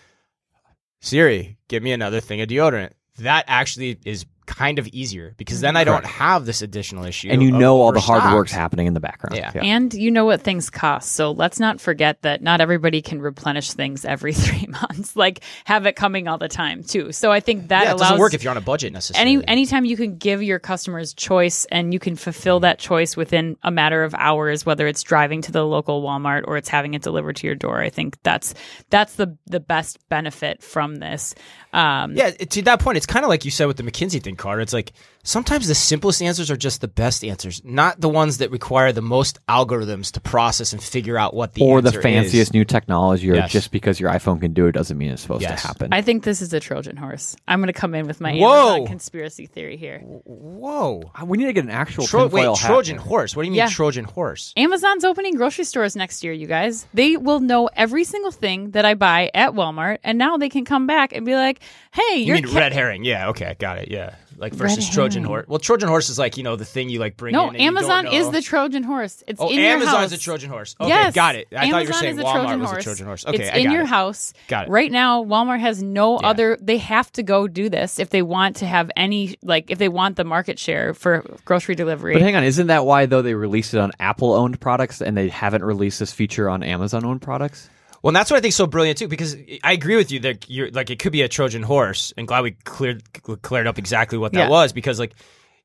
Siri, 1.01 1.57
give 1.67 1.83
me 1.83 1.91
another 1.91 2.21
thing 2.21 2.41
of 2.41 2.49
deodorant. 2.49 2.91
That 3.17 3.45
actually 3.47 3.99
is 4.05 4.25
kind 4.45 4.79
of 4.79 4.87
easier 4.89 5.33
because 5.37 5.61
then 5.61 5.71
mm-hmm. 5.71 5.77
I 5.77 5.83
don't 5.83 6.01
Correct. 6.01 6.15
have 6.15 6.45
this 6.45 6.61
additional 6.61 7.05
issue. 7.05 7.29
and 7.29 7.41
you 7.41 7.51
know 7.51 7.81
all 7.81 7.91
the 7.91 7.99
hard 7.99 8.33
work's 8.33 8.51
happening 8.51 8.87
in 8.87 8.93
the 8.93 8.99
background. 8.99 9.35
Yeah. 9.35 9.51
And 9.61 9.93
you 9.93 10.11
know 10.11 10.25
what 10.25 10.41
things 10.41 10.69
cost. 10.69 11.13
So 11.13 11.31
let's 11.31 11.59
not 11.59 11.79
forget 11.79 12.21
that 12.23 12.41
not 12.41 12.61
everybody 12.61 13.01
can 13.01 13.21
replenish 13.21 13.71
things 13.73 14.05
every 14.05 14.33
three 14.43 14.67
months, 14.67 15.15
like 15.15 15.41
have 15.65 15.85
it 15.85 15.95
coming 15.95 16.27
all 16.27 16.37
the 16.37 16.47
time 16.47 16.83
too. 16.83 17.11
So 17.11 17.31
I 17.31 17.39
think 17.39 17.69
that 17.69 17.83
Yeah, 17.83 17.89
it 17.89 17.93
allows 17.93 18.01
doesn't 18.01 18.19
work 18.19 18.33
if 18.33 18.43
you're 18.43 18.51
on 18.51 18.57
a 18.57 18.61
budget 18.61 18.93
necessarily. 18.93 19.35
any 19.35 19.47
anytime 19.47 19.85
you 19.85 19.97
can 19.97 20.17
give 20.17 20.43
your 20.43 20.59
customers 20.59 21.13
choice 21.13 21.65
and 21.65 21.93
you 21.93 21.99
can 21.99 22.15
fulfill 22.15 22.59
that 22.61 22.79
choice 22.79 23.15
within 23.15 23.57
a 23.63 23.71
matter 23.71 24.03
of 24.03 24.13
hours, 24.15 24.65
whether 24.65 24.87
it's 24.87 25.03
driving 25.03 25.41
to 25.43 25.51
the 25.51 25.65
local 25.65 26.01
Walmart 26.03 26.43
or 26.47 26.57
it's 26.57 26.69
having 26.69 26.93
it 26.93 27.01
delivered 27.01 27.37
to 27.37 27.47
your 27.47 27.55
door, 27.55 27.79
I 27.81 27.89
think 27.89 28.17
that's 28.23 28.53
that's 28.89 29.15
the 29.15 29.37
the 29.47 29.59
best 29.59 29.97
benefit 30.09 30.61
from 30.61 30.95
this. 30.95 31.35
Um, 31.73 32.15
Yeah, 32.15 32.29
to 32.31 32.61
that 32.63 32.79
point, 32.79 32.97
it's 32.97 33.05
kind 33.05 33.25
of 33.25 33.29
like 33.29 33.45
you 33.45 33.51
said 33.51 33.65
with 33.65 33.77
the 33.77 33.83
McKinsey 33.83 34.21
thing, 34.23 34.35
Carter. 34.35 34.61
It's 34.61 34.73
like 34.73 34.93
sometimes 35.23 35.67
the 35.67 35.75
simplest 35.75 36.21
answers 36.21 36.51
are 36.51 36.55
just 36.55 36.81
the 36.81 36.87
best 36.87 37.23
answers, 37.23 37.61
not 37.65 37.99
the 37.99 38.09
ones 38.09 38.37
that 38.37 38.51
require 38.51 38.91
the 38.91 39.01
most 39.01 39.39
algorithms 39.47 40.11
to 40.11 40.21
process 40.21 40.71
and 40.73 40.81
figure 40.83 41.17
out 41.17 41.33
what 41.33 41.53
the 41.53 41.63
Or 41.63 41.81
the 41.81 41.91
fanciest 41.91 42.33
is. 42.49 42.53
new 42.53 42.63
technology, 42.65 43.31
or 43.31 43.35
Yes. 43.35 43.51
just 43.51 43.71
because 43.71 43.99
your 43.99 44.11
iPhone 44.11 44.39
can 44.39 44.53
do 44.53 44.67
it 44.67 44.73
doesn't 44.73 44.97
mean 44.97 45.11
it's 45.11 45.21
supposed 45.23 45.41
Yes. 45.41 45.61
to 45.61 45.67
happen. 45.67 45.93
I 45.93 46.01
think 46.01 46.23
this 46.23 46.41
is 46.41 46.53
a 46.53 46.59
Trojan 46.59 46.95
horse. 46.97 47.35
I'm 47.47 47.59
going 47.59 47.67
to 47.67 47.73
come 47.73 47.95
in 47.95 48.05
with 48.05 48.21
my 48.21 48.35
Whoa. 48.35 48.75
Amazon 48.75 48.87
conspiracy 48.87 49.47
theory 49.47 49.77
here. 49.77 49.99
Whoa. 49.99 51.11
Uh, 51.19 51.25
we 51.25 51.37
need 51.37 51.45
to 51.45 51.53
get 51.53 51.63
an 51.63 51.69
actual 51.71 52.05
Tro- 52.05 52.23
tinfoil 52.23 52.51
wait, 52.51 52.59
hat. 52.59 52.67
Trojan 52.67 52.97
horse. 52.97 53.35
What 53.35 53.43
do 53.43 53.45
you 53.47 53.51
mean 53.51 53.57
Yeah. 53.57 53.69
Trojan 53.69 54.05
horse? 54.05 54.53
Amazon's 54.57 55.03
opening 55.03 55.35
grocery 55.35 55.65
stores 55.65 55.95
next 55.95 56.23
year, 56.23 56.33
you 56.33 56.47
guys. 56.47 56.85
They 56.93 57.17
will 57.17 57.39
know 57.39 57.69
every 57.75 58.03
single 58.03 58.31
thing 58.31 58.71
that 58.71 58.85
I 58.85 58.93
buy 58.93 59.31
at 59.33 59.53
Walmart, 59.53 59.97
and 60.03 60.17
now 60.17 60.37
they 60.37 60.49
can 60.49 60.65
come 60.65 60.85
back 60.87 61.13
and 61.13 61.25
be 61.25 61.35
like, 61.35 61.61
"Hey, 61.91 62.17
You 62.17 62.25
you're 62.35 62.41
mean 62.41 62.55
red 62.55 62.73
herring? 62.73 63.03
Yeah, 63.03 63.29
okay, 63.29 63.55
got 63.59 63.77
it. 63.77 63.89
Yeah, 63.91 64.15
like 64.37 64.53
Red 64.53 64.59
versus 64.59 64.89
Trojan 64.89 65.21
herring. 65.23 65.25
horse. 65.27 65.45
Well, 65.47 65.59
Trojan 65.59 65.87
horse 65.89 66.09
is 66.09 66.17
like 66.17 66.37
you 66.37 66.43
know 66.43 66.55
the 66.55 66.65
thing 66.65 66.89
you 66.89 66.99
like 66.99 67.17
bring 67.17 67.33
no, 67.33 67.43
in. 67.49 67.55
and 67.55 67.63
you 67.63 67.69
don't 67.71 67.77
Amazon 67.77 68.07
is 68.13 68.29
the 68.31 68.41
Trojan 68.41 68.83
horse. 68.83 69.23
It's 69.27 69.39
Oh, 69.39 69.49
in 69.49 69.59
your 69.59 69.65
Amazon's 69.73 69.95
house. 69.95 70.11
a 70.13 70.17
Trojan 70.17 70.49
horse. 70.49 70.75
Okay, 70.79 70.89
yes, 70.89 71.13
got 71.13 71.35
it. 71.35 71.47
I 71.51 71.65
Amazon 71.65 71.71
thought 71.71 71.81
you 71.83 71.87
were 71.89 71.93
saying 71.93 72.13
is 72.15 72.19
a 72.19 72.23
Walmart 72.23 72.33
Trojan 72.33 72.59
was 72.61 72.69
horse. 72.71 72.81
a 72.81 72.83
Trojan 72.83 73.05
horse. 73.05 73.25
Okay, 73.27 73.43
it's 73.43 73.51
I 73.55 73.57
in 73.59 73.71
your 73.71 73.81
it. 73.83 73.87
house. 73.87 74.33
Got 74.47 74.67
it. 74.67 74.71
Right 74.71 74.91
now, 74.91 75.23
Walmart 75.23 75.59
has 75.59 75.83
no 75.83 76.19
Yeah. 76.19 76.27
other. 76.27 76.57
They 76.61 76.77
have 76.77 77.11
to 77.13 77.23
go 77.23 77.47
do 77.47 77.69
this 77.69 77.99
if 77.99 78.09
they 78.09 78.21
want 78.21 78.55
to 78.57 78.65
have 78.65 78.89
any 78.97 79.35
like 79.43 79.69
if 79.69 79.77
they 79.77 79.89
want 79.89 80.15
the 80.15 80.23
market 80.23 80.57
share 80.59 80.93
for 80.93 81.23
grocery 81.45 81.75
delivery. 81.75 82.13
But 82.13 82.21
hang 82.23 82.35
on, 82.35 82.43
isn't 82.43 82.67
that 82.67 82.85
why 82.85 83.05
though 83.05 83.21
they 83.21 83.33
released 83.35 83.73
it 83.73 83.79
on 83.79 83.91
Apple 83.99 84.33
owned 84.33 84.59
products 84.59 85.01
and 85.01 85.15
they 85.15 85.29
haven't 85.29 85.63
released 85.63 85.99
this 85.99 86.11
feature 86.11 86.49
on 86.49 86.63
Amazon 86.63 87.05
owned 87.05 87.21
products? 87.21 87.69
Well, 88.03 88.09
and 88.09 88.15
that's 88.17 88.29
what 88.29 88.37
I 88.37 88.41
think 88.41 88.49
is 88.49 88.55
so 88.57 88.67
brilliant 88.67 88.97
too, 88.99 89.07
because 89.07 89.35
I 89.63 89.71
agree 89.71 89.95
with 89.95 90.11
you 90.11 90.19
that 90.19 90.49
you're 90.49 90.69
like 90.71 90.89
it 90.89 90.99
could 90.99 91.13
be 91.13 91.21
a 91.21 91.29
Trojan 91.29 91.63
horse, 91.63 92.13
and 92.17 92.27
glad 92.27 92.43
we 92.43 92.51
cleared 92.51 93.01
cleared 93.41 93.65
up 93.65 93.79
exactly 93.79 94.17
what 94.17 94.33
that 94.33 94.39
Yeah. 94.45 94.49
was. 94.49 94.73
Because 94.73 94.99
like, 94.99 95.13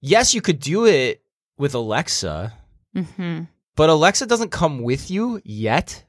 yes, 0.00 0.34
you 0.34 0.40
could 0.40 0.60
do 0.60 0.86
it 0.86 1.20
with 1.58 1.74
Alexa, 1.74 2.52
hmm 2.94 3.40
but 3.76 3.90
Alexa 3.90 4.26
doesn't 4.26 4.50
come 4.50 4.82
with 4.82 5.10
you 5.10 5.40
yet. 5.44 6.04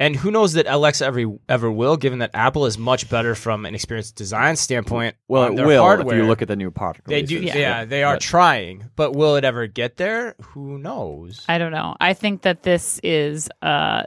And 0.00 0.14
who 0.14 0.30
knows 0.30 0.52
that 0.52 0.66
Alexa 0.68 1.04
ever 1.04 1.24
ever 1.48 1.70
will, 1.72 1.96
given 1.96 2.20
that 2.20 2.30
Apple 2.34 2.66
is 2.66 2.78
much 2.78 3.10
better 3.10 3.34
from 3.34 3.66
an 3.66 3.74
experience 3.74 4.12
design 4.12 4.54
standpoint. 4.56 5.16
Well, 5.26 5.44
it 5.58 5.64
will 5.66 5.82
hardware. 5.82 6.14
if 6.14 6.22
you 6.22 6.28
look 6.28 6.40
at 6.40 6.46
the 6.48 6.54
new 6.56 6.70
product. 6.70 7.08
They 7.08 7.22
do, 7.22 7.34
releases. 7.36 7.56
yeah, 7.56 7.84
they 7.84 8.04
are 8.04 8.14
But- 8.14 8.20
trying, 8.20 8.84
but 8.96 9.12
will 9.16 9.34
it 9.36 9.44
ever 9.44 9.66
get 9.66 9.96
there? 9.96 10.36
Who 10.52 10.78
knows? 10.78 11.44
I 11.48 11.58
don't 11.58 11.72
know. 11.72 11.96
I 12.00 12.14
think 12.14 12.42
that 12.42 12.62
this 12.62 13.00
is 13.02 13.48
uh 13.60 14.04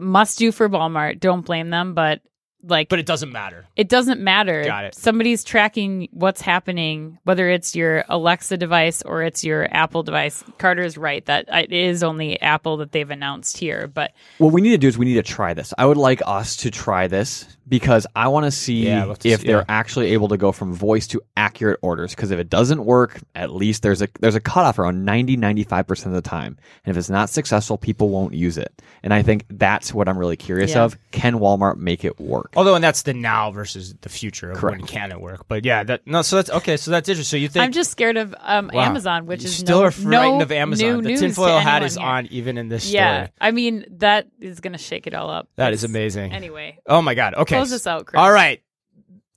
must 0.00 0.38
do 0.38 0.52
for 0.52 0.68
Walmart. 0.68 1.20
Don't 1.20 1.44
blame 1.44 1.70
them, 1.70 1.94
but 1.94 2.20
like 2.62 2.88
But 2.88 2.98
it 2.98 3.06
doesn't 3.06 3.30
matter. 3.32 3.66
it 3.76 3.88
doesn't 3.88 4.20
matter. 4.20 4.64
Got 4.64 4.84
it. 4.86 4.94
Somebody's 4.94 5.44
tracking 5.44 6.08
what's 6.12 6.40
happening, 6.40 7.18
whether 7.24 7.48
it's 7.48 7.76
your 7.76 8.04
Alexa 8.08 8.56
device 8.56 9.02
or 9.02 9.22
it's 9.22 9.44
your 9.44 9.68
Apple 9.74 10.02
device. 10.02 10.42
Carter 10.58 10.82
is 10.82 10.96
right 10.98 11.24
that 11.26 11.46
it 11.48 11.72
is 11.72 12.02
only 12.02 12.40
Apple 12.40 12.78
that 12.78 12.92
they've 12.92 13.10
announced 13.10 13.58
here, 13.58 13.86
but 13.86 14.12
What 14.38 14.52
we 14.52 14.60
need 14.60 14.70
to 14.70 14.78
do 14.78 14.88
is 14.88 14.98
we 14.98 15.04
need 15.06 15.14
to 15.14 15.22
try 15.22 15.54
this. 15.54 15.72
I 15.78 15.86
would 15.86 15.96
like 15.96 16.22
us 16.26 16.56
to 16.58 16.70
try 16.70 17.06
this 17.06 17.46
because 17.68 18.06
I 18.14 18.28
want 18.28 18.44
to 18.46 18.50
see 18.52 18.86
Yeah, 18.86 19.04
let's- 19.04 19.26
if 19.26 19.42
they're 19.42 19.58
yeah. 19.58 19.64
actually 19.68 20.12
able 20.12 20.28
to 20.28 20.36
go 20.36 20.52
from 20.52 20.72
voice 20.72 21.06
to 21.08 21.20
accurate 21.36 21.78
orders. 21.82 22.14
Because 22.14 22.30
if 22.30 22.38
it 22.38 22.48
doesn't 22.48 22.84
work, 22.84 23.20
at 23.34 23.52
least 23.52 23.82
there's 23.82 24.02
a 24.02 24.08
there's 24.20 24.36
a 24.36 24.40
cutoff 24.40 24.78
around 24.78 25.04
90 25.04 25.36
95 25.36 25.86
percent 25.86 26.14
of 26.16 26.22
the 26.22 26.28
time. 26.28 26.56
And 26.84 26.90
if 26.90 26.96
it's 26.98 27.10
not 27.10 27.28
successful, 27.28 27.76
people 27.76 28.08
won't 28.08 28.34
use 28.34 28.56
it. 28.56 28.82
And 29.02 29.12
I 29.12 29.22
think 29.22 29.44
that's 29.50 29.92
what 29.92 30.08
I'm 30.08 30.16
really 30.18 30.36
curious 30.36 30.72
Yeah. 30.74 30.84
of. 30.84 30.96
Can 31.10 31.34
Walmart 31.40 31.76
make 31.76 32.04
it 32.04 32.20
work? 32.20 32.52
Although, 32.56 32.74
and 32.74 32.82
that's 32.82 33.02
the 33.02 33.12
now 33.14 33.50
versus 33.50 33.94
the 34.00 34.08
future 34.08 34.50
of 34.50 34.56
Correct. 34.58 34.78
when 34.80 34.86
can 34.86 35.12
it 35.12 35.20
work. 35.20 35.46
But 35.46 35.64
yeah, 35.64 35.84
that 35.84 36.06
no. 36.06 36.22
So 36.22 36.36
that's 36.36 36.50
okay. 36.50 36.76
So 36.76 36.90
that's 36.90 37.08
interesting. 37.08 37.38
So 37.38 37.40
you 37.42 37.48
think 37.48 37.62
I'm 37.64 37.72
just 37.72 37.90
scared 37.90 38.16
of 38.16 38.34
um, 38.40 38.70
Wow. 38.72 38.82
Amazon, 38.84 39.26
which 39.26 39.42
You 39.42 39.46
is 39.48 39.56
still 39.56 39.82
no, 39.82 39.90
frightened 39.90 40.10
no 40.38 40.40
of 40.40 40.50
Amazon. 40.50 40.88
New 40.88 41.02
The 41.02 41.08
news 41.08 41.20
tinfoil 41.20 41.58
hat 41.58 41.82
is 41.82 41.96
here. 41.96 42.06
on 42.06 42.26
even 42.28 42.56
in 42.58 42.68
this 42.68 42.84
story. 42.84 42.94
Yeah, 42.96 43.28
I 43.40 43.50
mean 43.50 43.84
that 43.98 44.28
is 44.40 44.60
going 44.60 44.72
to 44.72 44.78
shake 44.78 45.06
it 45.06 45.14
all 45.14 45.28
up. 45.30 45.48
That 45.56 45.72
is 45.74 45.84
It's- 45.84 45.90
amazing. 45.94 46.32
Anyway, 46.32 46.78
Oh 46.86 47.02
my 47.02 47.14
god. 47.14 47.34
Okay. 47.34 47.56
close 47.56 47.70
this 47.70 47.86
out, 47.86 48.06
Chris. 48.06 48.18
All 48.18 48.32
right. 48.32 48.62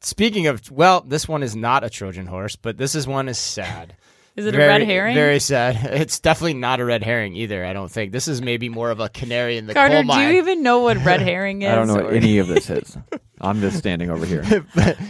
Speaking 0.01 0.47
of, 0.47 0.71
well, 0.71 1.01
this 1.01 1.27
one 1.27 1.43
is 1.43 1.57
not 1.57 1.83
a 1.83 1.89
Trojan 1.89 2.25
horse, 2.25 2.55
but 2.55 2.77
this 2.77 2.95
is 2.95 3.05
one 3.05 3.27
is 3.27 3.37
sad. 3.37 3.95
Is 4.39 4.45
it 4.45 4.51
very, 4.53 4.63
a 4.63 4.67
red 4.67 4.81
herring? 4.83 5.15
Very 5.15 5.39
sad. 5.39 5.75
It's 5.99 6.19
definitely 6.19 6.53
not 6.53 6.79
a 6.79 6.85
red 6.85 7.03
herring 7.03 7.35
either. 7.35 7.65
I 7.65 7.73
don't 7.73 7.91
think 7.91 8.11
this 8.13 8.27
is 8.27 8.41
maybe 8.41 8.69
more 8.69 8.89
of 8.89 8.99
a 8.99 9.09
canary 9.09 9.57
in 9.57 9.67
the 9.67 9.73
Carter, 9.73 9.95
coal 9.95 10.03
mine. 10.03 10.27
do 10.29 10.33
you 10.33 10.41
even 10.41 10.63
know 10.63 10.79
what 10.79 10.97
red 11.03 11.21
herring 11.29 11.61
is? 11.61 11.69
I 11.71 11.75
don't 11.75 11.87
know 11.87 11.95
what 11.95 12.13
any 12.13 12.37
of 12.37 12.47
this 12.47 12.69
is. 12.69 12.97
I'm 13.41 13.59
just 13.61 13.77
standing 13.77 14.09
over 14.09 14.25
here. 14.25 14.43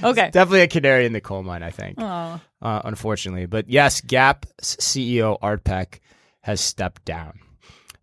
Okay. 0.04 0.30
Definitely 0.32 0.62
a 0.62 0.68
canary 0.68 1.06
in 1.06 1.14
the 1.14 1.22
coal 1.22 1.44
mine. 1.44 1.64
I 1.64 1.70
think. 1.72 1.96
Oh. 2.00 2.42
uh, 2.62 2.82
unfortunately. 2.84 3.46
But 3.46 3.70
yes, 3.70 4.02
Gap 4.02 4.46
CEO 4.62 5.38
Art 5.42 5.64
Peck 5.64 6.02
has 6.42 6.60
stepped 6.62 7.06
down. 7.06 7.40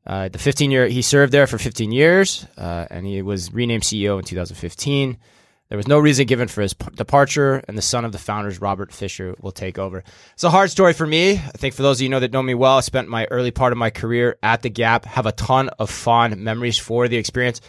Uh, 0.07 0.29
the 0.29 0.39
15 0.39 0.71
year 0.71 0.87
he 0.87 1.03
served 1.03 1.33
there 1.33 1.47
for 1.49 1.59
15 1.59 1.91
years, 1.91 2.47
uh, 2.57 2.87
and 2.91 3.05
he 3.05 3.23
was 3.23 3.53
renamed 3.53 3.83
CEO 3.83 4.19
in 4.19 4.25
2015. 4.25 5.19
There 5.69 5.77
was 5.77 5.89
no 5.89 5.99
reason 5.99 6.27
given 6.27 6.49
for 6.49 6.63
his 6.63 6.75
p- 6.75 6.87
departure, 6.95 7.63
and 7.67 7.77
the 7.77 7.83
son 7.83 8.05
of 8.05 8.13
the 8.13 8.19
founders, 8.19 8.61
Robert 8.61 8.93
Fisher, 8.93 9.35
will 9.41 9.53
take 9.53 9.79
over. 9.79 10.05
It's 10.35 10.45
a 10.45 10.51
hard 10.51 10.71
story 10.71 10.93
for 10.93 11.07
me. 11.07 11.33
I 11.33 11.59
think 11.59 11.75
for 11.75 11.83
those 11.83 11.99
of 11.99 12.03
you 12.03 12.09
know 12.09 12.21
that 12.21 12.33
know 12.33 12.43
me 12.43 12.55
well, 12.55 12.79
I 12.79 12.81
spent 12.81 13.09
my 13.09 13.27
early 13.31 13.51
part 13.51 13.73
of 13.73 13.79
my 13.79 13.91
career 13.91 14.37
at 14.43 14.63
the 14.63 14.71
Gap, 14.71 15.05
have 15.07 15.27
a 15.27 15.33
ton 15.33 15.69
of 15.79 15.91
fond 15.91 16.37
memories 16.37 16.79
for 16.79 17.09
the 17.09 17.17
experience 17.17 17.61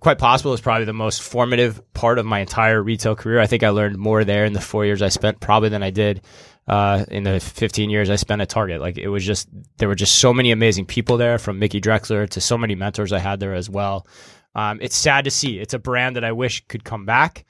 quite 0.00 0.18
possible 0.18 0.54
is 0.54 0.60
probably 0.60 0.86
the 0.86 0.92
most 0.92 1.22
formative 1.22 1.80
part 1.92 2.18
of 2.18 2.26
my 2.26 2.40
entire 2.40 2.82
retail 2.82 3.14
career. 3.14 3.38
I 3.38 3.46
think 3.46 3.62
I 3.62 3.68
learned 3.68 3.98
more 3.98 4.24
there 4.24 4.46
in 4.46 4.54
the 4.54 4.60
four 4.60 4.84
years 4.84 5.02
I 5.02 5.08
spent 5.08 5.40
probably 5.40 5.68
than 5.68 5.82
I 5.82 5.90
did 5.90 6.22
uh, 6.66 7.04
in 7.08 7.22
the 7.22 7.38
15 7.38 7.90
years 7.90 8.10
I 8.10 8.16
spent 8.16 8.40
at 8.40 8.48
Target. 8.48 8.80
Like 8.80 8.96
it 8.96 9.08
was 9.08 9.24
just, 9.24 9.48
there 9.76 9.88
were 9.88 9.94
just 9.94 10.16
so 10.16 10.32
many 10.32 10.50
amazing 10.50 10.86
people 10.86 11.18
there 11.18 11.38
from 11.38 11.58
Mickey 11.58 11.80
Drexler 11.80 12.28
to 12.30 12.40
so 12.40 12.56
many 12.56 12.74
mentors 12.74 13.12
I 13.12 13.18
had 13.18 13.40
there 13.40 13.54
as 13.54 13.68
well. 13.68 14.06
Um, 14.54 14.78
it's 14.80 14.96
sad 14.96 15.24
to 15.24 15.30
see. 15.30 15.58
It's 15.58 15.74
a 15.74 15.78
brand 15.78 16.16
that 16.16 16.24
I 16.24 16.32
wish 16.32 16.66
could 16.66 16.84
come 16.84 17.06
back. 17.06 17.44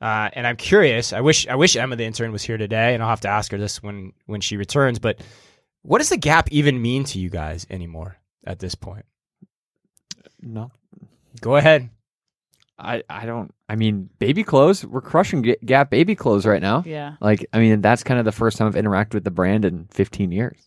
Uh, 0.00 0.28
and 0.32 0.46
I'm 0.46 0.56
curious. 0.56 1.12
I 1.12 1.20
wish 1.20 1.46
I 1.48 1.54
wish 1.54 1.76
Emma 1.76 1.96
the 1.96 2.04
intern 2.04 2.32
was 2.32 2.42
here 2.42 2.58
today, 2.58 2.94
and 2.94 3.02
I'll 3.02 3.08
have 3.08 3.22
to 3.22 3.28
ask 3.28 3.50
her 3.52 3.58
this 3.58 3.82
when 3.82 4.12
when 4.26 4.40
she 4.40 4.56
returns. 4.56 4.98
But 4.98 5.20
what 5.82 5.98
does 5.98 6.10
the 6.10 6.16
gap 6.16 6.50
even 6.52 6.80
mean 6.82 7.04
to 7.04 7.18
you 7.18 7.30
guys 7.30 7.66
anymore 7.70 8.18
at 8.46 8.58
this 8.58 8.74
point? 8.74 9.06
No, 10.42 10.70
Go 11.40 11.56
ahead. 11.56 11.90
I, 12.78 13.02
I 13.08 13.24
don't. 13.24 13.54
I 13.68 13.76
mean, 13.76 14.10
baby 14.18 14.44
clothes. 14.44 14.84
We're 14.84 15.00
crushing 15.00 15.42
Ga- 15.42 15.58
Gap 15.64 15.90
baby 15.90 16.14
clothes 16.14 16.44
right 16.44 16.60
now. 16.60 16.82
Yeah. 16.84 17.14
Like, 17.20 17.46
I 17.52 17.60
mean, 17.60 17.80
that's 17.80 18.02
kind 18.02 18.18
of 18.18 18.24
the 18.24 18.32
first 18.32 18.58
time 18.58 18.66
I've 18.66 18.74
interacted 18.74 19.14
with 19.14 19.24
the 19.24 19.30
brand 19.30 19.64
in 19.64 19.86
15 19.92 20.32
years. 20.32 20.58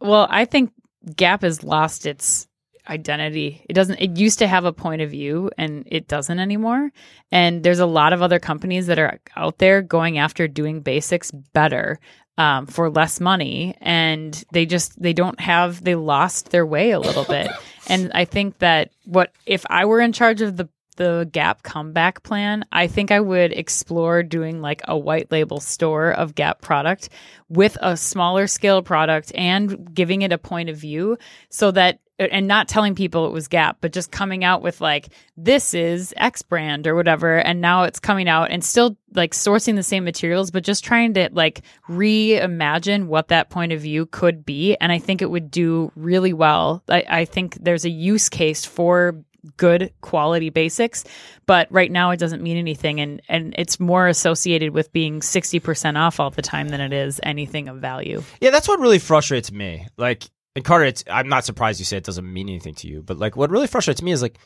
Well, 0.00 0.26
I 0.30 0.44
think 0.44 0.72
Gap 1.16 1.42
has 1.42 1.62
lost 1.64 2.06
its 2.06 2.46
identity. 2.88 3.64
It 3.68 3.74
doesn't 3.74 4.00
it 4.00 4.16
used 4.16 4.38
to 4.40 4.46
have 4.46 4.64
a 4.64 4.72
point 4.72 5.02
of 5.02 5.10
view 5.10 5.50
and 5.56 5.86
it 5.86 6.08
doesn't 6.08 6.38
anymore. 6.38 6.90
And 7.30 7.62
there's 7.62 7.78
a 7.78 7.86
lot 7.86 8.12
of 8.12 8.22
other 8.22 8.38
companies 8.38 8.86
that 8.86 8.98
are 8.98 9.18
out 9.36 9.58
there 9.58 9.82
going 9.82 10.18
after 10.18 10.48
doing 10.48 10.80
basics 10.80 11.30
better 11.30 11.98
um, 12.38 12.66
for 12.66 12.90
less 12.90 13.20
money 13.20 13.76
and 13.80 14.42
they 14.52 14.66
just 14.66 15.00
they 15.00 15.12
don't 15.12 15.40
have 15.40 15.84
they 15.84 15.94
lost 15.94 16.50
their 16.50 16.66
way 16.66 16.90
a 16.90 17.00
little 17.00 17.24
bit. 17.24 17.50
and 17.88 18.10
I 18.14 18.24
think 18.24 18.58
that 18.58 18.90
what 19.04 19.32
if 19.46 19.64
I 19.68 19.84
were 19.84 20.00
in 20.00 20.12
charge 20.12 20.40
of 20.40 20.56
the 20.56 20.68
the 20.96 21.28
Gap 21.32 21.62
comeback 21.62 22.22
plan, 22.22 22.64
I 22.70 22.86
think 22.86 23.10
I 23.10 23.20
would 23.20 23.52
explore 23.52 24.22
doing 24.22 24.60
like 24.60 24.82
a 24.86 24.96
white 24.96 25.30
label 25.30 25.58
store 25.58 26.10
of 26.12 26.34
Gap 26.34 26.60
product 26.60 27.08
with 27.48 27.78
a 27.80 27.96
smaller 27.96 28.46
scale 28.46 28.82
product 28.82 29.32
and 29.34 29.94
giving 29.94 30.22
it 30.22 30.32
a 30.32 30.38
point 30.38 30.68
of 30.68 30.76
view 30.76 31.16
so 31.48 31.70
that 31.70 32.00
and 32.18 32.46
not 32.46 32.68
telling 32.68 32.94
people 32.94 33.26
it 33.26 33.32
was 33.32 33.48
Gap, 33.48 33.78
but 33.80 33.92
just 33.92 34.10
coming 34.10 34.44
out 34.44 34.62
with 34.62 34.80
like 34.80 35.08
this 35.36 35.74
is 35.74 36.14
X 36.16 36.42
brand 36.42 36.86
or 36.86 36.94
whatever 36.94 37.38
and 37.38 37.60
now 37.60 37.84
it's 37.84 37.98
coming 37.98 38.28
out 38.28 38.50
and 38.50 38.62
still 38.62 38.96
like 39.14 39.32
sourcing 39.32 39.76
the 39.76 39.82
same 39.82 40.04
materials 40.04 40.50
but 40.50 40.62
just 40.62 40.84
trying 40.84 41.14
to 41.14 41.28
like 41.32 41.62
reimagine 41.88 43.06
what 43.06 43.28
that 43.28 43.50
point 43.50 43.72
of 43.72 43.80
view 43.80 44.06
could 44.06 44.44
be 44.44 44.76
and 44.76 44.92
I 44.92 44.98
think 44.98 45.22
it 45.22 45.30
would 45.30 45.50
do 45.50 45.90
really 45.96 46.32
well. 46.32 46.82
I, 46.88 47.04
I 47.08 47.24
think 47.24 47.56
there's 47.60 47.84
a 47.84 47.90
use 47.90 48.28
case 48.28 48.64
for 48.64 49.16
good 49.56 49.92
quality 50.02 50.50
basics 50.50 51.02
but 51.46 51.66
right 51.72 51.90
now 51.90 52.10
it 52.10 52.20
doesn't 52.20 52.44
mean 52.44 52.56
anything 52.56 53.00
and 53.00 53.20
and 53.28 53.52
it's 53.58 53.80
more 53.80 54.06
associated 54.06 54.72
with 54.72 54.92
being 54.92 55.18
60% 55.18 55.98
off 55.98 56.20
all 56.20 56.30
the 56.30 56.42
time 56.42 56.68
than 56.68 56.80
it 56.80 56.92
is 56.92 57.18
anything 57.24 57.66
of 57.68 57.78
value 57.78 58.22
Yeah, 58.40 58.50
that's 58.50 58.68
what 58.68 58.78
really 58.78 59.00
frustrates 59.00 59.50
me. 59.50 59.88
Like, 59.96 60.24
and 60.54 60.64
Carter, 60.64 60.84
it's, 60.84 61.04
I'm 61.10 61.28
not 61.28 61.44
surprised 61.44 61.78
you 61.80 61.84
say 61.84 61.96
it 61.96 62.04
doesn't 62.04 62.30
mean 62.30 62.48
anything 62.48 62.74
to 62.76 62.88
you, 62.88 63.02
but 63.02 63.18
like, 63.18 63.36
what 63.36 63.50
really 63.50 63.66
frustrates 63.66 64.02
me 64.02 64.12
is 64.12 64.22
like, 64.22 64.38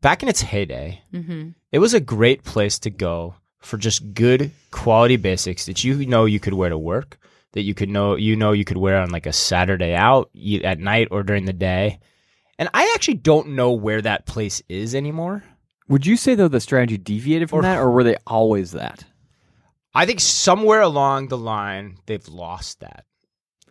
back 0.00 0.22
in 0.22 0.28
its 0.28 0.40
heyday, 0.40 1.02
mm-hmm. 1.12 1.50
it 1.72 1.78
was 1.78 1.94
a 1.94 2.00
great 2.00 2.44
place 2.44 2.78
to 2.80 2.90
go 2.90 3.34
for 3.60 3.78
just 3.78 4.12
good 4.12 4.50
quality 4.70 5.16
basics 5.16 5.66
that 5.66 5.82
you 5.82 6.06
know 6.06 6.26
you 6.26 6.38
could 6.38 6.54
wear 6.54 6.68
to 6.68 6.78
work, 6.78 7.18
that 7.52 7.62
you 7.62 7.72
could 7.74 7.88
know 7.88 8.16
you 8.16 8.36
know 8.36 8.52
you 8.52 8.64
could 8.64 8.76
wear 8.76 9.00
on 9.00 9.10
like 9.10 9.26
a 9.26 9.32
Saturday 9.32 9.94
out 9.94 10.28
at 10.62 10.78
night 10.78 11.08
or 11.10 11.22
during 11.22 11.46
the 11.46 11.52
day. 11.52 11.98
And 12.58 12.68
I 12.74 12.92
actually 12.94 13.14
don't 13.14 13.50
know 13.50 13.72
where 13.72 14.02
that 14.02 14.26
place 14.26 14.62
is 14.68 14.94
anymore. 14.94 15.42
Would 15.88 16.06
you 16.06 16.16
say 16.16 16.34
though 16.34 16.48
the 16.48 16.60
strategy 16.60 16.98
deviated 16.98 17.50
from 17.50 17.60
Or- 17.60 17.62
that, 17.62 17.78
or 17.78 17.90
were 17.90 18.04
they 18.04 18.16
always 18.26 18.72
that? 18.72 19.04
I 19.94 20.06
think 20.06 20.20
somewhere 20.20 20.80
along 20.82 21.28
the 21.28 21.38
line 21.38 21.98
they've 22.06 22.28
lost 22.28 22.80
that. 22.80 23.06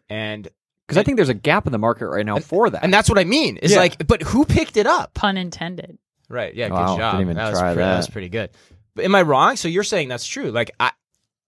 And 0.09 0.47
Because 0.93 1.01
I 1.01 1.03
think 1.03 1.17
there's 1.17 1.29
a 1.29 1.33
gap 1.33 1.65
in 1.65 1.71
the 1.71 1.77
market 1.77 2.07
right 2.07 2.25
now 2.25 2.39
for 2.39 2.69
that. 2.69 2.83
and 2.83 2.93
that's 2.93 3.09
what 3.09 3.19
I 3.19 3.23
mean. 3.23 3.57
Is 3.57 3.71
Yeah. 3.71 3.79
like 3.79 4.07
but 4.07 4.21
who 4.21 4.45
picked 4.45 4.77
it 4.77 4.85
up? 4.87 5.13
pun 5.13 5.37
intended 5.37 5.97
Right. 6.29 6.53
Yeah. 6.55 6.69
Wow, 6.69 6.95
Good 6.95 7.01
job. 7.01 7.11
didn't 7.13 7.21
even 7.25 7.35
that 7.37 7.49
was 7.51 7.59
try 7.59 7.73
pretty, 7.73 7.85
that. 7.87 7.97
was 7.97 8.09
pretty 8.09 8.29
good. 8.29 8.49
But 8.95 9.05
am 9.05 9.13
I 9.15 9.21
wrong? 9.23 9.55
So 9.55 9.67
you're 9.67 9.83
saying 9.83 10.07
that's 10.09 10.25
true? 10.25 10.51
Like 10.51 10.71
I, 10.79 10.91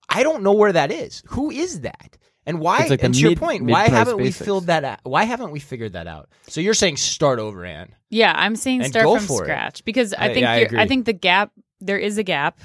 I 0.09 0.23
don't 0.23 0.43
know 0.43 0.53
where 0.53 0.71
that 0.73 0.91
is. 0.91 1.23
Who 1.29 1.49
is 1.51 1.81
that? 1.81 2.17
And 2.47 2.59
why? 2.59 2.81
It's 2.81 2.89
like 2.91 2.99
the 2.99 3.05
and 3.07 3.15
to 3.15 3.19
your 3.21 3.31
mid- 3.31 3.39
point, 3.39 3.63
why 3.63 3.83
mid-price 3.83 3.89
haven't 3.91 4.17
we 4.17 4.29
filled 4.31 4.67
that? 4.67 4.83
Out? 4.83 4.99
Why 5.03 5.23
haven't 5.23 5.49
we 5.51 5.59
figured 5.59 5.93
that 5.93 6.05
out? 6.07 6.29
So 6.47 6.61
you're 6.61 6.75
saying 6.75 6.97
start 6.97 7.39
over, 7.39 7.65
Anne. 7.65 7.95
yeah 8.11 8.33
i'm 8.35 8.55
saying 8.55 8.81
And 8.81 8.89
start 8.91 9.05
go 9.05 9.17
from 9.17 9.25
for 9.25 9.41
it. 9.43 9.45
scratch 9.47 9.83
because 9.83 10.13
i 10.13 10.25
I- 10.25 10.27
think 10.27 10.41
yeah, 10.43 10.51
I 10.51 10.55
you're- 10.57 10.65
agree. 10.67 10.79
I 10.79 10.87
think 10.87 11.05
the 11.05 11.13
gap 11.13 11.51
there 11.81 11.97
is 11.97 12.17
a 12.19 12.23
gap 12.23 12.59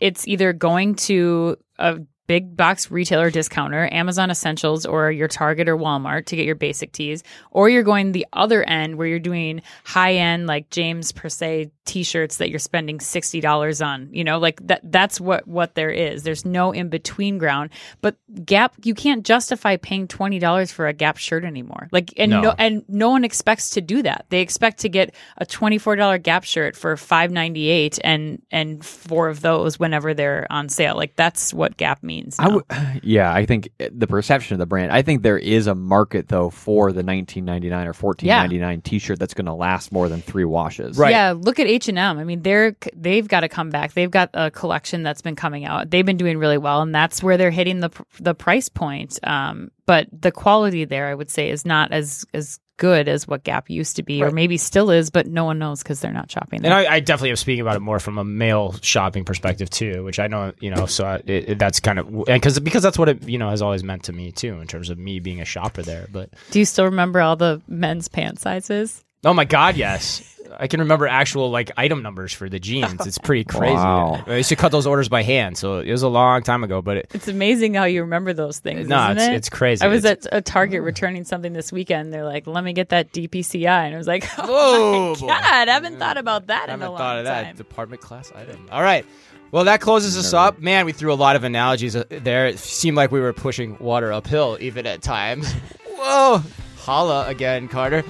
it's 0.00 0.26
either 0.26 0.52
going 0.54 0.94
to 0.94 1.56
a 1.78 2.00
big 2.32 2.56
box 2.56 2.90
retailer 2.90 3.30
discounter 3.30 3.90
amazon 3.92 4.30
essentials 4.30 4.86
or 4.86 5.10
your 5.12 5.28
target 5.28 5.68
or 5.68 5.76
walmart 5.76 6.24
to 6.24 6.34
get 6.34 6.46
your 6.46 6.54
basic 6.54 6.90
tees 6.92 7.22
or 7.50 7.68
you're 7.68 7.82
going 7.82 8.12
the 8.12 8.26
other 8.32 8.62
end 8.64 8.96
where 8.96 9.06
you're 9.06 9.18
doing 9.18 9.60
high 9.84 10.14
end 10.14 10.46
like 10.46 10.70
James 10.70 11.12
Perse 11.12 11.66
t-shirts 11.84 12.36
that 12.36 12.48
you're 12.48 12.58
spending 12.58 12.98
$60 12.98 13.84
on 13.84 14.08
you 14.12 14.22
know 14.24 14.38
like 14.38 14.64
that 14.66 14.80
that's 14.84 15.20
what 15.20 15.46
what 15.48 15.74
there 15.74 15.90
is 15.90 16.22
there's 16.22 16.44
no 16.44 16.70
in 16.72 16.88
between 16.88 17.38
ground 17.38 17.70
but 18.00 18.16
gap 18.44 18.74
you 18.84 18.94
can't 18.94 19.24
justify 19.24 19.76
paying 19.76 20.06
$20 20.06 20.72
for 20.72 20.86
a 20.86 20.92
gap 20.92 21.16
shirt 21.16 21.44
anymore 21.44 21.88
like 21.92 22.12
and 22.16 22.30
No. 22.30 22.40
no, 22.40 22.54
and 22.58 22.84
no 22.88 23.10
one 23.10 23.24
expects 23.24 23.70
to 23.70 23.80
do 23.80 24.02
that 24.02 24.26
they 24.30 24.40
expect 24.40 24.78
to 24.80 24.88
get 24.88 25.14
a 25.38 25.44
$24 25.46 26.22
gap 26.22 26.44
shirt 26.44 26.76
for 26.76 26.94
$5.98 26.96 27.98
and 28.04 28.40
and 28.50 28.84
four 28.84 29.28
of 29.28 29.40
those 29.40 29.78
whenever 29.78 30.14
they're 30.14 30.46
on 30.50 30.68
sale 30.68 30.94
like 30.96 31.16
that's 31.16 31.52
what 31.52 31.76
gap 31.76 32.02
means 32.02 32.36
I 32.38 32.48
now. 32.48 32.54
would, 32.54 32.64
yeah, 33.02 33.32
I 33.32 33.44
think 33.46 33.70
eh, 33.80 33.88
the 33.92 34.06
perception 34.06 34.54
of 34.54 34.58
the 34.60 34.66
brand. 34.66 34.92
I 34.92 35.02
think 35.02 35.22
there 35.22 35.38
is 35.38 35.66
a 35.66 35.74
market 35.74 36.28
though 36.28 36.50
for 36.50 36.92
the 36.92 37.02
1999 37.02 37.86
or 37.86 37.92
14.99 37.92 38.82
T-shirt 38.82 39.18
that's 39.18 39.34
going 39.34 39.46
to 39.46 39.52
last 39.54 39.92
more 39.92 40.08
than 40.08 40.20
three 40.20 40.44
washes. 40.44 40.96
Right. 40.96 41.10
Yeah, 41.10 41.34
look 41.36 41.58
at 41.58 41.66
H 41.72 41.88
and 41.88 41.98
M. 41.98 42.18
I 42.18 42.24
mean, 42.24 42.42
they're 42.42 42.76
they've 42.94 43.26
got 43.26 43.40
to 43.40 43.48
come 43.48 43.70
back. 43.70 43.92
They've 43.94 44.10
got 44.10 44.30
a 44.34 44.50
collection 44.50 45.02
that's 45.02 45.22
been 45.22 45.36
coming 45.36 45.64
out. 45.64 45.90
They've 45.90 46.06
been 46.06 46.16
doing 46.16 46.38
really 46.38 46.58
well, 46.58 46.82
and 46.82 46.94
that's 46.94 47.22
where 47.22 47.36
they're 47.36 47.50
hitting 47.50 47.80
the 47.80 47.90
the 48.20 48.34
price 48.34 48.68
point. 48.68 49.18
Um, 49.24 49.70
but 49.86 50.06
the 50.12 50.30
quality 50.32 50.84
there, 50.84 51.08
I 51.08 51.14
would 51.14 51.30
say, 51.30 51.50
is 51.50 51.64
not 51.64 51.92
as 51.92 52.24
as 52.34 52.58
good 52.78 53.06
as 53.06 53.28
what 53.28 53.44
Gap 53.44 53.70
used 53.70 53.96
to 53.96 54.02
be, 54.02 54.22
or 54.24 54.30
maybe 54.32 54.56
still 54.56 54.90
is, 54.90 55.10
but 55.10 55.26
no 55.28 55.44
one 55.44 55.58
knows 55.58 55.82
because 55.84 56.00
they're 56.00 56.10
not 56.12 56.28
shopping 56.30 56.62
there. 56.62 56.72
And 56.72 56.88
I, 56.88 56.94
I 56.94 57.00
definitely 57.00 57.30
am 57.30 57.36
speaking 57.36 57.60
about 57.60 57.76
it 57.76 57.80
more 57.80 58.00
from 58.00 58.18
a 58.18 58.24
male 58.24 58.74
shopping 58.82 59.24
perspective 59.24 59.70
too, 59.70 60.02
which 60.02 60.18
I 60.18 60.26
know 60.26 60.52
you 60.60 60.70
know. 60.70 60.86
So 60.86 61.04
I, 61.04 61.16
it, 61.26 61.48
it- 61.50 61.58
that's 61.58 61.80
kind 61.80 61.98
of 61.98 62.24
because 62.26 62.58
because 62.58 62.82
that's 62.82 62.98
what 62.98 63.08
it 63.08 63.28
you 63.28 63.38
know 63.38 63.50
has 63.50 63.62
always 63.62 63.84
meant 63.84 64.04
to 64.04 64.12
me 64.12 64.32
too 64.32 64.60
in 64.60 64.66
terms 64.66 64.90
of 64.90 64.98
me 64.98 65.20
being 65.20 65.40
a 65.40 65.44
shopper 65.44 65.82
there. 65.82 66.08
But 66.10 66.30
Do 66.50 66.58
you 66.58 66.64
still 66.64 66.86
remember 66.86 67.20
all 67.20 67.36
the 67.36 67.62
men's 67.68 68.08
pant 68.08 68.40
sizes? 68.40 69.04
oh 69.24 69.34
my 69.34 69.44
god, 69.44 69.76
yes. 69.76 70.40
I 70.58 70.66
can 70.66 70.80
remember 70.80 71.06
actual 71.06 71.50
like 71.50 71.70
item 71.76 72.02
numbers 72.02 72.32
for 72.32 72.48
the 72.48 72.58
jeans. 72.58 73.06
It's 73.06 73.18
pretty 73.18 73.44
crazy. 73.58 73.74
Wow. 73.74 74.22
I 74.26 74.36
used 74.36 74.48
to 74.50 74.56
cut 74.56 74.72
those 74.72 74.86
orders 74.86 75.08
by 75.08 75.22
hand, 75.22 75.56
so 75.58 75.78
it 75.78 75.90
was 75.90 76.02
a 76.02 76.08
long 76.08 76.42
time 76.42 76.64
ago. 76.64 76.82
But 76.82 76.96
it, 76.98 77.10
It's 77.14 77.28
amazing 77.28 77.74
how 77.74 77.84
you 77.84 78.02
remember 78.02 78.32
those 78.32 78.58
things. 78.58 78.88
no, 78.88 79.02
isn't 79.10 79.18
it's 79.18 79.26
it? 79.28 79.34
it's 79.34 79.48
crazy. 79.48 79.84
I 79.84 79.88
was 79.88 80.04
It's- 80.04 80.26
at 80.30 80.36
a 80.38 80.40
Target 80.42 80.82
returning 80.82 81.24
something 81.24 81.52
this 81.52 81.72
weekend. 81.72 82.12
They're 82.12 82.24
like, 82.24 82.46
"Let 82.46 82.64
me 82.64 82.72
get 82.72 82.90
that 82.90 83.12
DPCI," 83.12 83.66
and 83.86 83.94
I 83.94 83.98
was 83.98 84.06
like, 84.06 84.24
Whoa, 84.36 84.46
"Oh 84.46 85.14
boy. 85.16 85.26
my 85.26 85.40
god, 85.40 85.68
I 85.68 85.72
haven't 85.72 85.98
thought 85.98 86.16
about 86.18 86.46
that 86.48 86.62
I 86.62 86.64
in 86.64 86.68
a 86.68 86.72
haven't 86.72 86.88
long 86.88 86.98
thought 86.98 87.18
of 87.18 87.24
that 87.24 87.44
time." 87.44 87.56
department 87.56 88.02
class 88.02 88.32
item. 88.34 88.68
All 88.70 88.82
right. 88.82 89.06
Well, 89.50 89.64
that 89.64 89.80
closes 89.82 90.16
us 90.16 90.32
up. 90.32 90.60
Man, 90.60 90.86
we 90.86 90.92
threw 90.92 91.12
a 91.12 91.14
lot 91.14 91.36
of 91.36 91.44
analogies 91.44 91.94
uh, 91.94 92.04
there. 92.08 92.46
It 92.46 92.58
seemed 92.58 92.96
like 92.96 93.12
we 93.12 93.20
were 93.20 93.34
pushing 93.34 93.76
water 93.80 94.10
uphill 94.10 94.56
even 94.60 94.86
at 94.86 95.02
times. 95.02 95.52
Whoa. 95.86 96.42
Holla 96.78 97.28
again, 97.28 97.68
Carter. 97.68 98.02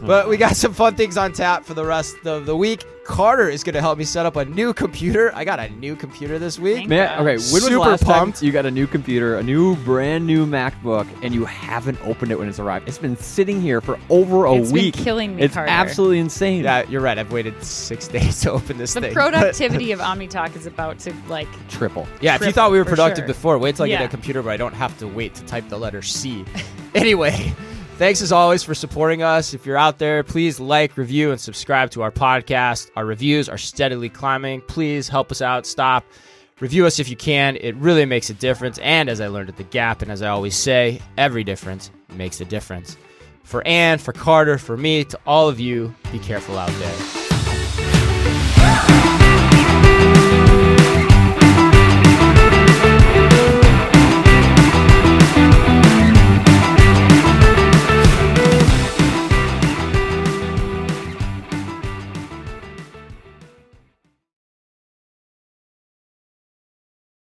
But 0.00 0.28
we 0.28 0.36
got 0.36 0.56
some 0.56 0.72
fun 0.72 0.94
things 0.94 1.16
on 1.16 1.32
tap 1.32 1.64
for 1.64 1.74
the 1.74 1.84
rest 1.84 2.16
of 2.24 2.46
the 2.46 2.56
week. 2.56 2.84
Carter 3.04 3.48
is 3.48 3.64
going 3.64 3.72
to 3.74 3.80
help 3.80 3.96
me 3.98 4.04
set 4.04 4.26
up 4.26 4.36
a 4.36 4.44
new 4.44 4.74
computer. 4.74 5.32
I 5.34 5.42
got 5.44 5.58
a 5.58 5.70
new 5.70 5.96
computer 5.96 6.38
this 6.38 6.58
week. 6.58 6.76
Thank 6.76 6.88
Man, 6.90 7.10
okay, 7.14 7.22
when 7.24 7.34
was 7.36 7.52
the 7.52 7.60
Super 7.62 7.78
last 7.78 8.04
pumped. 8.04 8.38
time 8.40 8.46
you 8.46 8.52
got 8.52 8.66
a 8.66 8.70
new 8.70 8.86
computer, 8.86 9.38
a 9.38 9.42
new 9.42 9.76
brand 9.76 10.26
new 10.26 10.44
MacBook, 10.46 11.06
and 11.22 11.34
you 11.34 11.46
haven't 11.46 11.98
opened 12.06 12.30
it 12.32 12.38
when 12.38 12.48
it's 12.48 12.58
arrived? 12.58 12.86
It's 12.86 12.98
been 12.98 13.16
sitting 13.16 13.62
here 13.62 13.80
for 13.80 13.98
over 14.10 14.44
a 14.44 14.54
It's 14.56 14.68
been 14.70 14.82
week. 14.82 14.94
killing 14.94 15.36
me, 15.36 15.42
It's 15.42 15.54
Carter. 15.54 15.70
absolutely 15.70 16.18
insane. 16.18 16.64
Yeah, 16.64 16.86
you're 16.88 17.00
right. 17.00 17.18
I've 17.18 17.32
waited 17.32 17.60
six 17.64 18.06
days 18.16 18.40
to 18.42 18.52
open 18.52 18.76
this 18.76 18.92
thing. 18.92 19.00
The 19.00 19.08
thing. 19.08 19.14
productivity 19.14 19.90
of 19.92 20.00
OmniTalk 20.00 20.54
is 20.54 20.66
about 20.66 20.98
to 21.00 21.14
like 21.28 21.48
Triple. 21.70 22.06
Yeah, 22.20 22.34
if 22.34 22.42
you 22.44 22.52
thought 22.52 22.70
we 22.70 22.76
were 22.78 22.84
for 22.84 22.90
productive 22.90 23.22
sure. 23.22 23.26
before, 23.28 23.58
wait 23.58 23.76
till 23.76 23.86
I 23.86 23.88
get 23.88 24.00
Yeah. 24.00 24.06
a 24.06 24.10
computer 24.10 24.42
where 24.42 24.52
I 24.52 24.58
don't 24.58 24.74
have 24.74 24.96
to 24.98 25.08
wait 25.08 25.34
to 25.36 25.44
type 25.46 25.68
the 25.70 25.78
letter 25.78 26.02
C. 26.02 26.44
anyway, 26.94 27.54
thanks 27.98 28.22
as 28.22 28.30
always 28.30 28.62
for 28.62 28.74
supporting 28.74 29.22
us. 29.22 29.52
If 29.52 29.66
you're 29.66 29.76
out 29.76 29.98
there, 29.98 30.22
please 30.22 30.60
like, 30.60 30.96
review, 30.96 31.32
and 31.32 31.40
subscribe 31.40 31.90
to 31.90 32.02
our 32.02 32.12
podcast. 32.12 32.90
Our 32.94 33.04
reviews 33.04 33.48
are 33.48 33.58
steadily 33.58 34.08
climbing. 34.08 34.60
Please 34.62 35.08
help 35.08 35.32
us 35.32 35.42
out. 35.42 35.66
Stop. 35.66 36.04
Review 36.60 36.86
us 36.86 37.00
if 37.00 37.08
you 37.08 37.16
can. 37.16 37.56
It 37.56 37.74
really 37.76 38.04
makes 38.04 38.30
a 38.30 38.34
difference. 38.34 38.78
And 38.78 39.08
as 39.08 39.20
I 39.20 39.26
learned 39.26 39.48
at 39.48 39.56
the 39.56 39.64
Gap, 39.64 40.00
and 40.00 40.12
as 40.12 40.22
I 40.22 40.28
always 40.28 40.56
say, 40.56 41.02
every 41.16 41.42
difference 41.42 41.90
makes 42.14 42.40
a 42.40 42.44
difference. 42.44 42.96
For 43.42 43.66
Anne, 43.66 43.98
for 43.98 44.12
Carter, 44.12 44.58
for 44.58 44.76
me, 44.76 45.04
to 45.04 45.18
all 45.26 45.48
of 45.48 45.58
you, 45.58 45.94
be 46.12 46.20
careful 46.20 46.56
out 46.56 46.70
there. 46.70 47.17